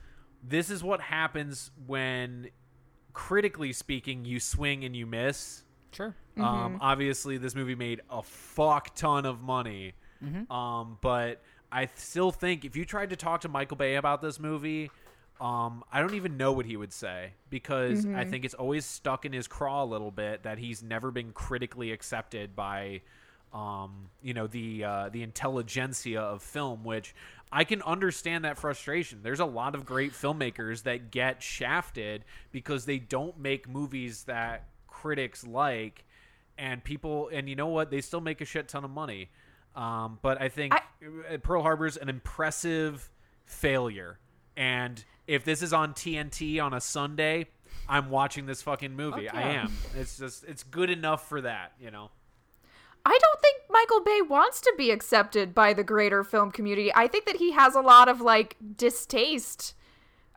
This 0.46 0.70
is 0.70 0.84
what 0.84 1.00
happens 1.00 1.70
when 1.86 2.50
critically 3.12 3.72
speaking, 3.72 4.24
you 4.24 4.38
swing 4.38 4.84
and 4.84 4.94
you 4.94 5.06
miss. 5.06 5.62
Sure. 5.92 6.14
Um, 6.36 6.78
obviously, 6.80 7.38
this 7.38 7.54
movie 7.54 7.74
made 7.74 8.00
a 8.10 8.22
fuck 8.22 8.94
ton 8.94 9.26
of 9.26 9.40
money. 9.40 9.94
Um, 10.50 10.98
but 11.00 11.42
I 11.72 11.88
still 11.96 12.30
think 12.30 12.64
if 12.64 12.76
you 12.76 12.84
tried 12.84 13.10
to 13.10 13.16
talk 13.16 13.40
to 13.42 13.48
Michael 13.48 13.76
Bay 13.76 13.96
about 13.96 14.20
this 14.20 14.38
movie, 14.38 14.90
um, 15.40 15.82
I 15.90 16.00
don't 16.00 16.14
even 16.14 16.36
know 16.36 16.52
what 16.52 16.66
he 16.66 16.76
would 16.76 16.92
say 16.92 17.32
because 17.48 18.04
I 18.06 18.24
think 18.24 18.44
it's 18.44 18.54
always 18.54 18.84
stuck 18.84 19.24
in 19.24 19.32
his 19.32 19.48
craw 19.48 19.82
a 19.82 19.86
little 19.86 20.10
bit 20.10 20.42
that 20.42 20.58
he's 20.58 20.82
never 20.82 21.10
been 21.10 21.32
critically 21.32 21.92
accepted 21.92 22.54
by, 22.54 23.00
um, 23.54 24.10
you 24.22 24.34
know, 24.34 24.46
the 24.46 24.84
uh, 24.84 25.08
the 25.08 25.22
intelligentsia 25.22 26.20
of 26.20 26.42
film, 26.42 26.84
which 26.84 27.14
I 27.50 27.64
can 27.64 27.80
understand 27.82 28.44
that 28.44 28.58
frustration. 28.58 29.20
There's 29.22 29.40
a 29.40 29.46
lot 29.46 29.74
of 29.74 29.86
great 29.86 30.12
filmmakers 30.12 30.82
that 30.82 31.10
get 31.10 31.42
shafted 31.42 32.24
because 32.52 32.84
they 32.84 32.98
don't 32.98 33.38
make 33.38 33.66
movies 33.66 34.24
that 34.24 34.68
critics 34.86 35.46
like 35.46 36.04
and 36.58 36.84
people 36.84 37.30
and 37.32 37.48
you 37.48 37.56
know 37.56 37.68
what? 37.68 37.90
They 37.90 38.02
still 38.02 38.20
make 38.20 38.42
a 38.42 38.44
shit 38.44 38.68
ton 38.68 38.84
of 38.84 38.90
money. 38.90 39.30
Um, 39.76 40.18
but 40.20 40.42
i 40.42 40.48
think 40.48 40.74
uh 40.74 41.38
pearl 41.44 41.62
harbor's 41.62 41.96
an 41.96 42.08
impressive 42.08 43.08
failure. 43.46 44.18
And 44.56 45.02
if 45.30 45.44
this 45.44 45.62
is 45.62 45.72
on 45.72 45.94
tnt 45.94 46.62
on 46.62 46.74
a 46.74 46.80
sunday 46.80 47.46
i'm 47.88 48.10
watching 48.10 48.46
this 48.46 48.62
fucking 48.62 48.94
movie 48.94 49.26
Fuck 49.26 49.36
i 49.36 49.42
am 49.42 49.72
it's 49.96 50.18
just 50.18 50.44
it's 50.44 50.64
good 50.64 50.90
enough 50.90 51.28
for 51.28 51.40
that 51.40 51.72
you 51.80 51.90
know 51.90 52.10
I 53.04 53.18
don't 53.18 53.40
think 53.40 53.62
Michael 53.70 54.02
Bay 54.02 54.20
wants 54.28 54.60
to 54.60 54.74
be 54.76 54.90
accepted 54.90 55.54
by 55.54 55.72
the 55.72 55.82
greater 55.82 56.22
film 56.22 56.50
community. 56.50 56.92
I 56.94 57.06
think 57.06 57.24
that 57.24 57.36
he 57.36 57.52
has 57.52 57.74
a 57.74 57.80
lot 57.80 58.08
of 58.08 58.20
like 58.20 58.56
distaste. 58.76 59.74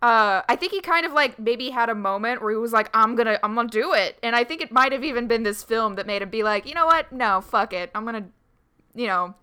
Uh, 0.01 0.41
I 0.47 0.55
think 0.55 0.71
he 0.71 0.81
kind 0.81 1.05
of 1.05 1.13
like 1.13 1.39
maybe 1.39 1.69
had 1.69 1.89
a 1.89 1.95
moment 1.95 2.41
where 2.41 2.51
he 2.51 2.57
was 2.57 2.71
like, 2.71 2.89
"I'm 2.93 3.15
gonna, 3.15 3.37
I'm 3.43 3.55
gonna 3.55 3.67
do 3.67 3.93
it," 3.93 4.17
and 4.23 4.35
I 4.35 4.43
think 4.43 4.61
it 4.61 4.71
might 4.71 4.91
have 4.91 5.03
even 5.03 5.27
been 5.27 5.43
this 5.43 5.63
film 5.63 5.95
that 5.95 6.07
made 6.07 6.21
him 6.21 6.29
be 6.29 6.43
like, 6.43 6.65
"You 6.65 6.73
know 6.73 6.85
what? 6.85 7.11
No, 7.11 7.41
fuck 7.41 7.73
it. 7.73 7.91
I'm 7.93 8.05
gonna, 8.05 8.27
you 8.95 9.07
know." 9.07 9.35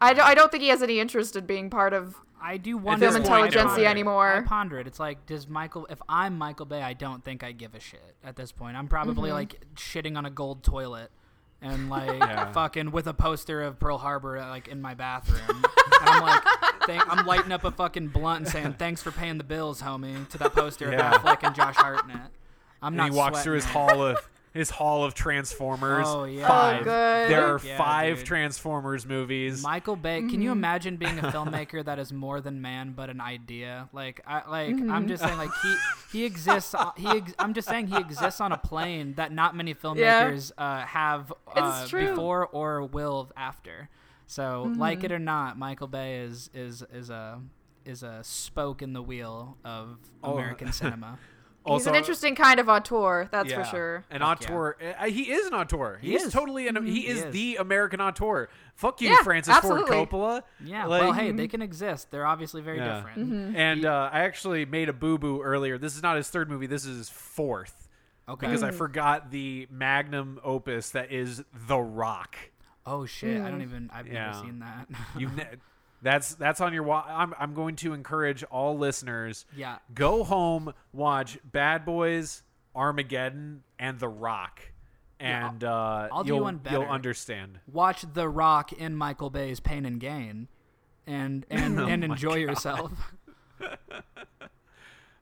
I, 0.00 0.12
don't, 0.12 0.26
I 0.26 0.34
don't 0.34 0.50
think 0.52 0.62
he 0.62 0.68
has 0.68 0.82
any 0.82 1.00
interest 1.00 1.34
in 1.34 1.46
being 1.46 1.70
part 1.70 1.94
of. 1.94 2.16
I 2.40 2.56
do 2.56 2.76
wonder 2.76 3.10
Film 3.10 3.22
intelligentsia 3.22 3.86
anymore. 3.86 4.32
I 4.32 4.40
ponder 4.42 4.78
it. 4.78 4.86
It's 4.86 5.00
like, 5.00 5.26
does 5.26 5.48
Michael? 5.48 5.86
If 5.90 6.00
I'm 6.08 6.38
Michael 6.38 6.66
Bay, 6.66 6.82
I 6.82 6.92
don't 6.92 7.24
think 7.24 7.42
I 7.42 7.52
give 7.52 7.74
a 7.74 7.80
shit 7.80 8.14
at 8.24 8.36
this 8.36 8.52
point. 8.52 8.76
I'm 8.76 8.88
probably 8.88 9.30
mm-hmm. 9.30 9.38
like 9.38 9.60
shitting 9.74 10.16
on 10.16 10.26
a 10.26 10.30
gold 10.30 10.62
toilet 10.62 11.10
and 11.60 11.90
like 11.90 12.08
Yeah. 12.18 12.52
fucking 12.52 12.90
with 12.90 13.06
a 13.06 13.14
poster 13.14 13.62
of 13.62 13.78
Pearl 13.78 13.98
Harbor 13.98 14.38
uh, 14.38 14.48
like 14.48 14.68
in 14.68 14.80
my 14.80 14.94
bathroom. 14.94 15.40
and 15.48 15.66
I'm 16.00 16.22
like, 16.22 16.42
thank, 16.86 17.02
I'm 17.12 17.26
lighting 17.26 17.52
up 17.52 17.64
a 17.64 17.70
fucking 17.70 18.08
blunt 18.08 18.44
and 18.44 18.48
saying, 18.48 18.72
"Thanks 18.74 19.02
for 19.02 19.10
paying 19.10 19.38
the 19.38 19.44
bills, 19.44 19.82
homie," 19.82 20.28
to 20.28 20.38
that 20.38 20.54
poster 20.54 20.90
Yeah. 20.90 21.14
of 21.14 21.22
Affleck 21.22 21.42
and 21.42 21.54
Josh 21.54 21.76
Hartnett. 21.76 22.30
I'm 22.80 22.88
and 22.88 22.96
not. 22.96 23.10
he 23.10 23.16
walks 23.16 23.42
through 23.42 23.56
his 23.56 23.64
hall 23.64 24.02
of 24.02 24.28
his 24.58 24.70
hall 24.70 25.04
of 25.04 25.14
transformers 25.14 26.06
Oh, 26.08 26.24
yeah. 26.24 26.48
five 26.48 26.80
Oh, 26.80 26.84
good. 26.84 27.30
there 27.30 27.54
are 27.54 27.60
Yeah, 27.64 27.78
five 27.78 28.16
dude. 28.18 28.26
transformers 28.26 29.06
movies 29.06 29.62
Michael 29.62 29.94
Bay. 29.96 30.20
Can 30.22 30.42
you 30.42 30.50
imagine 30.52 30.96
being 30.96 31.18
a 31.18 31.22
filmmaker 31.32 31.84
that 31.84 31.98
is 31.98 32.12
more 32.12 32.40
than 32.40 32.60
man 32.60 32.92
but 32.96 33.08
an 33.08 33.20
idea? 33.20 33.88
Like 33.92 34.20
I 34.26 34.48
like 34.50 34.74
I'm 34.74 35.06
just 35.06 35.22
saying 35.22 35.38
like 35.38 35.50
he 35.62 35.76
he 36.12 36.24
exists 36.24 36.74
uh, 36.74 36.90
he 36.96 37.06
ex- 37.08 37.34
I'm 37.38 37.54
just 37.54 37.68
saying 37.68 37.86
he 37.86 37.96
exists 37.98 38.40
on 38.40 38.52
a 38.52 38.58
plane 38.58 39.14
that 39.14 39.32
not 39.32 39.54
many 39.56 39.74
filmmakers 39.74 40.50
uh, 40.58 40.80
have 40.86 41.32
uh, 41.54 41.86
before 41.88 42.46
or 42.48 42.84
will 42.84 43.30
after. 43.36 43.88
So 44.26 44.72
like 44.76 45.04
it 45.04 45.12
or 45.12 45.18
not, 45.18 45.58
Michael 45.58 45.86
Bay 45.86 46.18
is 46.18 46.50
is 46.52 46.82
is 46.92 47.10
a 47.10 47.40
is 47.84 48.02
a 48.02 48.20
spoke 48.22 48.82
in 48.82 48.92
the 48.92 49.00
wheel 49.02 49.56
of 49.64 49.98
Oh. 50.22 50.32
American 50.34 50.72
cinema. 51.68 51.78
He's 51.78 51.86
an 51.86 51.94
interesting 51.94 52.34
kind 52.34 52.60
of 52.60 52.68
auteur, 52.68 53.28
that's 53.30 53.50
Yeah. 53.50 53.62
for 53.62 53.68
sure. 53.70 54.04
An 54.10 54.20
Fuck 54.20 54.42
auteur. 54.42 54.76
Uh, 54.98 55.06
he 55.06 55.30
is 55.30 55.46
an 55.46 55.54
auteur. 55.54 55.98
He 56.00 56.12
He's 56.12 56.24
is. 56.24 56.32
totally 56.32 56.68
an. 56.68 56.76
Mm-hmm. 56.76 56.86
He 56.86 57.06
is 57.06 57.24
is. 57.24 57.32
the 57.32 57.56
American 57.56 58.00
auteur. 58.00 58.48
Fuck 58.74 59.00
you, 59.00 59.10
Yeah, 59.10 59.22
Francis 59.22 59.54
absolutely. 59.54 59.90
Ford 59.92 60.08
Coppola. 60.10 60.42
Yeah, 60.64 60.86
Like- 60.86 61.00
well, 61.02 61.12
hey, 61.12 61.30
they 61.32 61.44
mm-hmm. 61.44 61.50
can 61.50 61.62
exist. 61.62 62.10
They're 62.10 62.26
obviously 62.26 62.62
very 62.62 62.78
Yeah. 62.78 62.96
different. 62.96 63.18
Mm-hmm. 63.30 63.56
And 63.56 63.84
uh, 63.84 64.10
I 64.12 64.20
actually 64.20 64.64
made 64.66 64.88
a 64.88 64.92
boo 64.92 65.18
boo 65.18 65.42
earlier. 65.42 65.78
This 65.78 65.96
is 65.96 66.02
not 66.02 66.16
his 66.16 66.28
third 66.28 66.48
movie. 66.48 66.66
This 66.66 66.84
is 66.84 66.96
his 66.98 67.08
fourth. 67.08 67.88
Okay. 68.28 68.46
Because 68.46 68.62
I 68.62 68.70
forgot 68.72 69.30
the 69.30 69.66
magnum 69.70 70.38
opus 70.44 70.90
that 70.90 71.10
is 71.10 71.42
The 71.66 71.78
Rock. 71.78 72.36
oh 72.86 73.06
shit, 73.06 73.40
I 73.40 73.50
don't 73.50 73.60
mm. 73.60 73.64
even. 73.64 73.90
I've 73.92 74.06
Yeah. 74.06 74.26
never 74.32 74.38
seen 74.40 74.58
that. 74.60 74.86
You. 75.16 75.28
ne- 75.36 75.56
that's 76.02 76.34
that's 76.36 76.60
on 76.60 76.72
your. 76.72 76.82
Wa- 76.82 77.04
I'm 77.06 77.34
I'm 77.38 77.54
going 77.54 77.76
to 77.76 77.92
encourage 77.92 78.42
all 78.44 78.76
listeners. 78.78 79.44
yeah. 79.56 79.78
Go 79.94 80.24
home, 80.24 80.72
watch 80.92 81.38
Bad 81.44 81.84
Boys, 81.84 82.42
Armageddon, 82.74 83.62
and 83.78 83.98
The 83.98 84.08
Rock, 84.08 84.60
and 85.20 85.64
uh, 85.64 86.08
I'll 86.12 86.22
do 86.24 86.28
you'll 86.34 86.40
one 86.40 86.60
you'll 86.70 86.82
understand. 86.82 87.60
watch 87.72 88.04
The 88.12 88.28
Rock 88.28 88.72
in 88.72 88.94
Michael 88.94 89.30
Bay's 89.30 89.60
Pain 89.60 89.84
and 89.84 89.98
Gain, 90.00 90.48
and 91.06 91.44
and, 91.50 91.78
Oh 91.80 91.86
and 91.86 92.04
enjoy 92.04 92.30
God. 92.44 92.50
yourself. 92.50 92.92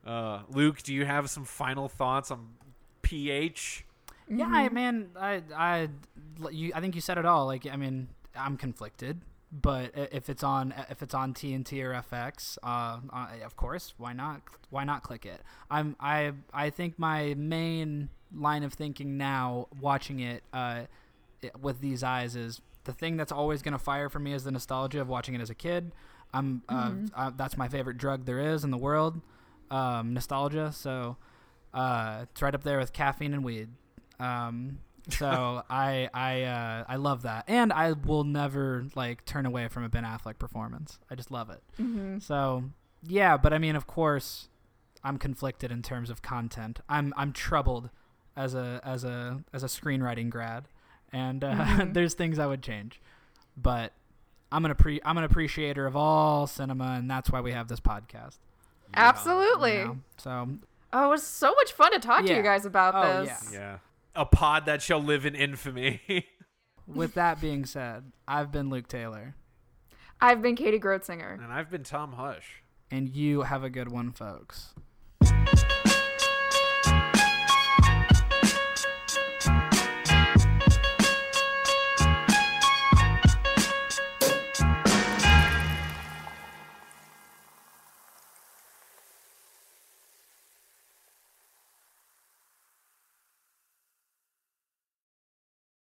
Uh, 0.05 0.43
Luke, 0.49 0.83
do 0.85 0.95
you 0.95 1.05
have 1.05 1.29
some 1.29 1.45
final 1.45 1.89
thoughts 1.89 2.31
on 2.31 2.47
PH? 3.03 3.85
Yeah, 4.29 4.47
I, 4.49 4.69
man, 4.69 5.09
I 5.19 5.43
I 5.53 5.89
you, 6.53 6.71
I 6.75 6.81
think 6.81 6.95
you 6.95 7.01
said 7.01 7.19
it 7.19 7.25
all. 7.25 7.47
Like, 7.47 7.67
I 7.67 7.75
mean, 7.75 8.07
I'm 8.39 8.57
conflicted, 8.57 9.21
but 9.53 9.93
if 9.95 10.29
it's 10.29 10.43
on 10.43 10.75
if 10.91 11.03
it's 11.03 11.15
on 11.15 11.33
TNT 11.33 11.83
or 11.85 11.93
FX, 11.93 12.59
uh, 12.63 12.99
uh, 13.13 13.29
of 13.45 13.57
course, 13.57 13.95
why 13.97 14.13
not? 14.13 14.43
Why 14.71 14.85
not 14.85 15.03
click 15.03 15.25
it? 15.25 15.41
I'm 15.71 15.97
I 16.01 16.33
I 16.53 16.71
think 16.71 16.99
my 16.99 17.35
main 17.35 18.09
line 18.35 18.65
of 18.65 18.75
thinking 18.75 19.17
now, 19.17 19.69
watching 19.81 20.21
it, 20.21 20.43
uh, 20.53 20.83
with 21.61 21.81
these 21.81 22.03
eyes, 22.03 22.35
is 22.35 22.61
the 22.85 22.93
thing 22.93 23.17
that's 23.17 23.33
always 23.33 23.63
gonna 23.63 23.79
fire 23.79 24.09
for 24.09 24.19
me 24.19 24.33
is 24.33 24.45
the 24.45 24.51
nostalgia 24.51 25.01
of 25.01 25.09
watching 25.09 25.35
it 25.35 25.41
as 25.41 25.51
a 25.51 25.55
kid. 25.55 25.93
I'm 26.35 26.63
uh, 26.69 26.93
uh, 27.15 27.31
that's 27.37 27.57
my 27.57 27.69
favorite 27.69 27.99
drug 27.99 28.25
there 28.27 28.41
is 28.41 28.65
in 28.65 28.71
the 28.71 28.77
world, 28.77 29.21
um, 29.71 30.13
nostalgia. 30.13 30.73
So 30.73 31.17
uh, 31.73 32.25
it's 32.25 32.43
right 32.43 32.55
up 32.55 32.65
there 32.65 32.79
with 32.79 32.93
caffeine 32.93 33.33
and 33.33 33.45
weed. 33.45 33.69
Um, 34.19 34.79
so 35.09 35.63
I 35.71 36.09
I 36.13 36.43
uh, 36.43 36.85
I 36.89 36.97
love 36.97 37.23
that, 37.23 37.45
and 37.49 37.73
I 37.73 37.93
will 37.93 38.25
never 38.25 38.85
like 38.95 39.25
turn 39.25 39.47
away 39.47 39.69
from 39.69 39.85
a 39.85 39.89
Ben 39.89 40.05
Affleck 40.05 40.39
performance. 40.39 40.99
I 41.11 41.15
just 41.15 41.31
love 41.31 41.51
it. 41.51 41.63
So 42.23 42.65
yeah, 43.07 43.37
but 43.37 43.53
I 43.53 43.59
mean, 43.59 43.77
of 43.77 43.87
course, 43.87 44.49
I'm 45.05 45.19
conflicted 45.19 45.71
in 45.71 45.83
terms 45.83 46.11
of 46.11 46.23
content. 46.23 46.81
I'm 46.89 47.13
I'm 47.17 47.33
troubled 47.33 47.91
as 48.37 48.55
a 48.55 48.81
as 48.85 49.05
a 49.05 49.43
as 49.53 49.63
a 49.63 49.67
screenwriting 49.67 50.29
grad, 50.31 50.65
and 51.13 51.43
uh, 51.45 51.87
there's 51.93 52.15
things 52.15 52.39
I 52.39 52.47
would 52.47 52.63
change, 52.63 53.01
but 53.57 53.93
I'm 54.51 54.65
an 54.65 54.75
appre- 54.75 55.01
I'm 55.05 55.19
an 55.19 55.25
appreciator 55.25 55.87
of 55.87 55.95
all 55.97 56.47
cinema, 56.47 56.95
and 56.99 57.11
that's 57.11 57.31
why 57.31 57.41
we 57.41 57.53
have 57.53 57.69
this 57.69 57.81
podcast. 57.81 58.39
Absolutely. 58.95 59.79
you 59.79 59.85
know? 59.85 59.97
So 60.17 60.49
Oh, 60.93 61.07
it 61.07 61.09
was 61.11 61.23
so 61.25 61.53
much 61.55 61.73
fun 61.73 61.93
to 61.93 61.99
talk 61.99 62.25
to 62.25 62.35
you 62.35 62.43
guys 62.43 62.65
about 62.65 62.95
Oh, 62.95 63.25
this. 63.25 63.51
yeah. 63.53 63.59
Yeah. 63.59 63.79
A 64.17 64.25
pod 64.25 64.67
that 64.67 64.81
shall 64.83 65.01
live 65.03 65.27
in 65.27 65.35
infamy. 65.35 66.01
with 66.87 67.15
that 67.15 67.41
being 67.41 67.65
said, 67.67 68.13
I've 68.27 68.51
been 68.51 68.71
Luke 68.71 68.89
Taylor, 68.89 69.35
I've 70.21 70.41
been 70.43 70.57
Katie 70.57 70.81
Grotzinger. 70.81 71.35
and 71.35 71.53
I've 71.53 71.71
been 71.71 71.83
Tom 71.83 72.15
Hush. 72.15 72.63
and 72.91 73.15
you 73.15 73.43
have 73.43 73.63
a 73.63 73.71
good 73.71 73.91
one, 73.93 74.13
folks. 74.13 74.75